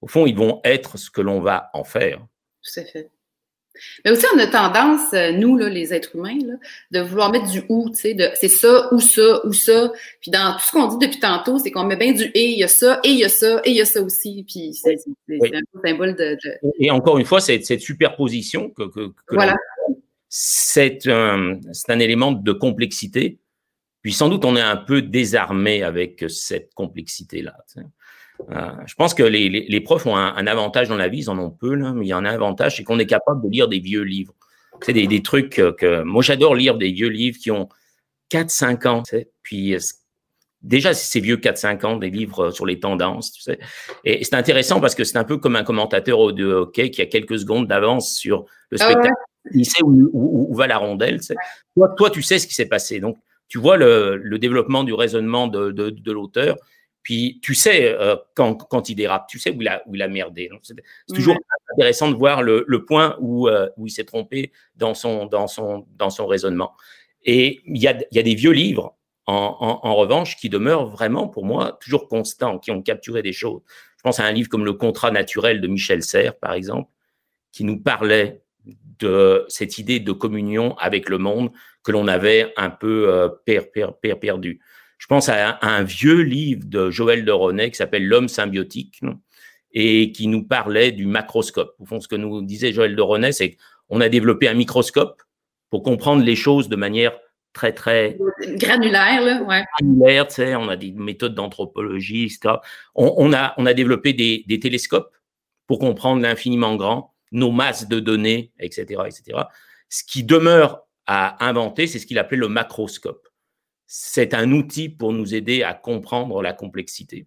Au 0.02 0.08
fond, 0.08 0.26
ils 0.26 0.36
vont 0.36 0.62
être 0.64 0.98
ce 0.98 1.10
que 1.10 1.22
l'on 1.22 1.42
va 1.42 1.70
en 1.74 1.84
faire. 1.84 2.26
Tout 2.62 2.80
à 2.80 2.86
fait. 2.86 3.10
Mais 4.04 4.12
aussi, 4.12 4.26
on 4.36 4.40
a 4.40 4.48
tendance, 4.48 5.14
euh, 5.14 5.32
nous, 5.32 5.58
là, 5.58 5.70
les 5.70 5.94
êtres 5.94 6.16
humains, 6.16 6.38
là, 6.46 6.54
de 6.92 7.00
vouloir 7.02 7.32
mettre 7.32 7.50
du 7.50 7.64
ou, 7.70 7.90
tu 7.90 7.96
sais, 7.96 8.32
c'est 8.40 8.50
ça, 8.50 8.94
ou 8.94 9.00
ça, 9.00 9.46
ou 9.46 9.54
ça. 9.54 9.92
Puis 10.22 10.32
dans 10.32 10.54
tout 10.54 10.64
ce 10.66 10.72
qu'on 10.72 10.88
dit 10.88 11.06
depuis 11.06 11.20
tantôt, 11.20 11.60
c'est 11.60 11.72
qu'on 11.72 11.84
met 11.84 11.96
bien 11.96 12.14
du 12.14 12.24
et, 12.34 12.52
il 12.52 12.60
y 12.60 12.64
a 12.64 12.68
ça, 12.68 13.00
et 13.04 13.10
il 13.10 13.20
y 13.20 13.26
a 13.26 13.30
ça, 13.30 13.62
et 13.64 13.72
il 13.72 13.76
y 13.76 13.82
a 13.82 13.86
ça 13.86 14.02
aussi. 14.02 14.46
Puis 14.48 14.74
c'est 14.74 14.98
un 15.30 15.82
symbole 15.86 16.16
de, 16.16 16.38
Et 16.80 16.92
encore 16.92 17.18
une 17.18 17.26
fois, 17.26 17.40
cette, 17.40 17.66
cette 17.66 17.82
superposition 17.82 18.70
que, 18.70 18.84
que, 18.84 19.08
que 19.26 19.36
voilà. 19.36 19.56
c'est 20.30 21.08
un, 21.08 21.60
un 21.88 22.00
élément 22.00 22.32
de 22.32 22.52
complexité. 22.52 23.40
Puis 24.02 24.14
sans 24.14 24.30
doute, 24.30 24.46
on 24.46 24.56
est 24.56 24.62
un 24.62 24.78
peu 24.78 25.02
désarmé 25.02 25.84
avec 25.84 26.26
cette 26.30 26.74
complexité-là. 26.74 27.56
Tu 27.68 27.82
sais. 27.82 27.88
Euh, 28.52 28.72
je 28.86 28.96
pense 28.96 29.14
que 29.14 29.24
les, 29.24 29.50
les, 29.50 29.82
profs 29.82 30.06
ont 30.06 30.16
un, 30.16 30.48
avantage 30.48 30.90
dans 30.90 30.96
la 30.96 31.08
vie, 31.08 31.20
ils 31.20 31.30
en 31.30 31.38
ont 31.40 31.50
peu, 31.50 31.74
là, 31.74 31.94
mais 31.94 32.06
il 32.06 32.10
y 32.10 32.14
en 32.14 32.24
a 32.26 32.30
un 32.30 32.34
avantage, 32.34 32.78
c'est 32.78 32.84
qu'on 32.84 33.00
est 33.00 33.06
capable 33.06 33.44
de 33.44 33.50
lire 33.50 33.68
des 33.68 33.80
vieux 33.80 34.04
livres. 34.04 34.34
C'est 34.82 34.94
des, 34.94 35.08
des, 35.08 35.24
trucs 35.24 35.56
que, 35.56 36.04
moi 36.04 36.22
j'adore 36.22 36.56
lire 36.56 36.78
des 36.78 36.92
vieux 36.92 37.10
livres 37.10 37.38
qui 37.40 37.50
ont 37.52 37.68
4-5 38.32 38.88
ans. 38.88 39.04
Tu 39.04 39.18
sais, 39.18 39.30
puis 39.42 39.74
euh, 39.74 39.80
déjà 40.62 40.94
c'est 40.94 41.20
vieux 41.20 41.38
4-5 41.38 41.86
ans, 41.86 41.98
des 41.98 42.12
livres 42.12 42.52
sur 42.52 42.66
les 42.66 42.80
tendances. 42.80 43.32
Tu 43.32 43.42
sais. 43.42 43.60
Et 44.04 44.24
c'est 44.24 44.36
intéressant 44.36 44.80
parce 44.80 44.94
que 44.94 45.04
c'est 45.04 45.18
un 45.18 45.24
peu 45.24 45.38
comme 45.38 45.56
un 45.56 45.64
commentateur 45.64 46.32
de 46.32 46.46
hockey 46.46 46.92
qui 46.92 47.02
a 47.02 47.08
quelques 47.08 47.40
secondes 47.40 47.68
d'avance 47.68 48.16
sur 48.16 48.46
le 48.70 48.78
ah 48.80 48.86
spectacle. 48.86 49.16
Il 49.54 49.66
sait 49.66 49.82
où, 49.84 50.10
où, 50.14 50.54
va 50.56 50.68
la 50.68 50.78
rondelle. 50.78 51.20
Tu 51.20 51.28
sais. 51.28 51.36
toi, 51.76 51.94
toi, 51.98 52.10
tu 52.10 52.22
sais 52.22 52.38
ce 52.38 52.48
qui 52.48 52.54
s'est 52.54 52.68
passé. 52.68 53.00
Donc, 53.00 53.18
tu 53.48 53.60
vois 53.60 53.78
le, 53.78 54.18
le 54.18 54.40
développement 54.40 54.84
du 54.84 54.94
raisonnement 54.94 55.48
de, 55.48 55.72
de, 55.72 55.90
de 55.90 56.12
l'auteur. 56.12 56.58
Puis 57.08 57.40
tu 57.42 57.56
sais 57.56 57.86
euh, 57.86 58.18
quand, 58.36 58.56
quand 58.56 58.90
il 58.90 58.96
dérape, 58.96 59.30
tu 59.30 59.40
sais 59.40 59.50
où 59.52 59.62
il 59.62 59.68
a, 59.70 59.82
où 59.88 59.96
il 59.96 60.02
a 60.02 60.10
merdé. 60.10 60.50
C'est 60.62 60.76
toujours 61.16 61.38
intéressant 61.72 62.12
de 62.12 62.18
voir 62.18 62.44
le, 62.44 62.66
le 62.68 62.84
point 62.84 63.16
où, 63.22 63.48
euh, 63.48 63.70
où 63.78 63.88
il 63.88 63.92
s'est 63.92 64.04
trompé 64.04 64.52
dans 64.76 64.94
son, 64.94 65.26
dans, 65.26 65.48
son, 65.48 65.88
dans 65.96 66.10
son 66.10 66.28
raisonnement. 66.28 66.74
Et 67.24 67.62
il 67.66 67.78
y 67.78 67.88
a, 67.88 67.98
y 68.12 68.20
a 68.20 68.24
des 68.24 68.36
vieux 68.36 68.52
livres, 68.52 68.98
en, 69.26 69.56
en, 69.58 69.88
en, 69.88 69.96
revanche, 69.96 70.36
qui 70.36 70.50
demeurent 70.50 70.88
vraiment, 70.88 71.30
pour 71.30 71.46
moi, 71.46 71.80
toujours 71.82 72.10
constants, 72.10 72.60
qui 72.60 72.72
ont 72.72 72.82
capturé 72.82 73.22
des 73.22 73.32
choses. 73.32 73.62
Je 73.96 74.04
pense 74.04 74.20
à 74.20 74.26
un 74.26 74.34
livre 74.34 74.50
comme 74.50 74.66
Le 74.66 74.74
contrat 74.74 75.10
naturel 75.10 75.62
de 75.62 75.68
Michel 75.70 76.04
Serres, 76.04 76.38
par 76.38 76.52
exemple, 76.52 76.92
qui 77.54 77.64
nous 77.64 77.80
parlait 77.80 78.42
de 79.00 79.46
cette 79.48 79.78
idée 79.78 80.02
de 80.02 80.12
communion 80.12 80.76
avec 80.76 81.08
le 81.08 81.20
monde 81.20 81.52
que 81.84 81.94
l'on 81.94 82.10
avait 82.10 82.52
un 82.58 82.70
peu 82.70 83.08
euh, 83.08 83.30
per, 83.46 83.72
per, 83.72 83.92
per, 84.02 84.16
perdu. 84.16 84.60
Je 84.98 85.06
pense 85.06 85.30
à 85.30 85.60
un, 85.62 85.84
vieux 85.84 86.22
livre 86.22 86.64
de 86.66 86.90
Joël 86.90 87.24
de 87.24 87.32
Ronet 87.32 87.70
qui 87.72 87.78
s'appelle 87.78 88.06
L'homme 88.06 88.28
symbiotique 88.28 89.02
et 89.72 90.12
qui 90.12 90.28
nous 90.28 90.44
parlait 90.44 90.92
du 90.92 91.06
macroscope. 91.06 91.76
Au 91.80 91.86
fond, 91.86 92.02
ce 92.02 92.08
que 92.08 92.16
nous 92.16 92.42
disait 92.42 92.74
Joël 92.74 92.96
de 92.96 93.02
Ronet, 93.02 93.32
c'est 93.32 93.58
qu'on 93.88 94.02
a 94.02 94.10
développé 94.10 94.48
un 94.48 94.54
microscope 94.54 95.22
pour 95.70 95.84
comprendre 95.84 96.24
les 96.24 96.36
choses 96.36 96.68
de 96.68 96.76
manière 96.76 97.18
très, 97.54 97.74
très 97.74 98.18
granulaire. 98.56 99.22
Là, 99.22 99.44
ouais. 99.44 99.64
Granulaire, 99.80 100.28
tu 100.28 100.36
sais, 100.36 100.56
on 100.56 100.70
a 100.70 100.76
des 100.76 100.92
méthodes 100.92 101.36
d'anthropologie, 101.36 102.26
etc. 102.26 102.56
On, 102.96 103.34
a, 103.34 103.54
on 103.58 103.66
a 103.66 103.74
développé 103.74 104.14
des, 104.14 104.44
des 104.48 104.60
télescopes 104.60 105.16
pour 105.68 105.80
comprendre 105.80 106.22
l'infiniment 106.22 106.76
grand, 106.76 107.14
nos 107.32 107.52
masses 107.52 107.88
de 107.88 108.00
données, 108.00 108.52
etc., 108.60 109.02
etc. 109.06 109.44
Ce 109.90 110.04
qui 110.04 110.24
demeure 110.24 110.84
à 111.06 111.46
inventer, 111.46 111.88
c'est 111.88 112.00
ce 112.00 112.08
qu'il 112.08 112.20
appelait 112.20 112.38
le 112.38 112.48
macroscope 112.48 113.28
c'est 113.88 114.34
un 114.34 114.52
outil 114.52 114.90
pour 114.90 115.14
nous 115.14 115.34
aider 115.34 115.64
à 115.64 115.74
comprendre 115.74 116.42
la 116.42 116.54
complexité. 116.54 117.26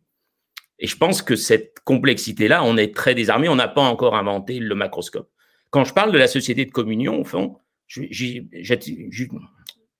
Et 0.78 0.86
je 0.86 0.96
pense 0.96 1.22
que 1.22 1.36
cette 1.36 1.80
complexité-là, 1.84 2.62
on 2.64 2.76
est 2.76 2.94
très 2.94 3.14
désarmé, 3.14 3.48
on 3.48 3.56
n'a 3.56 3.68
pas 3.68 3.82
encore 3.82 4.14
inventé 4.14 4.58
le 4.58 4.74
macroscope. 4.74 5.30
Quand 5.70 5.84
je 5.84 5.94
parle 5.94 6.12
de 6.12 6.18
la 6.18 6.26
société 6.26 6.64
de 6.64 6.70
communion, 6.70 7.20
au 7.20 7.24
fond, 7.24 7.58
j'ai 7.86 8.46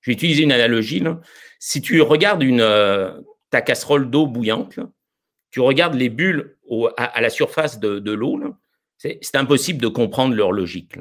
utilisé 0.07 0.43
une 0.43 0.51
analogie. 0.51 1.03
Si 1.59 1.81
tu 1.81 2.01
regardes 2.01 2.43
euh, 2.43 3.21
ta 3.49 3.61
casserole 3.61 4.09
d'eau 4.09 4.27
bouillante, 4.27 4.79
tu 5.49 5.59
regardes 5.59 5.95
les 5.95 6.09
bulles 6.09 6.57
à, 6.97 7.21
la 7.21 7.29
surface 7.29 7.79
de, 7.79 8.11
l'eau, 8.11 8.39
c'est 8.97 9.35
impossible 9.35 9.81
de 9.81 9.87
comprendre 9.87 10.33
leur 10.35 10.51
logique. 10.51 10.95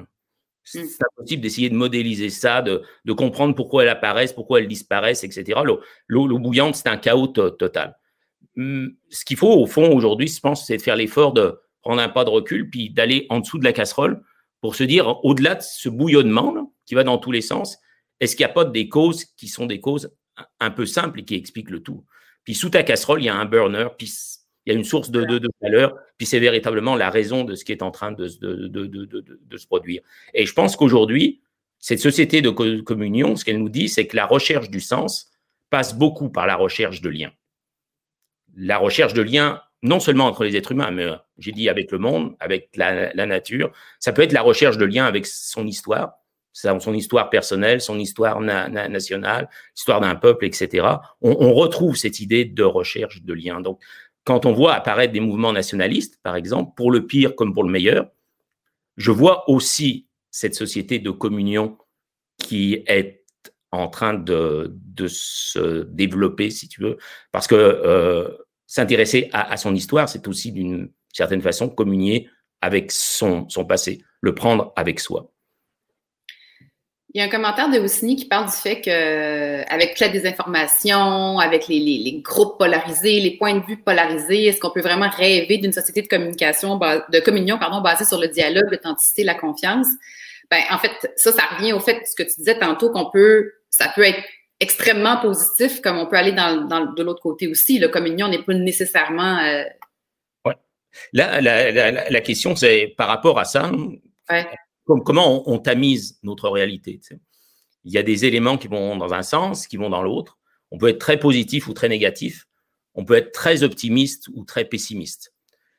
C'est 0.63 0.87
impossible 1.13 1.43
d'essayer 1.43 1.71
de 1.71 1.75
modéliser 1.75 2.31
ça, 2.31 2.63
de, 2.63 2.83
comprendre 3.13 3.55
pourquoi 3.55 3.83
elles 3.83 3.89
apparaissent, 3.89 4.33
pourquoi 4.33 4.61
elles 4.61 4.69
disparaissent, 4.69 5.25
etc. 5.25 5.61
L'eau 6.07 6.39
bouillante, 6.39 6.77
c'est 6.77 6.89
un 6.89 6.97
chaos 6.97 7.29
total. 7.29 7.97
Mmh, 8.57 8.89
ce 9.09 9.25
qu'il 9.25 9.37
faut, 9.37 9.53
au 9.53 9.67
fond, 9.67 9.93
aujourd'hui, 9.93 10.29
je 10.29 10.41
pense, 10.41 10.67
c'est 10.67 10.77
de 10.77 10.83
faire 10.83 10.97
l'effort 10.97 11.33
de 11.33 11.59
prendre 11.83 12.03
un 12.03 12.09
pas 12.09 12.25
de 12.25 12.31
recul, 12.31 12.69
puis 12.69 12.91
d'aller 12.91 13.27
en 13.31 13.41
dessous 13.41 13.59
de 13.59 13.65
la 13.65 13.73
casserole 13.73 14.23
pour 14.61 14.75
se 14.75 14.85
dire, 14.85 15.25
au-delà 15.25 15.55
de 15.55 15.63
ce 15.63 15.89
bouillonnement 15.89 16.75
qui 16.85 16.95
va 16.95 17.05
dans 17.05 17.19
tous 17.19 17.33
les 17.33 17.41
sens, 17.41 17.79
est-ce 18.21 18.37
qu'il 18.37 18.45
n'y 18.45 18.51
a 18.51 18.55
pas 18.55 18.65
des 18.65 18.89
causes 18.89 19.25
qui 19.25 19.49
sont 19.49 19.67
des 19.67 19.81
causes 19.81 20.15
un 20.61 20.71
peu 20.71 20.85
simples 20.85 21.21
et 21.21 21.25
qui 21.25 21.35
expliquent 21.35 21.71
le 21.71 21.83
tout? 21.83 22.05
Puis 22.45 22.55
sous 22.55 22.71
ta 22.71 22.83
casserole, 22.83 23.23
il 23.23 23.27
y 23.27 23.29
a 23.29 23.35
un 23.35 23.47
burner, 23.47 23.89
puis 23.97 24.13
il 24.67 24.73
y 24.73 24.77
a 24.77 24.79
une 24.79 24.85
source 24.85 25.11
de, 25.11 25.41
chaleur, 25.63 25.97
puis 26.19 26.27
c'est 26.27 26.39
véritablement 26.39 26.95
la 26.97 27.11
raison 27.11 27.45
de 27.45 27.55
ce 27.55 27.65
qui 27.65 27.73
est 27.73 27.83
en 27.83 27.91
train 27.91 28.13
de, 28.13 28.27
de 28.27 29.57
se 29.57 29.67
produire. 29.67 30.03
Et 30.35 30.45
je 30.45 30.53
pense 30.53 30.77
qu'aujourd'hui, 30.77 31.41
cette 31.79 32.01
société 32.01 32.43
de 32.43 32.51
communion, 32.51 33.37
ce 33.37 33.45
qu'elle 33.45 33.59
nous 33.59 33.71
dit, 33.71 33.89
c'est 33.89 34.07
que 34.07 34.17
la 34.17 34.27
recherche 34.27 34.69
du 34.69 34.81
sens 34.81 35.31
passe 35.71 35.97
beaucoup 35.97 36.29
par 36.29 36.47
la 36.47 36.57
recherche 36.57 37.01
de 37.01 37.09
liens. 37.09 37.33
La 38.55 38.77
recherche 38.77 39.15
de 39.15 39.23
liens 39.23 39.63
non 39.83 40.01
seulement 40.01 40.27
entre 40.27 40.45
les 40.45 40.57
êtres 40.57 40.73
humains, 40.73 40.91
mais 40.91 41.05
euh, 41.05 41.17
j'ai 41.39 41.53
dit 41.53 41.69
avec 41.69 41.91
le 41.91 41.99
monde, 41.99 42.37
avec 42.41 42.71
la, 42.77 43.15
nature. 43.27 43.73
Ça 43.99 44.13
peut 44.13 44.23
être 44.23 44.33
la 44.33 44.43
recherche 44.43 44.77
de 44.77 44.85
liens 44.85 45.07
avec 45.07 45.27
son 45.27 45.67
histoire, 45.67 46.15
son 46.53 46.93
histoire 46.93 47.31
personnelle, 47.31 47.81
son 47.81 47.99
histoire 47.99 48.41
nationale, 48.41 49.49
l'histoire 49.75 50.01
d'un 50.01 50.17
peuple, 50.17 50.45
etc. 50.45 50.87
On, 51.23 51.31
on, 51.41 51.55
retrouve 51.55 51.97
cette 51.97 52.21
idée 52.21 52.45
de 52.45 52.65
recherche 52.65 53.23
de 53.23 53.33
liens. 53.33 53.61
Donc, 53.61 53.81
quand 54.25 54.47
on 54.47 54.53
voit 54.53 54.75
apparaître 54.75 55.13
des 55.13 55.21
mouvements 55.21 55.53
nationalistes, 55.53 56.19
par 56.23 56.37
exemple, 56.37 56.73
pour 56.77 56.91
le 56.91 57.07
pire 57.07 57.35
comme 57.35 57.55
pour 57.55 57.65
le 57.65 57.71
meilleur, 57.71 58.11
je 58.97 59.11
vois 59.11 59.49
aussi 59.49 60.09
cette 60.31 60.55
société 60.55 60.99
de 60.99 61.11
communion 61.11 61.79
qui 62.39 62.83
est 62.87 63.25
en 63.73 63.89
train 63.89 64.15
de, 64.15 64.77
se 65.07 65.85
développer, 65.85 66.51
si 66.51 66.69
tu 66.69 66.83
veux, 66.83 66.99
parce 67.33 67.47
que 67.47 67.55
euh, 67.55 68.29
s'intéresser 68.67 69.31
à, 69.33 69.57
son 69.57 69.75
histoire, 69.75 70.09
c'est 70.09 70.29
aussi 70.29 70.53
d'une 70.53 70.93
certaine 71.13 71.41
façon 71.41 71.69
communier 71.69 72.29
avec 72.61 72.93
son 72.93 73.47
passé, 73.67 74.03
le 74.21 74.35
prendre 74.35 74.73
avec 74.77 75.01
soi. 75.01 75.33
Il 77.13 77.19
y 77.19 77.21
a 77.23 77.25
un 77.25 77.29
commentaire 77.29 77.69
de 77.69 77.79
Houssini 77.81 78.15
qui 78.15 78.27
parle 78.27 78.47
du 78.47 78.53
fait 78.53 78.81
que, 78.81 79.73
avec 79.73 79.91
toute 79.91 80.01
la 80.01 80.09
désinformation, 80.11 81.41
avec 81.41 81.67
les, 81.67 81.81
les, 81.81 81.99
les, 81.99 82.21
groupes 82.21 82.57
polarisés, 82.57 83.19
les 83.19 83.37
points 83.37 83.55
de 83.55 83.67
vue 83.67 83.79
polarisés, 83.79 84.45
est-ce 84.45 84.61
qu'on 84.61 84.71
peut 84.71 84.81
vraiment 84.81 85.09
rêver 85.09 85.59
d'une 85.59 85.73
société 85.73 86.03
de 86.03 86.07
communication, 86.07 86.79
de 86.79 87.21
communion, 87.21 87.59
pardon, 87.59 87.81
basée 87.81 88.05
sur 88.05 88.21
le 88.21 88.29
dialogue, 88.29 88.71
l'authenticité, 88.71 89.25
la 89.25 89.35
confiance? 89.35 89.89
Ben, 90.53 90.61
en 90.71 90.79
fait, 90.79 90.93
ça, 91.17 91.33
ça 91.33 91.43
revient 91.57 91.73
au 91.73 91.81
fait, 91.81 92.01
ce 92.07 92.15
que 92.15 92.29
tu 92.29 92.37
disais 92.39 92.59
tantôt, 92.59 92.91
qu'on 92.91 93.11
peut, 93.11 93.55
ça 93.71 93.91
peut 93.95 94.03
être 94.03 94.23
extrêmement 94.61 95.17
positif, 95.17 95.81
comme 95.81 95.99
on 95.99 96.07
peut 96.07 96.17
aller 96.17 96.33
dans, 96.33 96.65
dans 96.69 96.93
de 96.93 97.03
l'autre 97.03 97.23
côté 97.23 97.49
aussi. 97.49 97.81
Le 97.81 97.89
communion 97.89 98.29
n'est 98.29 98.43
pas 98.43 98.55
nécessairement. 98.55 99.39
Euh... 99.39 99.65
Ouais. 100.45 100.55
Là, 101.13 101.41
la, 101.41 101.73
la, 101.73 102.11
la, 102.11 102.21
question, 102.21 102.55
c'est 102.55 102.95
par 102.97 103.09
rapport 103.09 103.39
à 103.39 103.45
ça. 103.45 103.69
Ouais. 104.31 104.47
Comment 104.99 105.49
on, 105.49 105.55
on, 105.55 105.59
tamise 105.59 106.19
notre 106.23 106.49
réalité 106.49 106.99
tu 106.99 107.15
sais. 107.15 107.21
Il 107.85 107.93
y 107.93 107.99
a 107.99 108.03
des 108.03 108.25
éléments 108.25 108.59
qui 108.59 108.69
vont 108.69 108.97
dans 108.97 109.15
un 109.15 109.23
sens, 109.23 109.67
qui 109.67 109.77
vont 109.77 109.91
dans 109.91 110.03
l'autre. 110.03 110.39
On 110.71 110.79
peut 110.79 110.89
être 110.89 110.99
très 110.99 111.19
positif 111.19 111.67
ou 111.67 111.73
très 111.73 111.89
négatif. 111.89 112.47
On 112.95 113.05
peut 113.05 113.15
être 113.15 113.33
très 113.33 113.63
optimiste 113.63 114.29
ou 114.35 114.45
très 114.45 114.65
pessimiste. 114.65 115.33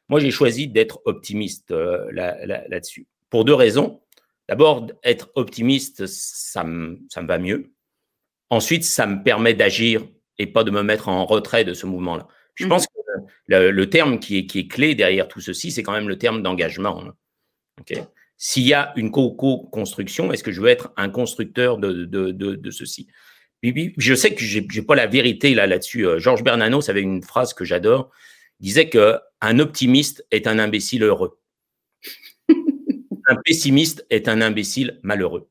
Moi, 0.09 0.19
j'ai 0.19 0.31
choisi 0.31 0.67
d'être 0.67 1.01
optimiste 1.05 1.71
euh, 1.71 2.09
là-dessus. 2.11 3.01
Là, 3.01 3.05
pour 3.29 3.45
deux 3.45 3.53
raisons. 3.53 4.01
D'abord, 4.49 4.87
être 5.03 5.31
optimiste, 5.35 6.05
ça 6.07 6.63
me, 6.63 6.99
ça 7.09 7.21
me 7.21 7.27
va 7.27 7.37
mieux. 7.37 7.71
Ensuite, 8.49 8.83
ça 8.83 9.05
me 9.05 9.23
permet 9.23 9.53
d'agir 9.53 10.05
et 10.37 10.47
pas 10.47 10.63
de 10.63 10.71
me 10.71 10.83
mettre 10.83 11.07
en 11.07 11.25
retrait 11.25 11.63
de 11.63 11.73
ce 11.73 11.85
mouvement-là. 11.85 12.27
Je 12.55 12.65
mmh. 12.65 12.69
pense 12.69 12.87
que 12.87 12.93
le, 13.45 13.71
le, 13.71 13.89
terme 13.89 14.19
qui 14.19 14.39
est, 14.39 14.45
qui 14.45 14.59
est 14.59 14.67
clé 14.67 14.95
derrière 14.95 15.29
tout 15.29 15.39
ceci, 15.39 15.71
c'est 15.71 15.83
quand 15.83 15.93
même 15.93 16.09
le 16.09 16.17
terme 16.17 16.41
d'engagement. 16.41 17.03
Okay 17.79 18.03
S'il 18.43 18.63
y 18.63 18.73
a 18.73 18.91
une 18.95 19.11
co-construction, 19.11 20.33
est-ce 20.33 20.43
que 20.43 20.51
je 20.51 20.61
veux 20.61 20.69
être 20.69 20.91
un 20.97 21.09
constructeur 21.09 21.77
de, 21.77 22.05
de, 22.05 22.31
de, 22.31 22.55
de 22.55 22.71
ceci? 22.71 23.05
Je 23.61 24.15
sais 24.15 24.33
que 24.33 24.43
j'ai 24.43 24.61
n'ai 24.61 24.81
pas 24.81 24.95
la 24.95 25.05
vérité 25.05 25.53
là 25.53 25.67
là-dessus. 25.67 26.07
Euh, 26.07 26.17
Georges 26.17 26.43
Bernanos 26.43 26.89
avait 26.89 27.03
une 27.03 27.21
phrase 27.21 27.53
que 27.53 27.65
j'adore. 27.65 28.09
Il 28.59 28.63
disait 28.65 28.89
que 28.89 29.19
un 29.41 29.59
optimiste 29.59 30.25
est 30.31 30.47
un 30.47 30.57
imbécile 30.57 31.03
heureux. 31.03 31.39
un 33.27 33.35
pessimiste 33.45 34.07
est 34.09 34.27
un 34.27 34.41
imbécile 34.41 34.99
malheureux. 35.03 35.47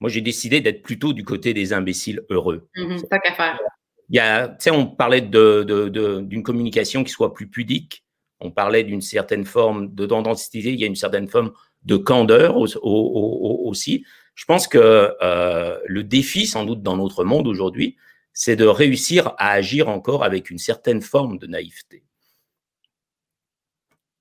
Moi, 0.00 0.10
j'ai 0.10 0.20
décidé 0.20 0.60
d'être 0.60 0.82
plutôt 0.82 1.12
du 1.12 1.22
côté 1.22 1.54
des 1.54 1.72
imbéciles 1.72 2.24
heureux. 2.28 2.68
Mmh, 2.74 3.02
pas 3.08 3.20
qu'à 3.20 3.34
faire. 3.34 3.60
Il 4.08 4.16
y 4.16 4.18
a, 4.18 4.48
tu 4.48 4.56
sais, 4.58 4.70
on 4.72 4.84
parlait 4.84 5.20
de, 5.20 5.62
de, 5.62 5.88
de, 5.88 6.22
d'une 6.22 6.42
communication 6.42 7.04
qui 7.04 7.12
soit 7.12 7.34
plus 7.34 7.46
pudique. 7.46 8.04
On 8.40 8.50
parlait 8.50 8.82
d'une 8.82 9.00
certaine 9.00 9.44
forme 9.44 9.94
de 9.94 10.06
d'authenticité. 10.06 10.72
Il 10.72 10.80
y 10.80 10.84
a 10.84 10.88
une 10.88 10.96
certaine 10.96 11.28
forme 11.28 11.52
de 11.86 11.96
candeur 11.96 12.56
au, 12.56 12.66
au, 12.66 12.80
au, 12.82 13.68
aussi. 13.68 14.04
Je 14.34 14.44
pense 14.44 14.68
que 14.68 15.14
euh, 15.22 15.78
le 15.86 16.04
défi, 16.04 16.46
sans 16.46 16.64
doute, 16.64 16.82
dans 16.82 16.96
notre 16.96 17.24
monde 17.24 17.46
aujourd'hui, 17.46 17.96
c'est 18.32 18.56
de 18.56 18.66
réussir 18.66 19.28
à 19.38 19.52
agir 19.52 19.88
encore 19.88 20.22
avec 20.22 20.50
une 20.50 20.58
certaine 20.58 21.00
forme 21.00 21.38
de 21.38 21.46
naïveté. 21.46 22.04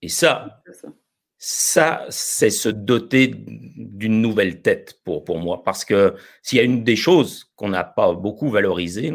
Et 0.01 0.07
ça, 0.07 0.63
ça 1.37 2.05
c'est 2.09 2.51
se 2.51 2.69
doter 2.69 3.33
d'une 3.35 4.21
nouvelle 4.21 4.61
tête 4.61 5.01
pour, 5.03 5.25
pour 5.25 5.39
moi. 5.39 5.63
Parce 5.63 5.83
que 5.83 6.15
s'il 6.43 6.57
y 6.57 6.61
a 6.61 6.63
une 6.63 6.83
des 6.83 6.95
choses 6.95 7.51
qu'on 7.55 7.69
n'a 7.69 7.83
pas 7.83 8.13
beaucoup 8.13 8.49
valorisées, 8.49 9.11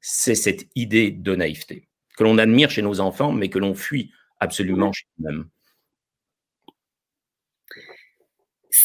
c'est 0.00 0.36
cette 0.36 0.68
idée 0.74 1.10
de 1.10 1.34
naïveté, 1.34 1.88
que 2.16 2.24
l'on 2.24 2.38
admire 2.38 2.70
chez 2.70 2.82
nos 2.82 3.00
enfants, 3.00 3.32
mais 3.32 3.50
que 3.50 3.58
l'on 3.58 3.74
fuit 3.74 4.10
absolument 4.38 4.92
chez 4.92 5.06
nous-mêmes. 5.18 5.50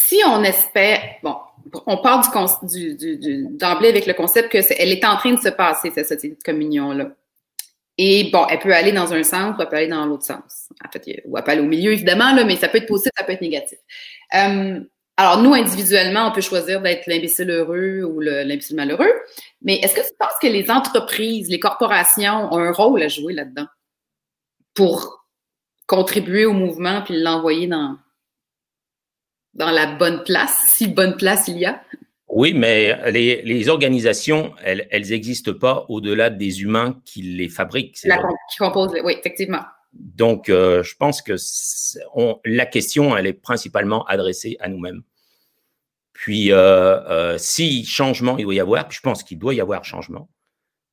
Si 0.07 0.21
on 0.25 0.43
espère, 0.43 1.01
bon, 1.23 1.35
on 1.87 1.97
part 1.97 2.21
du, 2.63 2.95
du, 2.95 3.47
d'emblée 3.49 3.89
avec 3.89 4.05
le 4.05 4.13
concept 4.13 4.51
que 4.51 4.59
est, 4.59 4.75
elle 4.77 4.91
est 4.91 5.03
en 5.03 5.17
train 5.17 5.33
de 5.33 5.39
se 5.39 5.49
passer, 5.49 5.91
cette 5.95 6.07
société 6.07 6.35
de 6.35 6.43
communion-là. 6.43 7.09
Et 7.97 8.29
bon, 8.31 8.45
elle 8.47 8.59
peut 8.59 8.73
aller 8.73 8.91
dans 8.91 9.13
un 9.13 9.23
sens 9.23 9.55
elle 9.59 9.67
peut 9.67 9.77
aller 9.77 9.87
dans 9.87 10.05
l'autre 10.05 10.25
sens. 10.25 10.69
En 10.85 10.91
fait, 10.91 11.23
ou 11.25 11.37
elle 11.37 11.43
peut 11.43 11.51
aller 11.51 11.61
au 11.61 11.65
milieu, 11.65 11.91
évidemment, 11.91 12.33
là, 12.35 12.43
mais 12.43 12.55
ça 12.55 12.67
peut 12.67 12.77
être 12.77 12.87
positif, 12.87 13.11
ça 13.17 13.23
peut 13.23 13.31
être 13.31 13.41
négatif. 13.41 13.79
Euh, 14.35 14.79
alors, 15.17 15.41
nous, 15.41 15.53
individuellement, 15.53 16.27
on 16.27 16.31
peut 16.31 16.41
choisir 16.41 16.81
d'être 16.81 17.07
l'imbécile 17.07 17.49
heureux 17.49 18.03
ou 18.03 18.19
l'imbécile 18.19 18.75
malheureux. 18.75 19.11
Mais 19.63 19.77
est-ce 19.77 19.95
que 19.95 20.01
tu 20.01 20.13
penses 20.19 20.37
que 20.39 20.47
les 20.47 20.69
entreprises, 20.69 21.49
les 21.49 21.59
corporations 21.59 22.53
ont 22.53 22.59
un 22.59 22.71
rôle 22.71 23.01
à 23.01 23.07
jouer 23.07 23.33
là-dedans 23.33 23.67
pour 24.75 25.25
contribuer 25.87 26.45
au 26.45 26.53
mouvement 26.53 27.01
puis 27.01 27.19
l'envoyer 27.19 27.67
dans, 27.67 27.95
dans 29.55 29.71
la 29.71 29.87
bonne 29.87 30.23
place, 30.23 30.55
si 30.75 30.87
bonne 30.87 31.17
place 31.17 31.47
il 31.47 31.57
y 31.57 31.65
a? 31.65 31.81
Oui, 32.27 32.53
mais 32.53 33.11
les, 33.11 33.41
les 33.43 33.69
organisations, 33.69 34.53
elles 34.63 35.09
n'existent 35.09 35.53
pas 35.53 35.85
au-delà 35.89 36.29
des 36.29 36.63
humains 36.63 36.99
qui 37.05 37.21
les 37.21 37.49
fabriquent. 37.49 37.97
La, 38.03 38.17
qui 38.51 38.57
composent, 38.57 38.95
oui, 39.03 39.15
effectivement. 39.17 39.61
Donc, 39.95 40.49
euh, 40.49 40.83
je 40.83 40.95
pense 40.97 41.21
que 41.21 41.35
on, 42.13 42.39
la 42.43 42.65
question, 42.65 43.15
elle 43.15 43.27
est 43.27 43.33
principalement 43.33 44.05
adressée 44.05 44.57
à 44.59 44.67
nous-mêmes. 44.67 45.03
Puis, 46.11 46.51
euh, 46.51 46.57
euh, 46.57 47.37
si 47.37 47.85
changement 47.85 48.37
il 48.37 48.43
doit 48.43 48.55
y 48.55 48.59
avoir, 48.59 48.91
je 48.91 48.99
pense 48.99 49.23
qu'il 49.23 49.39
doit 49.39 49.53
y 49.53 49.61
avoir 49.61 49.85
changement, 49.85 50.29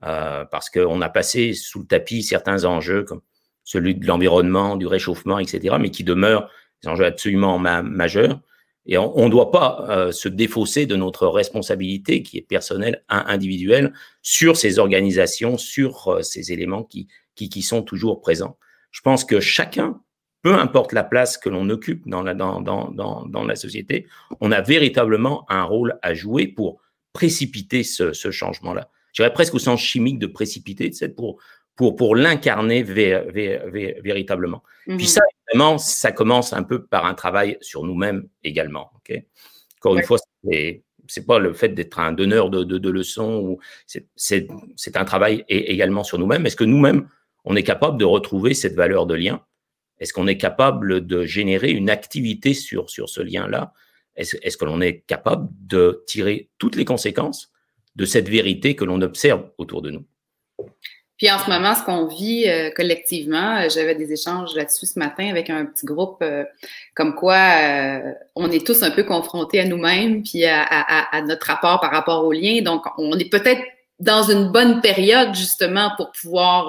parce 0.01 0.69
qu'on 0.71 1.01
a 1.01 1.09
passé 1.09 1.55
sous 1.55 1.81
le 1.81 1.87
tapis 1.87 2.23
certains 2.23 2.65
enjeux 2.65 3.05
comme 3.05 3.23
celui 3.65 3.95
de 3.95 4.07
l'environnement, 4.07 4.77
du 4.77 4.87
réchauffement, 4.87 5.39
etc., 5.39 5.77
mais 5.81 5.91
qui 5.91 6.03
demeurent 6.03 6.51
des 6.83 6.89
enjeux 6.89 7.05
absolument 7.05 7.59
ma 7.59 7.83
majeurs. 7.83 8.41
Et 8.87 8.99
on 8.99 9.25
ne 9.25 9.31
doit 9.31 9.53
pas 9.53 9.87
euh, 9.89 10.11
se 10.11 10.29
défausser 10.29 10.87
de 10.87 10.97
notre 10.97 11.29
responsabilité 11.29 12.23
qui 12.23 12.39
est 12.39 12.43
personnelle, 12.43 13.05
individuelle, 13.09 13.93
sur 14.23 14.57
ces 14.57 14.81
organisations, 14.81 15.57
sur 15.57 16.09
euh, 16.09 16.23
ces 16.23 16.53
éléments 16.53 16.83
qui, 16.83 17.07
qui, 17.37 17.49
qui, 17.49 17.63
sont 17.63 17.83
toujours 17.83 18.21
présents. 18.21 18.59
Je 18.91 19.01
pense 19.01 19.25
que 19.25 19.39
chacun, 19.39 20.01
peu 20.43 20.55
importe 20.55 20.93
la 20.93 21.05
place 21.05 21.39
que 21.39 21.49
l'on 21.49 21.71
occupe 21.71 22.09
dans 22.09 22.23
la, 22.23 22.35
dans, 22.35 22.61
dans, 22.61 22.91
dans, 22.91 23.25
dans, 23.25 23.45
la 23.45 23.55
société, 23.55 24.09
on 24.41 24.51
a 24.51 24.61
véritablement 24.61 25.47
un 25.49 25.63
rôle 25.63 25.99
à 26.03 26.13
jouer 26.15 26.49
pour 26.49 26.81
précipiter 27.13 27.85
ce, 27.85 28.13
ce 28.13 28.33
changement-là. 28.33 28.91
J'irais 29.13 29.33
presque 29.33 29.55
au 29.55 29.61
sens 29.61 29.81
chimique 29.81 30.19
de 30.19 30.27
précipiter, 30.27 30.91
pour, 31.17 31.39
pour, 31.77 31.95
pour 31.95 32.17
l'incarner 32.17 32.83
véritablement. 32.83 34.65
Mmh. 34.89 34.97
Puis 34.97 35.07
ça, 35.07 35.21
ça 35.79 36.13
commence 36.13 36.53
un 36.53 36.63
peu 36.63 36.85
par 36.85 37.07
un 37.07 37.15
travail 37.15 37.59
sur 37.61 37.85
nous-mêmes 37.85 38.29
également. 38.45 38.91
Okay 38.97 39.29
Encore 39.79 39.97
une 39.97 40.05
fois, 40.05 40.19
c'est 40.45 40.85
c'est 41.09 41.27
pas 41.27 41.39
le 41.39 41.53
fait 41.53 41.71
d'être 41.71 41.99
un 41.99 42.13
donneur 42.13 42.49
de, 42.49 42.65
de, 42.65 42.79
de 42.79 42.91
leçons 42.91 43.59
c'est 44.17 44.97
un 44.97 45.05
travail 45.05 45.45
également 45.49 46.05
sur 46.05 46.19
nous-mêmes. 46.19 46.47
Est-ce 46.47 46.57
que 46.57 46.65
nous-mêmes, 46.65 47.09
on 47.45 47.57
est 47.57 47.63
capable 47.63 47.99
de 47.99 48.05
retrouver 48.05 48.55
cette 48.55 48.75
valeur 48.75 49.07
de 49.07 49.15
lien? 49.15 49.45
Est-ce 49.99 50.13
qu'on 50.13 50.27
est 50.27 50.39
capable 50.39 51.07
de 51.07 51.25
générer 51.25 51.71
une 51.71 51.91
activité 51.91 52.55
sur, 52.55 52.89
sur 52.91 53.09
ce 53.09 53.21
lien-là? 53.21 53.73
Est-ce 54.17 54.37
est 54.43 54.57
que 54.59 54.65
l'on 54.65 54.81
est 54.81 55.01
capable 55.07 55.49
de 55.53 56.03
tirer 56.07 56.51
toutes 56.59 56.77
les 56.77 56.85
conséquences 56.85 57.53
de 57.97 58.05
cette 58.05 58.29
vérité 58.29 58.75
que 58.75 58.85
l'on 58.85 59.01
observe 59.01 59.51
autour 59.59 59.83
de 59.83 59.91
nous? 59.91 60.07
Puis 61.23 61.31
en 61.31 61.39
ce 61.39 61.49
moment, 61.49 61.77
ce 61.77 61.85
qu'on 61.85 62.07
vit 62.07 62.49
euh, 62.49 62.73
collectivement, 62.75 63.59
euh, 63.61 63.69
j'avais 63.73 63.95
des 63.95 64.13
échanges 64.13 64.57
là-dessus 64.57 64.87
ce 64.87 64.99
matin 64.99 65.29
avec 65.31 65.51
un 65.51 65.67
petit 65.67 65.87
groupe, 65.87 66.17
euh, 66.21 66.43
comme 66.97 67.15
quoi 67.15 67.39
on 68.35 68.51
est 68.51 68.67
tous 68.67 68.83
un 68.83 68.91
peu 68.91 69.05
confrontés 69.05 69.61
à 69.61 69.65
nous-mêmes, 69.65 70.25
puis 70.25 70.45
à, 70.45 71.23
notre 71.25 71.47
rapport 71.47 71.79
par 71.79 71.93
rapport 71.93 72.25
aux 72.25 72.33
liens. 72.33 72.61
Donc, 72.63 72.87
on 72.99 73.17
est 73.21 73.31
peut-être 73.31 73.63
dans 74.01 74.25
une 74.25 74.51
bonne 74.51 74.81
période 74.81 75.33
justement 75.37 75.93
pour 75.97 76.11
pouvoir 76.11 76.67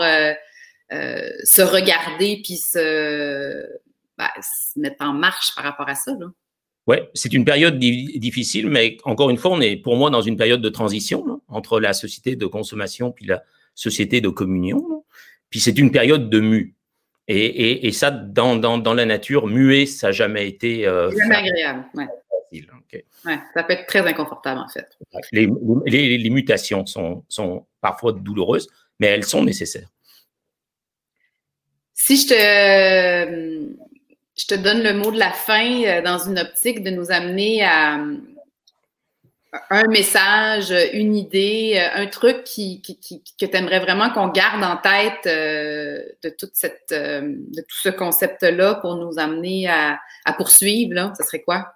se 0.92 1.62
regarder 1.64 2.40
puis 2.44 2.58
se, 2.58 3.66
ben, 4.20 4.30
se, 4.40 4.80
mettre 4.80 5.04
en 5.04 5.14
marche 5.14 5.56
par 5.56 5.64
rapport 5.64 5.90
à 5.90 5.96
ça. 5.96 6.12
Ouais, 6.86 7.10
c'est 7.16 7.34
une 7.34 7.44
période 7.44 7.80
difficile, 7.80 8.70
mais 8.70 8.98
encore 9.04 9.32
une 9.32 9.38
fois, 9.38 9.50
on 9.50 9.62
est 9.62 9.78
pour 9.78 9.96
moi 9.96 10.12
dans 10.12 10.22
une 10.22 10.38
période 10.38 10.62
de 10.62 10.70
transition 10.70 11.42
entre 11.48 11.80
la 11.80 11.94
société 11.94 12.36
de 12.36 12.46
consommation 12.46 13.12
puis 13.12 13.26
la 13.26 13.42
société 13.76 14.22
de 14.22 14.30
communion. 14.30 15.04
Puis 15.50 15.60
c'est 15.60 15.78
une 15.78 15.92
période 15.92 16.30
de 16.30 16.40
mue. 16.40 16.76
Et, 17.28 17.92
ça, 17.94 18.12
dans, 18.12 18.94
la 18.94 19.06
nature, 19.06 19.48
muet, 19.48 19.86
ça 19.86 20.08
n'a 20.08 20.12
jamais 20.12 20.48
été. 20.48 20.86
Euh, 20.86 21.10
jamais 21.12 21.36
agréable. 21.36 21.86
Ouais. 21.94 22.08
Ouais, 23.26 23.40
ça 23.54 23.64
peut 23.64 23.74
être 23.74 23.88
très 23.88 24.02
inconfortable, 24.02 24.60
en 24.60 24.68
fait. 24.68 24.98
Les, 25.32 26.30
mutations 26.30 26.86
sont, 26.86 27.24
sont, 27.28 27.66
parfois 27.82 28.14
douloureuses, 28.14 28.68
mais 29.00 29.08
elles 29.08 29.24
sont 29.24 29.44
nécessaires. 29.44 29.90
Si 31.94 32.18
je 32.18 32.28
te, 32.28 33.74
je 34.38 34.46
te 34.46 34.56
donne 34.56 34.84
le 34.84 34.94
mot 34.94 35.12
de 35.12 35.20
la 35.20 35.32
fin 35.32 35.84
euh, 35.84 36.02
dans 36.02 36.18
une 36.18 36.40
optique 36.40 36.84
de 36.84 36.90
nous 36.90 37.12
amener 37.12 37.64
à, 37.64 37.98
un 39.70 39.88
message, 39.88 40.74
une 40.94 41.16
idée, 41.16 41.80
un 41.94 42.08
truc 42.08 42.44
qui, 42.44 42.82
que 42.82 43.46
tu 43.46 43.56
aimerais 43.56 43.80
vraiment 43.80 44.10
qu'on 44.10 44.30
garde 44.30 44.64
en 44.64 44.78
tête 44.78 45.28
euh, 45.28 46.02
euh, 46.26 47.22
de 47.22 47.62
tout 47.62 47.78
ce 47.82 47.90
concept-là 47.90 48.76
pour 48.76 48.96
nous 48.96 49.20
amener 49.20 49.68
à, 49.68 50.00
poursuivre, 50.38 51.14
ce 51.18 51.24
serait 51.24 51.42
quoi? 51.42 51.74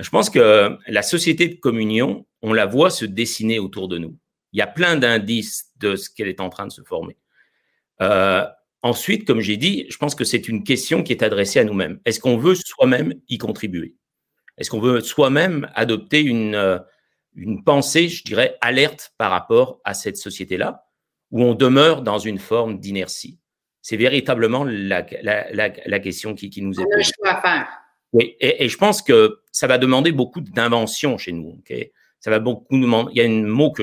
Je 0.00 0.10
pense 0.10 0.28
que 0.28 0.76
la 0.88 1.02
société 1.02 1.48
de 1.48 1.54
communion, 1.54 2.26
on 2.42 2.52
la 2.52 2.66
voit 2.66 2.90
se 2.90 3.04
dessiner 3.04 3.60
autour 3.60 3.86
de 3.86 3.98
nous. 3.98 4.16
Il 4.52 4.58
y 4.58 4.62
a 4.62 4.66
plein 4.66 4.96
d'indices 4.96 5.70
de 5.78 5.94
ce 5.94 6.10
qu'elle 6.10 6.28
est 6.28 6.40
en 6.40 6.48
train 6.48 6.66
de 6.66 6.72
se 6.72 6.82
former. 6.82 7.16
Euh, 8.02 8.44
ensuite, 8.82 9.24
comme 9.24 9.40
j'ai 9.40 9.56
dit, 9.56 9.86
je 9.88 9.96
pense 9.98 10.16
que 10.16 10.24
c'est 10.24 10.48
une 10.48 10.64
question 10.64 11.04
qui 11.04 11.12
est 11.12 11.22
adressée 11.22 11.60
à 11.60 11.64
nous-mêmes. 11.64 12.00
Est-ce 12.04 12.18
qu'on 12.18 12.36
veut 12.36 12.56
soi-même 12.56 13.14
y 13.28 13.38
contribuer? 13.38 13.94
Est-ce 14.58 14.70
qu'on 14.70 14.80
veut 14.80 15.00
soi-même 15.00 15.70
adopter 15.74 16.20
une, 16.20 16.54
euh, 16.54 16.78
une 17.34 17.64
pensée, 17.64 18.08
je 18.08 18.24
dirais, 18.24 18.56
alerte 18.60 19.12
par 19.18 19.30
rapport 19.30 19.80
à 19.84 19.94
cette 19.94 20.16
société-là, 20.16 20.86
où 21.30 21.42
on 21.42 21.54
demeure 21.54 22.02
dans 22.02 22.18
une 22.18 22.38
forme 22.38 22.78
d'inertie? 22.78 23.38
C'est 23.82 23.96
véritablement 23.96 24.64
la, 24.64 25.04
la, 25.22 25.52
la, 25.52 25.98
question 25.98 26.34
qui, 26.34 26.48
qui, 26.48 26.62
nous 26.62 26.80
est 26.80 26.84
posée. 26.84 27.12
à 27.24 27.40
faire. 27.40 27.68
Oui, 28.14 28.36
et, 28.40 28.68
je 28.68 28.78
pense 28.78 29.02
que 29.02 29.40
ça 29.52 29.66
va 29.66 29.76
demander 29.76 30.12
beaucoup 30.12 30.40
d'invention 30.40 31.18
chez 31.18 31.32
nous. 31.32 31.60
ça 32.20 32.30
va 32.30 32.38
beaucoup 32.38 32.78
demander. 32.78 33.10
Il 33.14 33.18
y 33.18 33.20
a 33.20 33.28
un 33.28 33.42
mot 33.46 33.72
que 33.72 33.82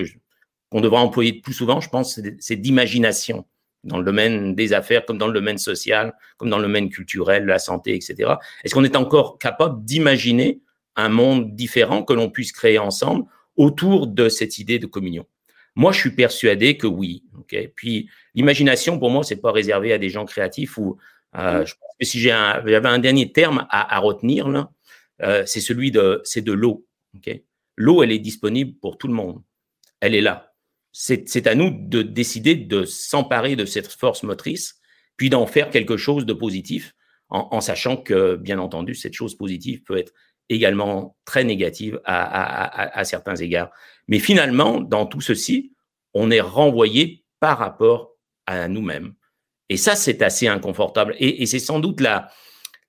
qu'on 0.71 0.81
devrait 0.81 1.01
employer 1.01 1.33
plus 1.33 1.53
souvent, 1.53 1.81
je 1.81 1.89
pense, 1.89 2.19
c'est 2.39 2.55
d'imagination 2.55 3.45
dans 3.83 3.97
le 3.97 4.03
domaine 4.03 4.55
des 4.55 4.73
affaires, 4.73 5.05
comme 5.05 5.17
dans 5.17 5.27
le 5.27 5.33
domaine 5.33 5.57
social, 5.57 6.13
comme 6.37 6.49
dans 6.49 6.57
le 6.57 6.63
domaine 6.63 6.89
culturel, 6.89 7.45
la 7.45 7.59
santé, 7.59 7.95
etc. 7.95 8.33
Est-ce 8.63 8.73
qu'on 8.73 8.83
est 8.83 8.95
encore 8.95 9.37
capable 9.37 9.83
d'imaginer 9.83 10.61
un 10.95 11.09
monde 11.09 11.55
différent 11.55 12.03
que 12.03 12.13
l'on 12.13 12.29
puisse 12.29 12.51
créer 12.51 12.77
ensemble 12.77 13.25
autour 13.55 14.07
de 14.07 14.29
cette 14.29 14.59
idée 14.59 14.79
de 14.79 14.85
communion? 14.85 15.25
Moi, 15.75 15.91
je 15.93 15.99
suis 15.99 16.11
persuadé 16.11 16.77
que 16.77 16.87
oui. 16.87 17.23
Puis 17.75 18.09
l'imagination, 18.35 18.99
pour 18.99 19.09
moi, 19.09 19.23
c'est 19.23 19.37
pas 19.37 19.51
réservé 19.51 19.93
à 19.93 19.97
des 19.97 20.09
gens 20.09 20.25
créatifs 20.25 20.77
ou 20.77 20.97
euh, 21.37 21.65
je 21.65 21.73
pense 21.75 21.95
que 21.99 22.05
si 22.05 22.19
j'avais 22.19 22.75
un, 22.75 22.85
un 22.85 22.99
dernier 22.99 23.31
terme 23.31 23.65
à, 23.69 23.97
retenir 23.99 24.49
là, 24.49 24.69
euh, 25.21 25.43
c'est 25.45 25.61
celui 25.61 25.91
de 25.91 26.21
c'est 26.23 26.41
de 26.41 26.51
l'eau. 26.51 26.85
L'eau, 27.77 28.03
elle 28.03 28.11
est 28.11 28.19
disponible 28.19 28.77
pour 28.79 28.97
tout 28.97 29.07
le 29.07 29.13
monde. 29.13 29.41
Elle 30.01 30.13
est 30.13 30.21
là 30.21 30.50
c'est 30.91 31.47
à 31.47 31.55
nous 31.55 31.69
de 31.71 32.01
décider 32.01 32.55
de 32.55 32.83
s'emparer 32.83 33.55
de 33.55 33.65
cette 33.65 33.87
force 33.87 34.23
motrice, 34.23 34.79
puis 35.17 35.29
d'en 35.29 35.45
faire 35.45 35.69
quelque 35.69 35.97
chose 35.97 36.25
de 36.25 36.33
positif, 36.33 36.93
en, 37.29 37.61
sachant 37.61 37.95
que, 37.95 38.35
bien 38.35 38.59
entendu, 38.59 38.93
cette 38.93 39.13
chose 39.13 39.35
positive 39.35 39.83
peut 39.83 39.97
être 39.97 40.11
également 40.49 41.15
très 41.23 41.45
négative 41.45 42.01
à, 42.03 43.03
certains 43.05 43.35
égards. 43.35 43.71
Mais 44.09 44.19
finalement, 44.19 44.81
dans 44.81 45.05
tout 45.05 45.21
ceci, 45.21 45.71
on 46.13 46.29
est 46.29 46.41
renvoyé 46.41 47.23
par 47.39 47.57
rapport 47.57 48.17
à 48.45 48.67
nous-mêmes. 48.67 49.13
Et 49.69 49.77
ça, 49.77 49.95
c'est 49.95 50.21
assez 50.21 50.49
inconfortable. 50.49 51.15
Et, 51.19 51.45
c'est 51.45 51.59
sans 51.59 51.79
doute 51.79 52.01
la, 52.01 52.27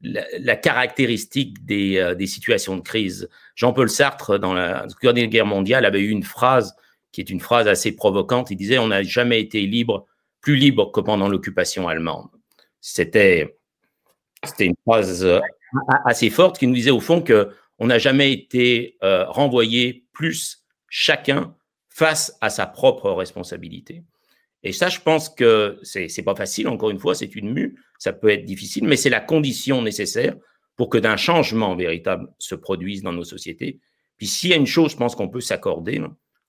la, 0.01 0.57
caractéristique 0.57 1.65
des, 1.65 1.99
euh, 1.99 2.17
des, 2.17 2.27
situations 2.27 2.77
de 2.77 2.81
crise. 2.81 3.29
Jean-Paul 3.55 3.89
Sartre, 3.89 4.41
dans 4.41 4.55
la 4.55 4.89
Dernière 5.01 5.29
Guerre 5.29 5.47
mondiale, 5.47 5.85
avait 5.85 6.01
eu 6.01 6.11
une 6.11 6.25
phrase 6.25 6.75
qui 7.13 7.21
est 7.21 7.31
une 7.31 7.41
phrase 7.41 7.69
assez 7.69 7.93
provocante. 7.93 8.51
Il 8.51 8.57
disait 8.57 8.79
On 8.79 8.89
n'a 8.89 9.03
jamais 9.03 9.41
été 9.41 9.63
libre, 9.67 10.07
plus 10.41 10.57
libre 10.57 10.91
que 10.91 11.01
pendant 11.01 11.29
l'occupation 11.29 11.89
allemande. 11.89 12.29
C'était 12.81 13.55
une 14.59 14.75
phrase 14.85 15.25
euh, 15.25 15.39
assez 16.05 16.31
forte 16.31 16.59
qui 16.59 16.67
nous 16.67 16.75
disait 16.75 16.91
au 16.91 17.01
fond 17.01 17.23
qu'on 17.23 17.87
n'a 17.87 17.99
jamais 17.99 18.33
été 18.33 18.97
euh, 19.03 19.25
renvoyé 19.27 20.05
plus 20.13 20.65
chacun 20.89 21.55
face 21.89 22.37
à 22.41 22.51
sa 22.51 22.67
propre 22.67 23.11
responsabilité. 23.11 24.03
Et 24.65 24.73
ça, 24.73 24.89
je 24.89 25.01
pense 25.01 25.29
que 25.29 25.79
c'est 25.83 26.23
pas 26.25 26.37
facile, 26.37 26.69
encore 26.69 26.91
une 26.91 26.99
fois, 26.99 27.15
c'est 27.15 27.35
une 27.35 27.53
mue, 27.53 27.77
ça 27.99 28.13
peut 28.13 28.31
être 28.31 28.45
difficile, 28.45 28.85
mais 28.85 28.97
c'est 28.97 29.11
la 29.11 29.21
condition 29.21 29.83
nécessaire 29.83 30.35
pour 30.77 30.89
que 30.89 30.99
d'un 30.99 31.17
changement 31.17 31.75
véritable 31.75 32.29
se 32.39 32.55
produise 32.55 33.03
dans 33.03 33.13
nos 33.13 33.25
sociétés. 33.25 33.81
Puis 34.17 34.27
s'il 34.27 34.51
y 34.51 34.53
a 34.53 34.57
une 34.57 34.67
chose, 34.67 34.93
je 34.93 34.97
pense 34.97 35.17
qu'on 35.17 35.29
peut 35.29 35.41
s'accorder, 35.41 36.01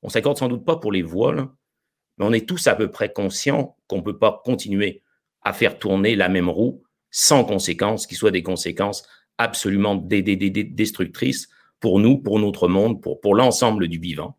on 0.03 0.09
s'accorde 0.09 0.37
sans 0.37 0.49
doute 0.49 0.65
pas 0.65 0.75
pour 0.75 0.91
les 0.91 1.01
voiles, 1.01 1.47
mais 2.17 2.25
on 2.25 2.33
est 2.33 2.47
tous 2.47 2.67
à 2.67 2.75
peu 2.75 2.91
près 2.91 3.11
conscients 3.11 3.75
qu'on 3.87 3.97
ne 3.97 4.03
peut 4.03 4.17
pas 4.17 4.41
continuer 4.45 5.01
à 5.41 5.53
faire 5.53 5.79
tourner 5.79 6.15
la 6.15 6.29
même 6.29 6.49
roue 6.49 6.83
sans 7.09 7.43
conséquences, 7.43 8.07
qui 8.07 8.15
soient 8.15 8.31
des 8.31 8.43
conséquences 8.43 9.03
absolument 9.37 9.95
destructrices 9.95 11.47
pour 11.79 11.99
nous, 11.99 12.17
pour 12.17 12.39
notre 12.39 12.67
monde, 12.67 13.01
pour, 13.01 13.35
l'ensemble 13.35 13.87
du 13.87 13.99
vivant. 13.99 14.35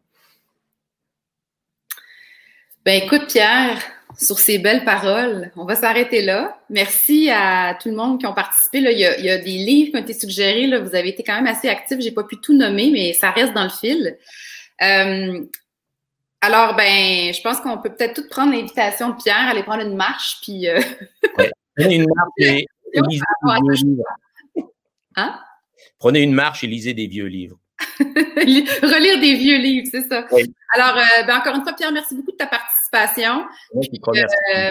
Ben 2.85 3.03
écoute, 3.03 3.27
Pierre, 3.29 3.79
sur 4.19 4.39
ces 4.39 4.59
belles 4.59 4.85
paroles, 4.85 5.53
on 5.57 5.65
va 5.65 5.75
s'arrêter 5.75 6.23
là. 6.23 6.59
Merci 6.69 7.31
à 7.31 7.77
tout 7.81 7.91
le 7.91 7.97
monde 7.97 8.19
qui 8.19 8.27
ont 8.27 8.35
participé. 8.35 8.79
Il, 8.79 8.99
y 8.99 9.31
a, 9.31 9.39
des 9.39 9.59
livres 9.59 9.91
qui 9.93 9.97
ont 9.97 10.01
été 10.01 10.15
suggérés. 10.15 10.67
Vous 10.79 10.95
avez 10.95 11.11
été 11.11 11.23
quand 11.23 11.35
même 11.35 11.47
assez 11.47 11.69
actifs. 11.69 12.01
J'ai 12.01 12.13
pas 12.13 12.25
pu 12.25 12.37
tout 12.39 12.57
nommer, 12.57 12.91
mais 12.91 13.13
ça 13.13 13.31
reste 13.31 13.55
dans 13.55 13.65
le 13.65 13.71
fil. 13.71 14.17
Euh, 14.83 15.45
alors, 16.41 16.77
ben, 16.77 17.33
je 17.33 17.41
pense 17.41 17.61
qu'on 17.61 17.79
peut 17.79 17.95
peut-être 17.95 18.21
tout 18.21 18.29
prendre 18.29 18.53
l'invitation 18.53 19.11
de 19.11 19.17
Pierre, 19.17 19.49
aller 19.49 19.63
prendre 19.63 19.83
une 19.83 19.97
marche, 19.97 20.41
puis. 20.43 20.69
Euh... 20.69 20.81
Prenez 21.77 21.97
une 21.97 22.07
marche 22.07 22.33
et, 22.39 22.67
lisez 23.09 23.25
des 23.43 23.61
vieux 23.63 23.75
livres. 23.75 24.05
Hein? 25.17 25.41
Prenez 25.99 26.23
une 26.23 26.35
marche 26.35 26.65
et 26.65 26.67
lisez 26.67 26.95
des 26.95 27.07
vieux 27.07 27.27
livres. 27.27 27.59
Relire 28.01 29.21
des 29.21 29.35
vieux 29.35 29.59
livres, 29.59 29.87
c'est 29.91 30.09
ça. 30.09 30.27
Alors, 30.75 30.97
euh, 30.99 31.23
ben, 31.27 31.39
encore 31.39 31.55
une 31.55 31.63
fois, 31.63 31.73
Pierre, 31.73 31.93
merci 31.93 32.17
beaucoup 32.17 32.33
de 32.33 32.37
ta 32.37 32.47
participation. 32.47 33.47
Euh, 33.75 34.71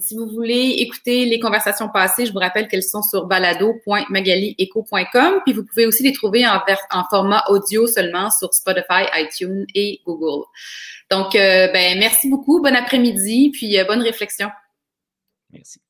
si 0.00 0.16
vous 0.16 0.26
voulez 0.28 0.76
écouter 0.78 1.26
les 1.26 1.38
conversations 1.38 1.88
passées, 1.88 2.26
je 2.26 2.32
vous 2.32 2.38
rappelle 2.38 2.66
qu'elles 2.68 2.82
sont 2.82 3.02
sur 3.02 3.26
balado.magalieco.com. 3.26 5.40
Puis 5.44 5.52
vous 5.52 5.64
pouvez 5.64 5.86
aussi 5.86 6.02
les 6.02 6.12
trouver 6.12 6.44
en, 6.46 6.60
en 6.92 7.04
format 7.10 7.44
audio 7.48 7.86
seulement 7.86 8.30
sur 8.30 8.54
Spotify, 8.54 9.04
iTunes 9.14 9.66
et 9.74 10.00
Google. 10.06 10.46
Donc, 11.10 11.34
euh, 11.34 11.68
ben, 11.72 11.98
merci 11.98 12.30
beaucoup. 12.30 12.62
Bon 12.62 12.74
après-midi, 12.74 13.50
puis 13.52 13.76
bonne 13.86 14.02
réflexion. 14.02 14.48
Merci. 15.52 15.83